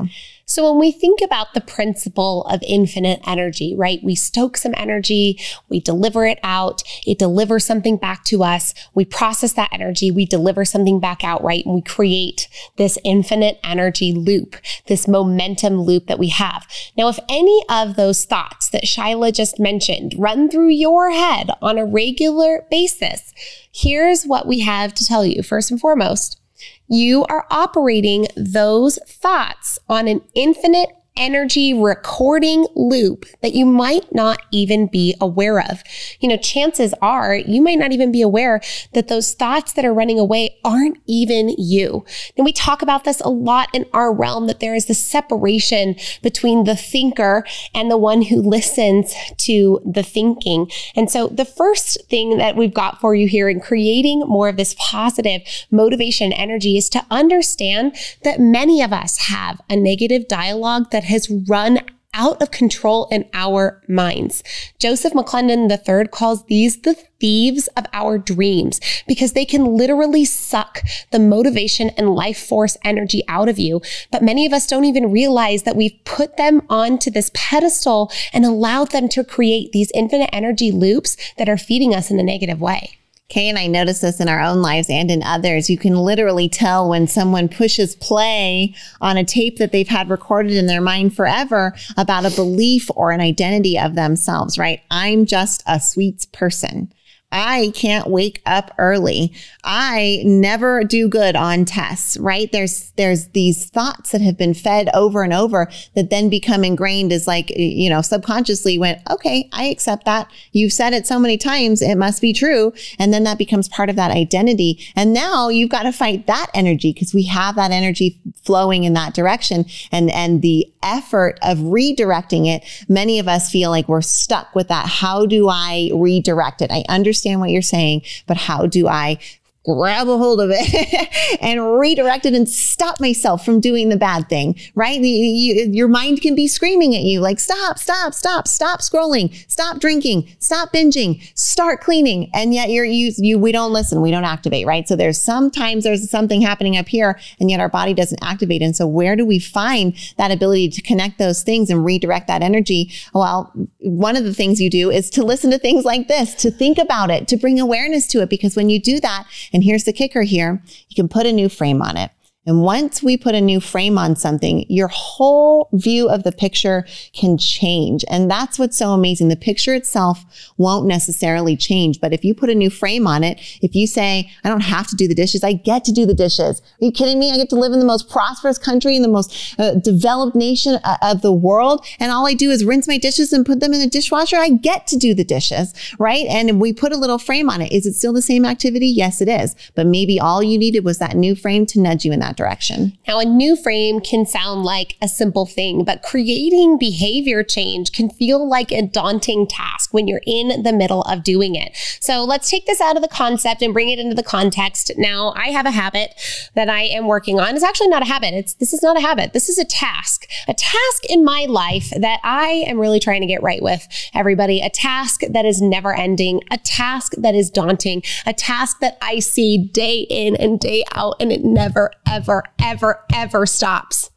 So 0.44 0.70
when 0.70 0.80
we 0.80 0.92
think 0.92 1.20
about 1.22 1.54
the 1.54 1.60
principle 1.60 2.44
of 2.46 2.62
infinite 2.66 3.20
energy, 3.26 3.74
right? 3.76 4.00
We 4.02 4.14
stoke 4.14 4.56
some 4.56 4.74
energy, 4.76 5.40
we 5.68 5.80
deliver 5.80 6.26
it 6.26 6.38
out, 6.42 6.82
it 7.06 7.18
delivers 7.18 7.64
something 7.64 7.96
back 7.96 8.24
to 8.24 8.42
us, 8.42 8.74
we 8.94 9.04
process 9.04 9.52
that 9.54 9.70
energy, 9.72 10.10
we 10.10 10.26
deliver 10.26 10.64
something 10.64 11.00
back 11.00 11.24
out, 11.24 11.42
right? 11.42 11.64
And 11.64 11.74
we 11.74 11.82
create 11.82 12.48
this 12.76 12.98
infinite 13.04 13.58
energy 13.64 14.12
loop, 14.12 14.56
this 14.86 15.08
momentum 15.08 15.80
loop 15.80 16.06
that 16.06 16.18
we 16.18 16.28
have. 16.28 16.66
Now, 16.96 17.08
if 17.08 17.18
any 17.28 17.62
of 17.70 17.96
those 17.96 18.24
thoughts 18.24 18.68
that 18.70 18.84
Shyla 18.84 19.32
just 19.32 19.58
mentioned 19.58 20.14
run 20.18 20.50
through 20.50 20.70
your 20.70 21.10
head 21.10 21.50
on 21.62 21.78
a 21.78 21.86
regular 21.86 22.66
basis, 22.70 23.32
here's 23.72 24.24
what 24.24 24.46
we 24.46 24.60
have 24.60 24.92
to 24.94 25.06
tell 25.06 25.24
you. 25.24 25.42
First 25.42 25.70
and 25.70 25.80
foremost, 25.80 26.41
you 26.88 27.24
are 27.24 27.46
operating 27.50 28.26
those 28.36 28.98
thoughts 29.06 29.78
on 29.88 30.08
an 30.08 30.20
infinite 30.34 30.90
energy 31.16 31.74
recording 31.74 32.66
loop 32.74 33.26
that 33.42 33.54
you 33.54 33.66
might 33.66 34.12
not 34.14 34.40
even 34.50 34.86
be 34.86 35.14
aware 35.20 35.60
of. 35.60 35.82
You 36.20 36.28
know, 36.28 36.36
chances 36.36 36.94
are 37.02 37.34
you 37.34 37.60
might 37.60 37.78
not 37.78 37.92
even 37.92 38.10
be 38.10 38.22
aware 38.22 38.60
that 38.94 39.08
those 39.08 39.34
thoughts 39.34 39.72
that 39.74 39.84
are 39.84 39.92
running 39.92 40.18
away 40.18 40.58
aren't 40.64 40.98
even 41.06 41.50
you. 41.58 42.04
And 42.36 42.44
we 42.44 42.52
talk 42.52 42.82
about 42.82 43.04
this 43.04 43.20
a 43.20 43.28
lot 43.28 43.68
in 43.74 43.84
our 43.92 44.12
realm 44.12 44.46
that 44.46 44.60
there 44.60 44.74
is 44.74 44.86
this 44.86 45.04
separation 45.04 45.96
between 46.22 46.64
the 46.64 46.76
thinker 46.76 47.44
and 47.74 47.90
the 47.90 47.98
one 47.98 48.22
who 48.22 48.40
listens 48.40 49.14
to 49.38 49.80
the 49.84 50.02
thinking. 50.02 50.70
And 50.96 51.10
so 51.10 51.28
the 51.28 51.44
first 51.44 51.98
thing 52.08 52.38
that 52.38 52.56
we've 52.56 52.74
got 52.74 53.00
for 53.00 53.14
you 53.14 53.28
here 53.28 53.48
in 53.48 53.60
creating 53.60 54.20
more 54.20 54.48
of 54.48 54.56
this 54.56 54.74
positive 54.78 55.42
motivation 55.70 56.32
energy 56.32 56.76
is 56.76 56.88
to 56.90 57.04
understand 57.10 57.94
that 58.22 58.40
many 58.40 58.82
of 58.82 58.92
us 58.92 59.28
have 59.28 59.60
a 59.68 59.76
negative 59.76 60.26
dialogue 60.28 60.90
that 60.90 61.01
that 61.02 61.08
has 61.08 61.28
run 61.48 61.80
out 62.14 62.40
of 62.42 62.50
control 62.50 63.08
in 63.10 63.26
our 63.32 63.82
minds. 63.88 64.44
Joseph 64.78 65.14
McClendon 65.14 65.70
III 65.70 66.08
calls 66.08 66.44
these 66.44 66.82
the 66.82 66.94
thieves 67.18 67.68
of 67.68 67.86
our 67.94 68.18
dreams 68.18 68.80
because 69.08 69.32
they 69.32 69.46
can 69.46 69.64
literally 69.64 70.24
suck 70.26 70.80
the 71.10 71.18
motivation 71.18 71.88
and 71.90 72.14
life 72.14 72.38
force 72.38 72.76
energy 72.84 73.22
out 73.28 73.48
of 73.48 73.58
you. 73.58 73.80
But 74.10 74.22
many 74.22 74.44
of 74.44 74.52
us 74.52 74.66
don't 74.66 74.84
even 74.84 75.10
realize 75.10 75.62
that 75.62 75.76
we've 75.76 75.98
put 76.04 76.36
them 76.36 76.62
onto 76.68 77.10
this 77.10 77.30
pedestal 77.32 78.12
and 78.32 78.44
allowed 78.44 78.90
them 78.90 79.08
to 79.08 79.24
create 79.24 79.72
these 79.72 79.90
infinite 79.94 80.30
energy 80.34 80.70
loops 80.70 81.16
that 81.38 81.48
are 81.48 81.56
feeding 81.58 81.94
us 81.94 82.10
in 82.10 82.20
a 82.20 82.22
negative 82.22 82.60
way. 82.60 82.98
Kay 83.32 83.48
and 83.48 83.58
I 83.58 83.66
notice 83.66 84.02
this 84.02 84.20
in 84.20 84.28
our 84.28 84.42
own 84.42 84.60
lives 84.60 84.90
and 84.90 85.10
in 85.10 85.22
others. 85.22 85.70
You 85.70 85.78
can 85.78 85.96
literally 85.96 86.50
tell 86.50 86.90
when 86.90 87.08
someone 87.08 87.48
pushes 87.48 87.96
play 87.96 88.74
on 89.00 89.16
a 89.16 89.24
tape 89.24 89.56
that 89.56 89.72
they've 89.72 89.88
had 89.88 90.10
recorded 90.10 90.52
in 90.52 90.66
their 90.66 90.82
mind 90.82 91.16
forever 91.16 91.74
about 91.96 92.26
a 92.26 92.36
belief 92.36 92.90
or 92.94 93.10
an 93.10 93.22
identity 93.22 93.78
of 93.78 93.94
themselves, 93.94 94.58
right? 94.58 94.82
I'm 94.90 95.24
just 95.24 95.62
a 95.66 95.80
sweets 95.80 96.26
person. 96.26 96.92
I 97.32 97.72
can't 97.74 98.08
wake 98.08 98.42
up 98.44 98.72
early. 98.76 99.32
I 99.64 100.22
never 100.24 100.84
do 100.84 101.08
good 101.08 101.34
on 101.34 101.64
tests, 101.64 102.18
right? 102.18 102.52
There's, 102.52 102.90
there's 102.96 103.28
these 103.28 103.70
thoughts 103.70 104.12
that 104.12 104.20
have 104.20 104.36
been 104.36 104.52
fed 104.52 104.90
over 104.92 105.22
and 105.22 105.32
over 105.32 105.70
that 105.94 106.10
then 106.10 106.28
become 106.28 106.62
ingrained 106.62 107.10
as 107.10 107.26
like, 107.26 107.50
you 107.56 107.88
know, 107.88 108.02
subconsciously 108.02 108.78
went, 108.78 109.00
okay, 109.10 109.48
I 109.52 109.64
accept 109.64 110.04
that. 110.04 110.30
You've 110.52 110.74
said 110.74 110.92
it 110.92 111.06
so 111.06 111.18
many 111.18 111.38
times. 111.38 111.80
It 111.80 111.96
must 111.96 112.20
be 112.20 112.34
true. 112.34 112.74
And 112.98 113.14
then 113.14 113.24
that 113.24 113.38
becomes 113.38 113.68
part 113.68 113.88
of 113.88 113.96
that 113.96 114.10
identity. 114.10 114.78
And 114.94 115.14
now 115.14 115.48
you've 115.48 115.70
got 115.70 115.84
to 115.84 115.92
fight 115.92 116.26
that 116.26 116.50
energy 116.52 116.92
because 116.92 117.14
we 117.14 117.24
have 117.24 117.56
that 117.56 117.70
energy 117.70 118.20
flowing 118.44 118.84
in 118.84 118.92
that 118.92 119.14
direction 119.14 119.64
and, 119.90 120.10
and 120.10 120.42
the 120.42 120.70
effort 120.82 121.38
of 121.42 121.58
redirecting 121.58 122.46
it. 122.46 122.62
Many 122.88 123.18
of 123.18 123.28
us 123.28 123.50
feel 123.50 123.70
like 123.70 123.88
we're 123.88 124.02
stuck 124.02 124.54
with 124.54 124.68
that. 124.68 124.86
How 124.86 125.24
do 125.24 125.48
I 125.48 125.90
redirect 125.94 126.60
it? 126.60 126.70
I 126.70 126.84
understand 126.90 127.21
understand 127.22 127.40
what 127.40 127.50
you're 127.50 127.62
saying, 127.62 128.02
but 128.26 128.36
how 128.36 128.66
do 128.66 128.88
I 128.88 129.18
grab 129.64 130.08
a 130.08 130.18
hold 130.18 130.40
of 130.40 130.50
it 130.52 131.38
and 131.40 131.78
redirect 131.78 132.26
it 132.26 132.34
and 132.34 132.48
stop 132.48 133.00
myself 133.00 133.44
from 133.44 133.60
doing 133.60 133.88
the 133.88 133.96
bad 133.96 134.28
thing, 134.28 134.58
right? 134.74 135.00
You, 135.00 135.06
you, 135.06 135.70
your 135.70 135.88
mind 135.88 136.20
can 136.20 136.34
be 136.34 136.48
screaming 136.48 136.94
at 136.96 137.02
you 137.02 137.20
like, 137.20 137.38
stop, 137.38 137.78
stop, 137.78 138.12
stop, 138.14 138.48
stop 138.48 138.80
scrolling, 138.80 139.32
stop 139.50 139.78
drinking, 139.78 140.28
stop 140.40 140.72
binging, 140.72 141.22
start 141.38 141.80
cleaning. 141.80 142.30
And 142.34 142.52
yet 142.52 142.70
you're, 142.70 142.84
you, 142.84 143.12
you, 143.16 143.38
we 143.38 143.52
don't 143.52 143.72
listen. 143.72 144.00
We 144.00 144.10
don't 144.10 144.24
activate, 144.24 144.66
right? 144.66 144.86
So 144.88 144.96
there's 144.96 145.20
sometimes 145.20 145.84
there's 145.84 146.10
something 146.10 146.42
happening 146.42 146.76
up 146.76 146.88
here 146.88 147.18
and 147.38 147.50
yet 147.50 147.60
our 147.60 147.68
body 147.68 147.94
doesn't 147.94 148.22
activate. 148.22 148.62
And 148.62 148.74
so 148.74 148.86
where 148.86 149.14
do 149.14 149.24
we 149.24 149.38
find 149.38 149.96
that 150.16 150.32
ability 150.32 150.70
to 150.70 150.82
connect 150.82 151.18
those 151.18 151.42
things 151.42 151.70
and 151.70 151.84
redirect 151.84 152.26
that 152.26 152.42
energy? 152.42 152.90
Well, 153.14 153.52
one 153.78 154.16
of 154.16 154.24
the 154.24 154.34
things 154.34 154.60
you 154.60 154.70
do 154.70 154.90
is 154.90 155.08
to 155.10 155.24
listen 155.24 155.50
to 155.52 155.58
things 155.58 155.84
like 155.84 156.08
this, 156.08 156.34
to 156.36 156.50
think 156.50 156.78
about 156.78 157.10
it, 157.10 157.28
to 157.28 157.36
bring 157.36 157.60
awareness 157.60 158.08
to 158.08 158.22
it. 158.22 158.30
Because 158.30 158.56
when 158.56 158.68
you 158.68 158.80
do 158.80 158.98
that, 159.00 159.26
and 159.52 159.64
here's 159.64 159.84
the 159.84 159.92
kicker 159.92 160.22
here. 160.22 160.62
You 160.88 160.94
can 160.94 161.08
put 161.08 161.26
a 161.26 161.32
new 161.32 161.48
frame 161.48 161.82
on 161.82 161.96
it. 161.96 162.10
And 162.44 162.62
once 162.62 163.04
we 163.04 163.16
put 163.16 163.36
a 163.36 163.40
new 163.40 163.60
frame 163.60 163.96
on 163.96 164.16
something, 164.16 164.66
your 164.68 164.88
whole 164.88 165.68
view 165.72 166.08
of 166.08 166.24
the 166.24 166.32
picture 166.32 166.84
can 167.12 167.38
change. 167.38 168.04
And 168.08 168.28
that's 168.28 168.58
what's 168.58 168.76
so 168.76 168.90
amazing. 168.90 169.28
The 169.28 169.36
picture 169.36 169.74
itself 169.74 170.24
won't 170.56 170.86
necessarily 170.86 171.56
change. 171.56 172.00
But 172.00 172.12
if 172.12 172.24
you 172.24 172.34
put 172.34 172.50
a 172.50 172.54
new 172.54 172.68
frame 172.68 173.06
on 173.06 173.22
it, 173.22 173.38
if 173.62 173.76
you 173.76 173.86
say, 173.86 174.28
I 174.42 174.48
don't 174.48 174.60
have 174.60 174.88
to 174.88 174.96
do 174.96 175.06
the 175.06 175.14
dishes, 175.14 175.44
I 175.44 175.52
get 175.52 175.84
to 175.84 175.92
do 175.92 176.04
the 176.04 176.14
dishes. 176.14 176.60
Are 176.60 176.84
you 176.84 176.90
kidding 176.90 177.20
me? 177.20 177.30
I 177.30 177.36
get 177.36 177.48
to 177.50 177.56
live 177.56 177.72
in 177.72 177.78
the 177.78 177.84
most 177.84 178.10
prosperous 178.10 178.58
country 178.58 178.96
in 178.96 179.02
the 179.02 179.08
most 179.08 179.54
uh, 179.60 179.74
developed 179.74 180.34
nation 180.34 180.80
uh, 180.82 180.96
of 181.00 181.22
the 181.22 181.32
world. 181.32 181.86
And 182.00 182.10
all 182.10 182.26
I 182.26 182.34
do 182.34 182.50
is 182.50 182.64
rinse 182.64 182.88
my 182.88 182.98
dishes 182.98 183.32
and 183.32 183.46
put 183.46 183.60
them 183.60 183.72
in 183.72 183.78
the 183.78 183.86
dishwasher. 183.86 184.36
I 184.36 184.48
get 184.48 184.88
to 184.88 184.96
do 184.96 185.14
the 185.14 185.24
dishes, 185.24 185.74
right? 186.00 186.26
And 186.26 186.60
we 186.60 186.72
put 186.72 186.92
a 186.92 186.98
little 186.98 187.18
frame 187.18 187.48
on 187.48 187.62
it. 187.62 187.70
Is 187.70 187.86
it 187.86 187.94
still 187.94 188.12
the 188.12 188.20
same 188.20 188.44
activity? 188.44 188.88
Yes, 188.88 189.20
it 189.20 189.28
is. 189.28 189.54
But 189.76 189.86
maybe 189.86 190.18
all 190.18 190.42
you 190.42 190.58
needed 190.58 190.84
was 190.84 190.98
that 190.98 191.14
new 191.14 191.36
frame 191.36 191.66
to 191.66 191.80
nudge 191.80 192.04
you 192.04 192.10
in 192.10 192.18
that 192.18 192.31
that 192.32 192.42
direction. 192.42 192.96
Now, 193.06 193.18
a 193.18 193.24
new 193.24 193.56
frame 193.56 194.00
can 194.00 194.26
sound 194.26 194.64
like 194.64 194.96
a 195.00 195.08
simple 195.08 195.46
thing, 195.46 195.84
but 195.84 196.02
creating 196.02 196.78
behavior 196.78 197.42
change 197.42 197.92
can 197.92 198.10
feel 198.10 198.48
like 198.48 198.72
a 198.72 198.82
daunting 198.82 199.46
task 199.46 199.92
when 199.92 200.08
you're 200.08 200.22
in 200.26 200.62
the 200.62 200.72
middle 200.72 201.02
of 201.02 201.22
doing 201.22 201.54
it. 201.54 201.76
So 202.00 202.24
let's 202.24 202.50
take 202.50 202.66
this 202.66 202.80
out 202.80 202.96
of 202.96 203.02
the 203.02 203.08
concept 203.08 203.62
and 203.62 203.72
bring 203.72 203.88
it 203.88 203.98
into 203.98 204.14
the 204.14 204.22
context. 204.22 204.92
Now, 204.96 205.32
I 205.36 205.48
have 205.48 205.66
a 205.66 205.70
habit 205.70 206.14
that 206.54 206.68
I 206.68 206.82
am 206.82 207.06
working 207.06 207.38
on. 207.38 207.54
It's 207.54 207.64
actually 207.64 207.88
not 207.88 208.02
a 208.02 208.06
habit. 208.06 208.34
It's 208.34 208.54
this 208.54 208.72
is 208.72 208.82
not 208.82 208.96
a 208.96 209.00
habit. 209.00 209.32
This 209.32 209.48
is 209.48 209.58
a 209.58 209.64
task. 209.64 210.26
A 210.48 210.54
task 210.54 211.04
in 211.08 211.24
my 211.24 211.46
life 211.48 211.90
that 211.98 212.20
I 212.22 212.64
am 212.66 212.78
really 212.78 213.00
trying 213.00 213.20
to 213.20 213.26
get 213.26 213.42
right 213.42 213.62
with 213.62 213.86
everybody. 214.14 214.60
A 214.60 214.70
task 214.70 215.22
that 215.28 215.44
is 215.44 215.60
never 215.60 215.94
ending, 215.94 216.42
a 216.50 216.58
task 216.58 217.12
that 217.18 217.34
is 217.34 217.50
daunting, 217.50 218.02
a 218.26 218.32
task 218.32 218.80
that 218.80 218.98
I 219.02 219.18
see 219.18 219.58
day 219.58 220.06
in 220.08 220.36
and 220.36 220.58
day 220.58 220.84
out 220.92 221.16
and 221.20 221.32
it 221.32 221.44
never 221.44 221.90
ever 222.06 222.21
ever, 222.22 222.44
ever, 222.62 223.04
ever 223.12 223.46
stops. 223.46 224.10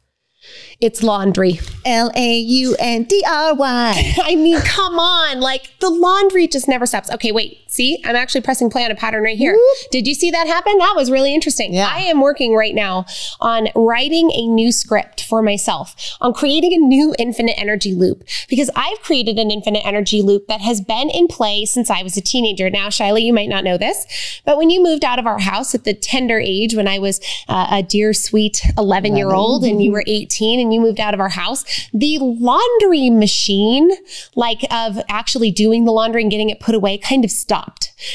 It's 0.80 1.02
laundry. 1.02 1.58
L 1.84 2.12
A 2.14 2.38
U 2.38 2.76
N 2.78 3.02
D 3.04 3.24
R 3.28 3.54
Y. 3.54 4.14
I 4.22 4.36
mean, 4.36 4.60
come 4.60 4.98
on. 4.98 5.40
Like 5.40 5.72
the 5.80 5.90
laundry 5.90 6.46
just 6.46 6.68
never 6.68 6.86
stops. 6.86 7.10
Okay, 7.10 7.32
wait. 7.32 7.64
See, 7.76 8.00
I'm 8.06 8.16
actually 8.16 8.40
pressing 8.40 8.70
play 8.70 8.86
on 8.86 8.90
a 8.90 8.94
pattern 8.94 9.22
right 9.22 9.36
here. 9.36 9.52
Whoop. 9.52 9.90
Did 9.90 10.06
you 10.06 10.14
see 10.14 10.30
that 10.30 10.46
happen? 10.46 10.78
That 10.78 10.94
was 10.96 11.10
really 11.10 11.34
interesting. 11.34 11.74
Yeah. 11.74 11.90
I 11.92 11.98
am 12.04 12.22
working 12.22 12.54
right 12.54 12.74
now 12.74 13.04
on 13.38 13.68
writing 13.74 14.30
a 14.32 14.46
new 14.46 14.72
script 14.72 15.22
for 15.22 15.42
myself, 15.42 15.94
on 16.22 16.32
creating 16.32 16.72
a 16.72 16.78
new 16.78 17.14
infinite 17.18 17.52
energy 17.58 17.94
loop 17.94 18.24
because 18.48 18.70
I've 18.74 19.02
created 19.02 19.38
an 19.38 19.50
infinite 19.50 19.84
energy 19.84 20.22
loop 20.22 20.46
that 20.46 20.62
has 20.62 20.80
been 20.80 21.10
in 21.10 21.28
play 21.28 21.66
since 21.66 21.90
I 21.90 22.02
was 22.02 22.16
a 22.16 22.22
teenager. 22.22 22.70
Now, 22.70 22.88
Shyla, 22.88 23.20
you 23.20 23.34
might 23.34 23.50
not 23.50 23.62
know 23.62 23.76
this, 23.76 24.40
but 24.46 24.56
when 24.56 24.70
you 24.70 24.82
moved 24.82 25.04
out 25.04 25.18
of 25.18 25.26
our 25.26 25.40
house 25.40 25.74
at 25.74 25.84
the 25.84 25.92
tender 25.92 26.40
age 26.40 26.74
when 26.74 26.88
I 26.88 26.98
was 26.98 27.20
uh, 27.46 27.66
a 27.72 27.82
dear, 27.82 28.14
sweet 28.14 28.62
11 28.78 29.16
year 29.16 29.34
old 29.34 29.64
and 29.64 29.84
you 29.84 29.92
were 29.92 30.04
18 30.06 30.60
and 30.60 30.72
you 30.72 30.80
moved 30.80 30.98
out 30.98 31.12
of 31.12 31.20
our 31.20 31.28
house, 31.28 31.62
the 31.92 32.16
laundry 32.20 33.10
machine, 33.10 33.90
like 34.34 34.62
of 34.70 34.98
actually 35.10 35.50
doing 35.50 35.84
the 35.84 35.92
laundry 35.92 36.22
and 36.22 36.30
getting 36.30 36.48
it 36.48 36.58
put 36.58 36.74
away, 36.74 36.96
kind 36.96 37.22
of 37.22 37.30
stopped 37.30 37.65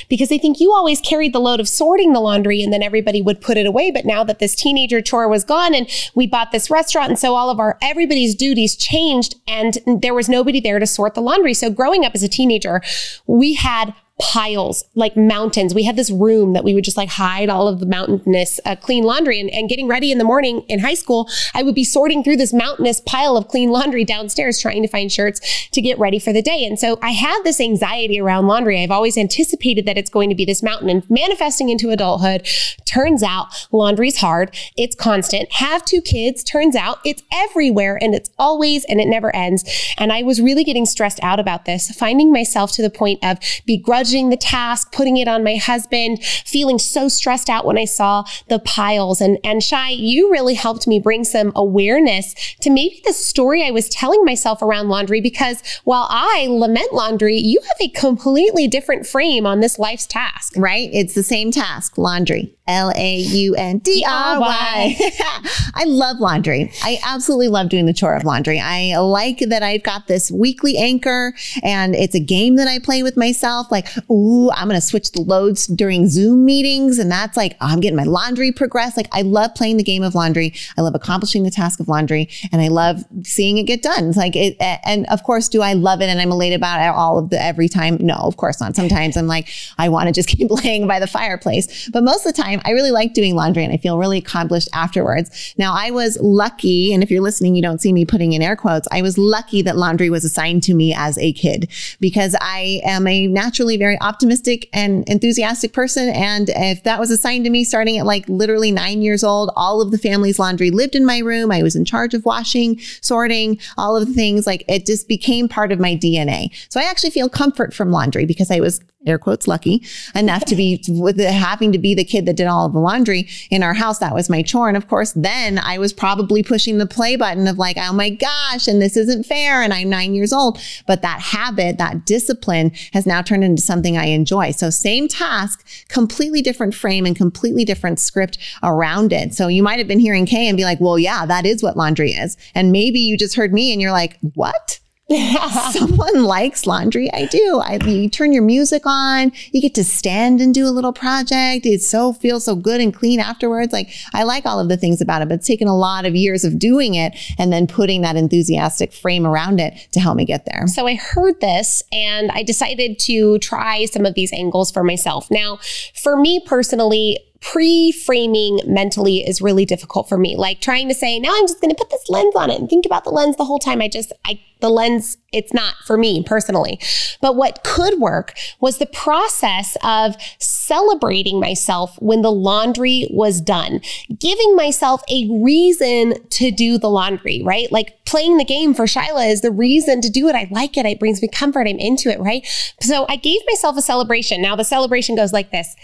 because 0.10 0.30
they 0.30 0.38
think 0.38 0.60
you 0.60 0.72
always 0.72 1.02
carried 1.02 1.34
the 1.34 1.40
load 1.40 1.60
of 1.60 1.68
sorting 1.68 2.14
the 2.14 2.20
laundry 2.20 2.62
and 2.62 2.72
then 2.72 2.84
everybody 2.84 3.22
would 3.22 3.42
put 3.42 3.58
it 3.58 3.66
away. 3.66 3.92
But 3.92 4.06
now 4.06 4.24
that 4.24 4.40
this 4.40 4.56
teenager 4.56 5.02
chore 5.02 5.28
was 5.28 5.44
gone 5.44 5.74
and 5.74 5.90
we 6.16 6.28
bought 6.28 6.52
this 6.52 6.70
restaurant, 6.70 7.10
and 7.10 7.20
so 7.20 7.36
all 7.36 7.50
of 7.50 7.60
our 7.60 7.78
everybody's 7.82 8.36
duties 8.36 8.76
changed 8.76 9.36
and 9.48 9.78
there 9.86 10.14
was 10.14 10.30
nobody 10.30 10.60
there 10.60 10.80
to 10.80 10.88
sort 10.88 11.16
the 11.16 11.22
laundry. 11.22 11.54
So 11.54 11.70
growing 11.70 12.06
up 12.06 12.14
as 12.16 12.24
a 12.24 12.30
teenager, 12.30 12.82
we 13.28 13.54
had 13.54 13.94
piles, 14.22 14.86
like 14.94 15.18
mountains. 15.18 15.74
We 15.74 15.84
had 15.84 15.96
this 15.96 16.12
room 16.12 16.54
that 16.54 16.64
we 16.64 16.76
would 16.76 16.84
just 16.84 16.96
like 16.96 17.10
hide 17.10 17.50
all 17.50 17.68
of 17.68 17.80
the 17.80 17.88
mountainous 17.88 18.60
uh, 18.66 18.76
clean 18.76 19.04
laundry. 19.04 19.40
And, 19.40 19.50
and 19.50 19.68
getting 19.68 19.88
ready 19.88 20.12
in 20.12 20.20
the 20.20 20.24
morning 20.24 20.62
in 20.68 20.80
high 20.80 20.94
school, 20.94 21.28
I 21.56 21.64
would 21.64 21.74
be 21.74 21.84
sorting 21.84 22.24
through 22.24 22.38
this 22.38 22.54
mountainous 22.54 23.02
pile 23.02 23.36
of 23.36 23.48
clean 23.48 23.72
laundry 23.72 24.06
downstairs, 24.06 24.60
trying 24.60 24.84
to 24.84 24.88
find 24.88 25.12
shirts 25.12 25.68
to 25.72 25.82
get 25.82 25.98
ready 25.98 26.20
for 26.20 26.32
the 26.32 26.42
day. 26.42 26.64
And 26.66 26.80
so 26.80 27.00
I 27.02 27.12
had 27.12 27.42
this 27.44 27.60
anxiety 27.60 28.22
around 28.22 28.46
laundry. 28.46 28.82
I've 28.82 28.92
always 28.92 29.18
anticipated 29.18 29.86
that 29.88 29.98
it's 29.98 30.10
going 30.10 30.30
to 30.30 30.36
be 30.36 30.46
this 30.46 30.62
mountain 30.62 30.90
and 30.90 31.10
manifesting 31.10 31.70
into 31.70 31.90
adulthood. 31.90 32.48
Turns 32.86 33.24
out 33.24 33.68
laundry's 33.72 34.18
hard. 34.18 34.56
It's 34.78 34.96
constant. 34.96 35.52
Have 35.54 35.84
two 35.84 36.02
kids. 36.02 36.44
Turns 36.44 36.76
out 36.76 37.00
it's 37.04 37.24
everywhere 37.34 37.98
and 38.00 38.14
it's 38.14 38.30
always 38.38 38.86
and 38.86 39.02
it 39.02 39.08
never 39.08 39.36
ends. 39.36 39.64
And 39.98 40.14
I 40.14 40.22
was 40.22 40.40
really 40.40 40.64
getting 40.64 40.86
stressed 40.86 41.20
out 41.24 41.40
about 41.40 41.66
this, 41.66 41.90
finding 41.96 42.32
myself 42.32 42.72
to 42.74 42.84
the 42.84 42.90
point 42.92 43.24
of 43.24 43.40
begrudging 43.66 44.11
the 44.12 44.38
task, 44.38 44.92
putting 44.92 45.18
it 45.18 45.28
on 45.28 45.44
my 45.44 45.56
husband, 45.56 46.24
feeling 46.24 46.80
so 46.80 47.08
stressed 47.08 47.50
out 47.50 47.66
when 47.66 47.78
I 47.78 47.86
saw 47.86 48.24
the 48.48 48.60
piles. 48.60 49.22
And, 49.22 49.38
and 49.44 49.64
Shy, 49.64 49.90
you 49.90 50.32
really 50.32 50.54
helped 50.54 50.88
me 50.88 51.00
bring 51.00 51.24
some 51.24 51.52
awareness 51.56 52.36
to 52.62 52.70
maybe 52.70 53.02
the 53.06 53.14
story 53.14 53.64
I 53.64 53.72
was 53.72 53.90
telling 53.90 54.26
myself 54.26 54.62
around 54.62 54.90
laundry 54.90 55.22
because 55.22 55.64
while 55.84 56.08
I 56.10 56.48
lament 56.50 56.94
laundry, 56.94 57.38
you 57.38 57.62
have 57.62 57.78
a 57.80 57.90
completely 57.90 58.68
different 58.68 59.08
frame 59.08 59.46
on 59.46 59.60
this 59.60 59.80
life's 59.80 60.08
task. 60.08 60.54
Right? 60.58 60.90
It's 60.94 61.14
the 61.14 61.24
same 61.24 61.52
task, 61.52 61.98
laundry. 61.98 62.54
L 62.68 62.92
A 62.96 63.18
U 63.18 63.56
N 63.56 63.80
D 63.80 64.06
R 64.08 64.40
Y. 64.40 64.96
I 65.76 65.84
love 65.86 66.20
laundry. 66.20 66.72
I 66.84 67.00
absolutely 67.04 67.48
love 67.48 67.70
doing 67.70 67.86
the 67.86 67.94
chore 67.94 68.16
of 68.16 68.24
laundry. 68.24 68.60
I 68.60 68.98
like 68.98 69.40
that 69.50 69.64
I've 69.64 69.84
got 69.84 70.08
this 70.08 70.30
weekly 70.32 70.78
anchor 70.78 71.34
and 71.64 71.96
it's 71.96 72.16
a 72.16 72.20
game 72.20 72.56
that 72.58 72.68
I 72.68 72.80
play 72.80 73.04
with 73.04 73.18
myself. 73.18 73.72
Like, 73.72 73.88
ooh, 74.10 74.52
I'm 74.52 74.68
going 74.68 74.80
to 74.80 74.86
switch 74.86 75.12
the 75.12 75.22
loads 75.22 75.68
during 75.68 76.08
Zoom 76.08 76.46
meetings. 76.46 77.00
And 77.00 77.12
that's 77.12 77.36
like, 77.36 77.54
oh, 77.62 77.68
I'm 77.68 77.80
getting 77.80 77.98
my 77.98 78.04
laundry 78.04 78.52
progress. 78.52 78.96
Like, 78.96 79.10
I 79.12 79.24
love 79.24 79.56
playing 79.56 79.78
the 79.78 79.84
game 79.84 80.04
of 80.04 80.16
laundry. 80.16 80.54
I 80.78 80.82
love 80.82 80.96
accomplishing 80.96 81.44
the 81.44 81.52
task 81.52 81.80
of 81.80 81.88
laundry 81.88 82.30
and 82.52 82.62
I 82.62 82.68
love 82.68 83.04
seeing 83.24 83.58
it 83.58 83.64
get 83.64 83.82
done. 83.82 84.10
It's 84.10 84.18
like, 84.18 84.36
it, 84.36 84.56
and 84.60 85.06
of 85.08 85.24
course, 85.24 85.50
do 85.50 85.62
I 85.62 85.74
love 85.74 86.02
it 86.02 86.10
and 86.10 86.22
I'm 86.22 86.32
elated 86.32 86.58
about 86.58 86.80
it 86.80 86.96
all 86.96 87.18
of 87.18 87.32
the 87.32 87.42
every 87.42 87.68
time? 87.68 87.98
No, 88.00 88.16
of 88.16 88.38
course 88.38 88.62
not. 88.62 88.76
Sometimes 88.76 89.18
I'm 89.18 89.28
like, 89.28 89.50
I 89.78 89.90
want 89.90 90.08
to 90.08 90.14
just 90.14 90.30
keep 90.38 90.50
laying 90.52 90.88
by 90.88 91.00
the 91.00 91.08
fireplace. 91.08 91.90
But 91.90 92.04
most 92.04 92.26
of 92.26 92.34
the 92.36 92.42
time, 92.42 92.61
I 92.66 92.72
really 92.72 92.92
like 92.92 93.14
doing 93.14 93.36
laundry 93.36 93.64
and 93.64 93.74
I 93.74 93.78
feel 93.78 93.98
really 93.98 94.18
accomplished 94.18 94.70
afterwards. 94.74 95.54
Now, 95.58 95.74
I 95.76 95.92
was 95.92 96.18
lucky, 96.22 96.94
and 96.94 97.04
if 97.04 97.12
you're 97.12 97.22
listening, 97.22 97.56
you 97.56 97.62
don't 97.62 97.82
see 97.82 97.94
me 97.94 98.06
putting 98.06 98.34
in 98.34 98.42
air 98.42 98.56
quotes. 98.56 98.88
I 98.92 99.02
was 99.02 99.18
lucky 99.18 99.62
that 99.64 99.78
laundry 99.78 100.10
was 100.10 100.24
assigned 100.24 100.64
to 100.64 100.74
me 100.74 100.94
as 100.96 101.18
a 101.18 101.34
kid 101.34 101.72
because 102.00 102.36
I 102.42 102.82
am 102.84 103.08
a 103.08 103.28
naturally 103.28 103.78
very 103.78 104.00
optimistic 104.02 104.70
and 104.74 105.08
enthusiastic 105.10 105.74
person. 105.74 106.10
And 106.10 106.50
if 106.50 106.84
that 106.84 107.00
was 107.00 107.12
assigned 107.12 107.46
to 107.46 107.50
me 107.50 107.64
starting 107.64 107.98
at 107.98 108.06
like 108.06 108.28
literally 108.28 108.72
nine 108.72 109.02
years 109.02 109.24
old, 109.24 109.52
all 109.56 109.82
of 109.82 109.92
the 109.92 109.98
family's 109.98 110.40
laundry 110.40 110.72
lived 110.72 110.96
in 110.96 111.06
my 111.06 111.20
room. 111.20 111.52
I 111.52 111.64
was 111.64 111.76
in 111.76 111.86
charge 111.86 112.14
of 112.14 112.26
washing, 112.26 112.80
sorting, 113.02 113.60
all 113.78 113.96
of 113.96 114.08
the 114.08 114.14
things. 114.14 114.48
Like 114.48 114.64
it 114.68 114.86
just 114.86 115.08
became 115.08 115.48
part 115.48 115.72
of 115.72 115.80
my 115.80 115.96
DNA. 115.96 116.50
So 116.70 116.80
I 116.80 116.84
actually 116.84 117.12
feel 117.12 117.30
comfort 117.30 117.74
from 117.74 117.92
laundry 117.92 118.26
because 118.26 118.52
I 118.52 118.60
was 118.60 118.82
air 119.06 119.18
quotes 119.18 119.48
lucky 119.48 119.84
enough 120.14 120.46
to 120.46 120.56
be 120.56 120.84
with 120.88 121.18
the, 121.18 121.32
having 121.32 121.72
to 121.72 121.80
be 121.80 121.94
the 121.94 122.04
kid 122.04 122.26
that 122.26 122.36
did 122.36 122.48
all 122.48 122.66
of 122.66 122.74
the 122.74 122.80
laundry 122.80 123.28
in 123.50 123.64
our 123.64 123.74
house. 123.74 124.00
That 124.00 124.14
was 124.14 124.30
my 124.30 124.42
chore. 124.42 124.68
And 124.68 124.78
of 124.78 124.88
course, 124.88 125.12
then 125.14 125.58
I 125.58 125.78
was 125.78 125.94
probably 125.94 126.44
pushing 126.44 126.78
the 126.78 126.86
play 126.86 127.16
button 127.16 127.48
of 127.48 127.58
like, 127.58 127.78
oh 127.80 127.94
my 127.94 128.10
gosh, 128.10 128.68
and 128.68 128.82
this 128.82 128.96
isn't 128.96 129.26
fair. 129.26 129.62
And 129.62 129.74
I'm 129.74 129.90
nine 129.90 130.14
years 130.14 130.32
old. 130.32 130.60
But 130.86 131.02
that 131.02 131.20
habit, 131.20 131.78
that 131.78 132.06
discipline 132.06 132.72
has 132.94 133.06
now 133.06 133.22
turned 133.22 133.44
into 133.44 133.62
something 133.62 133.98
I 133.98 134.06
enjoy. 134.06 134.52
So 134.52 134.70
same 134.70 135.08
task, 135.08 135.66
completely 135.88 136.42
different 136.42 136.76
frame 136.76 137.06
and 137.06 137.16
completely 137.16 137.66
different 137.66 138.00
script 138.00 138.38
around 138.64 139.14
it. 139.14 139.34
So 139.34 139.48
you 139.48 139.64
might 139.64 139.80
have 139.80 139.88
been 139.88 140.00
hearing 140.00 140.26
Kay 140.26 140.48
and 140.48 140.58
be 140.58 140.64
like, 140.64 140.80
well, 140.80 141.00
yeah, 141.00 141.26
that 141.26 141.46
is 141.46 141.64
what 141.64 141.78
laundry 141.78 142.12
is. 142.12 142.38
And 142.54 142.72
maybe 142.72 143.00
you 143.00 143.18
just 143.18 143.36
heard 143.36 143.54
me 143.54 143.72
and 143.72 143.82
you're 143.82 143.92
like, 143.92 144.18
what? 144.36 144.80
Someone 145.72 146.24
likes 146.24 146.66
laundry. 146.66 147.12
I 147.14 147.26
do. 147.26 147.62
I, 147.64 147.80
you 147.86 148.10
turn 148.10 148.34
your 148.34 148.44
music 148.44 148.84
on. 148.86 149.32
You 149.52 149.62
get 149.62 149.76
to 149.76 149.84
stand 149.84 150.42
and 150.42 150.54
do 150.54 150.66
a 150.68 150.70
little 150.70 150.94
project. 150.94 151.66
It 151.66 151.82
so 151.82 152.14
feels 152.14 152.46
so 152.46 152.56
good 152.56 152.82
and 152.82 152.94
clean 152.94 153.20
afterwards. 153.20 153.74
Like 153.74 153.90
I 154.14 154.24
like 154.24 154.46
all 154.46 154.60
of 154.60 154.70
the 154.70 154.78
things 154.78 155.02
about 155.02 155.22
it, 155.22 155.30
but 155.30 155.36
it's 155.36 155.48
taken 155.48 155.68
a 155.68 155.78
lot 155.78 156.06
of 156.06 156.16
years 156.16 156.44
of 156.44 156.60
doing 156.60 156.96
it 156.96 157.18
and 157.38 157.52
then 157.52 157.68
putting 157.68 158.02
that 158.02 158.16
enthusiastic 158.16 158.94
frame 158.94 159.26
around 159.26 159.60
it 159.60 159.88
to 159.92 160.00
help 160.00 160.16
me 160.16 160.26
get 160.26 160.46
there. 160.46 160.68
So 160.68 160.88
I 160.88 160.96
heard 160.96 161.40
this 161.42 161.84
and 161.92 162.32
I 162.32 162.44
decided 162.44 163.00
to 163.00 163.40
try 163.40 163.86
some 163.86 164.06
of 164.06 164.14
these 164.14 164.32
angles 164.34 164.72
for 164.72 164.84
myself. 164.84 165.30
Now, 165.30 165.60
for 165.96 166.16
me 166.18 166.42
personally, 166.46 167.20
pre-framing 167.42 168.60
mentally 168.68 169.28
is 169.28 169.42
really 169.42 169.66
difficult 169.66 170.08
for 170.08 170.18
me. 170.18 170.36
Like 170.36 170.62
trying 170.62 170.88
to 170.90 170.94
say, 170.94 171.20
now 171.20 171.34
I'm 171.34 171.48
just 171.48 171.60
going 171.60 171.74
to 171.74 171.76
put 171.76 171.90
this 171.90 172.08
lens 172.08 172.36
on 172.36 172.52
it 172.52 172.60
and 172.60 172.70
think 172.70 172.86
about 172.86 173.04
the 173.04 173.10
lens 173.10 173.36
the 173.36 173.46
whole 173.46 173.60
time. 173.60 173.82
I 173.82 173.88
just, 173.88 174.14
I, 174.24 174.40
the 174.60 174.70
lens, 174.70 175.18
it's 175.34 175.52
not 175.52 175.74
for 175.86 175.98
me 175.98 176.24
personally. 176.24 176.80
But 177.20 177.36
what 177.36 177.64
could 177.64 178.00
work 178.00 178.38
was 178.60 178.78
the 178.78 178.86
process 178.86 179.76
of 179.84 180.16
celebrating 180.38 181.40
myself 181.40 182.00
when 182.00 182.22
the 182.22 182.32
laundry 182.32 183.08
was 183.10 183.42
done, 183.42 183.82
giving 184.20 184.56
myself 184.56 185.02
a 185.10 185.28
reason 185.32 186.14
to 186.30 186.52
do 186.52 186.78
the 186.78 186.90
laundry, 186.90 187.42
right? 187.44 187.72
Like 187.72 188.06
playing 188.06 188.38
the 188.38 188.46
game 188.46 188.76
for 188.76 188.86
Shyla 188.86 189.32
is 189.32 189.42
the 189.42 189.52
reason 189.52 190.02
to 190.02 190.12
do 190.12 190.28
it. 190.28 190.36
I 190.36 190.48
like 190.52 190.78
it. 190.78 190.86
It 190.86 191.00
brings 191.00 191.24
me 191.24 191.28
comfort. 191.28 191.68
I'm 191.68 191.80
into 191.80 192.10
it, 192.12 192.20
right? 192.20 192.46
So 192.82 193.08
I 193.10 193.16
gave 193.16 193.42
myself 193.48 193.78
a 193.78 193.82
celebration. 193.82 194.44
Now 194.44 194.56
the 194.56 194.64
celebration 194.64 195.16
goes 195.16 195.34
like 195.34 195.50
this 195.50 195.76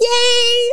yay! 0.00 0.70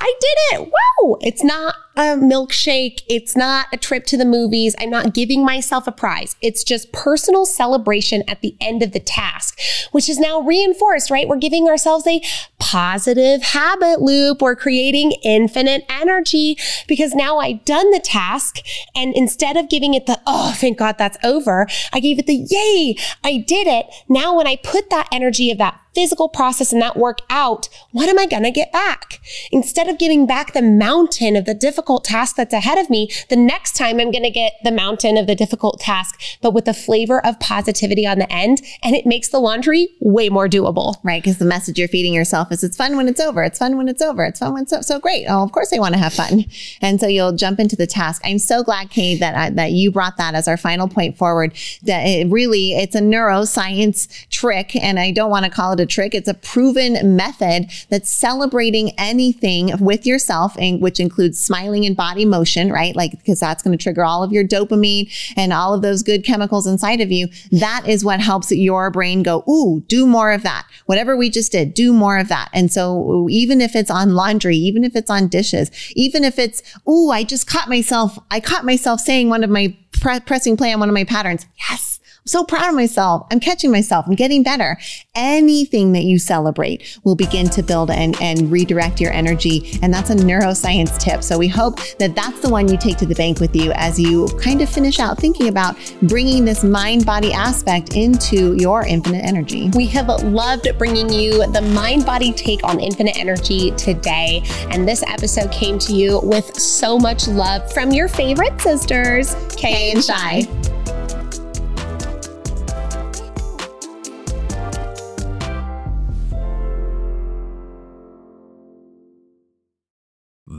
I 0.00 0.14
did 0.20 0.60
it! 0.60 0.72
Woo! 1.00 1.16
It's 1.20 1.42
not 1.42 1.76
a 1.96 2.16
milkshake. 2.16 3.02
It's 3.08 3.36
not 3.36 3.68
a 3.72 3.76
trip 3.76 4.04
to 4.06 4.16
the 4.16 4.24
movies. 4.24 4.74
I'm 4.78 4.90
not 4.90 5.14
giving 5.14 5.44
myself 5.44 5.86
a 5.86 5.92
prize. 5.92 6.36
It's 6.42 6.64
just 6.64 6.92
personal 6.92 7.46
celebration 7.46 8.24
at 8.28 8.40
the 8.40 8.56
end 8.60 8.82
of 8.82 8.92
the 8.92 9.00
task, 9.00 9.58
which 9.92 10.08
is 10.08 10.18
now 10.18 10.40
reinforced, 10.40 11.10
right? 11.10 11.28
We're 11.28 11.36
giving 11.36 11.68
ourselves 11.68 12.06
a 12.06 12.20
positive 12.58 13.42
habit 13.42 14.00
loop. 14.00 14.42
We're 14.42 14.56
creating 14.56 15.12
infinite 15.22 15.84
energy 15.88 16.58
because 16.88 17.14
now 17.14 17.38
I've 17.38 17.64
done 17.64 17.90
the 17.92 18.00
task. 18.00 18.58
And 18.96 19.14
instead 19.14 19.56
of 19.56 19.68
giving 19.68 19.94
it 19.94 20.06
the, 20.06 20.20
oh, 20.26 20.52
thank 20.56 20.78
God 20.78 20.96
that's 20.98 21.18
over, 21.22 21.68
I 21.92 22.00
gave 22.00 22.18
it 22.18 22.26
the, 22.26 22.46
yay, 22.50 22.96
I 23.22 23.44
did 23.46 23.68
it. 23.68 23.86
Now, 24.08 24.36
when 24.36 24.46
I 24.46 24.56
put 24.56 24.90
that 24.90 25.08
energy 25.12 25.50
of 25.52 25.58
that 25.58 25.80
physical 25.94 26.28
process 26.28 26.72
and 26.72 26.82
that 26.82 26.96
work 26.96 27.18
out, 27.30 27.68
what 27.92 28.08
am 28.08 28.18
I 28.18 28.26
going 28.26 28.42
to 28.42 28.50
get 28.50 28.72
back? 28.72 29.20
Instead 29.52 29.88
of 29.88 29.98
getting 29.98 30.26
back 30.26 30.52
the 30.52 30.62
mountain 30.62 31.36
of 31.36 31.44
the 31.44 31.54
difficult 31.54 31.83
task 32.04 32.36
that's 32.36 32.52
ahead 32.52 32.78
of 32.78 32.90
me, 32.90 33.08
the 33.28 33.36
next 33.36 33.76
time 33.76 34.00
I'm 34.00 34.10
going 34.10 34.24
to 34.24 34.30
get 34.30 34.54
the 34.64 34.72
mountain 34.72 35.16
of 35.16 35.28
the 35.28 35.36
difficult 35.36 35.78
task, 35.78 36.20
but 36.42 36.52
with 36.52 36.66
a 36.66 36.74
flavor 36.74 37.24
of 37.24 37.38
positivity 37.38 38.06
on 38.06 38.18
the 38.18 38.30
end. 38.32 38.60
And 38.82 38.96
it 38.96 39.06
makes 39.06 39.28
the 39.28 39.38
laundry 39.38 39.88
way 40.00 40.28
more 40.28 40.48
doable. 40.48 40.96
Right. 41.04 41.22
Because 41.22 41.38
the 41.38 41.44
message 41.44 41.78
you're 41.78 41.88
feeding 41.88 42.12
yourself 42.12 42.50
is 42.50 42.64
it's 42.64 42.76
fun 42.76 42.96
when 42.96 43.06
it's 43.06 43.20
over. 43.20 43.44
It's 43.44 43.58
fun 43.58 43.76
when 43.76 43.88
it's 43.88 44.02
over. 44.02 44.24
It's 44.24 44.40
fun 44.40 44.54
when 44.54 44.64
it's 44.64 44.70
so, 44.70 44.80
so 44.80 44.98
great. 44.98 45.26
Oh, 45.28 45.44
of 45.44 45.52
course 45.52 45.72
I 45.72 45.78
want 45.78 45.94
to 45.94 46.00
have 46.00 46.12
fun. 46.12 46.44
And 46.80 47.00
so 47.00 47.06
you'll 47.06 47.32
jump 47.36 47.60
into 47.60 47.76
the 47.76 47.86
task. 47.86 48.20
I'm 48.24 48.40
so 48.40 48.64
glad, 48.64 48.90
Kay, 48.90 49.16
that, 49.18 49.36
I, 49.36 49.50
that 49.50 49.72
you 49.72 49.92
brought 49.92 50.16
that 50.16 50.34
as 50.34 50.48
our 50.48 50.56
final 50.56 50.88
point 50.88 51.16
forward, 51.16 51.54
that 51.84 52.02
it 52.02 52.28
really, 52.30 52.72
it's 52.72 52.96
a 52.96 53.00
neuroscience 53.00 54.28
trick. 54.30 54.74
And 54.74 54.98
I 54.98 55.12
don't 55.12 55.30
want 55.30 55.44
to 55.44 55.50
call 55.50 55.72
it 55.72 55.80
a 55.80 55.84
a 55.84 55.86
trick. 55.86 56.14
It's 56.14 56.28
a 56.28 56.34
proven 56.34 57.14
method 57.14 57.70
that's 57.88 58.10
celebrating 58.10 58.90
anything 58.98 59.72
with 59.78 60.04
yourself, 60.04 60.56
and 60.58 60.80
which 60.80 60.98
includes 60.98 61.38
smiling 61.38 61.73
and 61.82 61.96
body 61.96 62.24
motion, 62.24 62.70
right? 62.70 62.94
Like, 62.94 63.12
because 63.12 63.40
that's 63.40 63.62
going 63.62 63.76
to 63.76 63.82
trigger 63.82 64.04
all 64.04 64.22
of 64.22 64.32
your 64.32 64.46
dopamine 64.46 65.10
and 65.36 65.52
all 65.52 65.74
of 65.74 65.82
those 65.82 66.02
good 66.02 66.24
chemicals 66.24 66.66
inside 66.66 67.00
of 67.00 67.10
you. 67.10 67.28
That 67.50 67.84
is 67.88 68.04
what 68.04 68.20
helps 68.20 68.52
your 68.52 68.90
brain 68.90 69.22
go, 69.22 69.42
ooh, 69.48 69.82
do 69.88 70.06
more 70.06 70.32
of 70.32 70.42
that. 70.42 70.66
Whatever 70.86 71.16
we 71.16 71.30
just 71.30 71.52
did, 71.52 71.74
do 71.74 71.92
more 71.92 72.18
of 72.18 72.28
that. 72.28 72.50
And 72.52 72.70
so 72.70 73.26
even 73.30 73.60
if 73.60 73.74
it's 73.74 73.90
on 73.90 74.14
laundry, 74.14 74.56
even 74.56 74.84
if 74.84 74.94
it's 74.94 75.10
on 75.10 75.28
dishes, 75.28 75.70
even 75.94 76.24
if 76.24 76.38
it's, 76.38 76.62
ooh, 76.88 77.10
I 77.10 77.24
just 77.24 77.46
caught 77.46 77.68
myself, 77.68 78.18
I 78.30 78.40
caught 78.40 78.64
myself 78.64 79.00
saying 79.00 79.28
one 79.28 79.42
of 79.42 79.50
my 79.50 79.76
pre- 79.92 80.20
pressing 80.20 80.56
play 80.56 80.72
on 80.72 80.80
one 80.80 80.88
of 80.88 80.94
my 80.94 81.04
patterns. 81.04 81.46
Yes 81.70 81.93
so 82.26 82.44
proud 82.44 82.68
of 82.68 82.74
myself. 82.74 83.26
I'm 83.30 83.40
catching 83.40 83.70
myself. 83.70 84.06
I'm 84.08 84.14
getting 84.14 84.42
better. 84.42 84.78
Anything 85.14 85.92
that 85.92 86.04
you 86.04 86.18
celebrate 86.18 86.98
will 87.04 87.16
begin 87.16 87.48
to 87.50 87.62
build 87.62 87.90
and, 87.90 88.20
and 88.20 88.50
redirect 88.50 89.00
your 89.00 89.12
energy. 89.12 89.78
And 89.82 89.92
that's 89.92 90.10
a 90.10 90.14
neuroscience 90.14 90.98
tip. 90.98 91.22
So 91.22 91.38
we 91.38 91.48
hope 91.48 91.80
that 91.98 92.14
that's 92.14 92.40
the 92.40 92.48
one 92.48 92.68
you 92.68 92.78
take 92.78 92.96
to 92.98 93.06
the 93.06 93.14
bank 93.14 93.40
with 93.40 93.54
you 93.54 93.72
as 93.72 94.00
you 94.00 94.26
kind 94.42 94.62
of 94.62 94.70
finish 94.70 94.98
out 95.00 95.18
thinking 95.18 95.48
about 95.48 95.76
bringing 96.02 96.44
this 96.44 96.64
mind 96.64 97.04
body 97.04 97.32
aspect 97.32 97.94
into 97.94 98.54
your 98.54 98.86
infinite 98.86 99.24
energy. 99.24 99.70
We 99.74 99.86
have 99.88 100.08
loved 100.08 100.66
bringing 100.78 101.10
you 101.10 101.46
the 101.52 101.62
mind 101.74 102.06
body 102.06 102.32
take 102.32 102.64
on 102.64 102.80
infinite 102.80 103.18
energy 103.18 103.72
today. 103.72 104.42
And 104.70 104.88
this 104.88 105.02
episode 105.02 105.52
came 105.52 105.78
to 105.80 105.92
you 105.92 106.20
with 106.22 106.54
so 106.58 106.98
much 106.98 107.28
love 107.28 107.70
from 107.72 107.92
your 107.92 108.08
favorite 108.08 108.60
sisters, 108.60 109.34
Kay 109.56 109.92
and 109.92 110.02
Shy. 110.02 110.46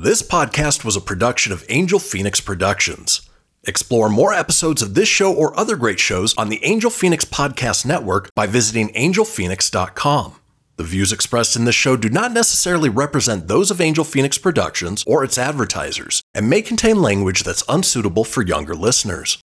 This 0.06 0.22
podcast 0.22 0.86
was 0.86 0.96
a 0.96 1.02
production 1.02 1.52
of 1.52 1.66
Angel 1.68 1.98
Phoenix 1.98 2.40
Productions. 2.40 3.28
Explore 3.64 4.08
more 4.08 4.36
episodes 4.36 4.84
of 4.84 4.94
this 4.94 5.10
show 5.10 5.34
or 5.34 5.60
other 5.60 5.76
great 5.76 6.00
shows 6.00 6.36
on 6.38 6.50
the 6.50 6.64
Angel 6.64 6.92
Phoenix 6.92 7.26
Podcast 7.26 7.88
Network 7.88 8.30
by 8.36 8.46
visiting 8.46 8.90
angelphoenix.com. 8.90 10.36
The 10.78 10.84
views 10.84 11.12
expressed 11.12 11.56
in 11.56 11.66
this 11.66 11.74
show 11.74 11.98
do 11.98 12.08
not 12.08 12.34
necessarily 12.34 12.88
represent 12.88 13.48
those 13.48 13.72
of 13.72 13.82
Angel 13.82 14.04
Phoenix 14.04 14.38
Productions 14.38 15.04
or 15.08 15.24
its 15.24 15.40
advertisers 15.40 16.22
and 16.36 16.52
may 16.52 16.62
contain 16.62 17.02
language 17.02 17.42
that's 17.42 17.64
unsuitable 17.68 18.26
for 18.26 18.44
younger 18.44 18.76
listeners. 18.76 19.40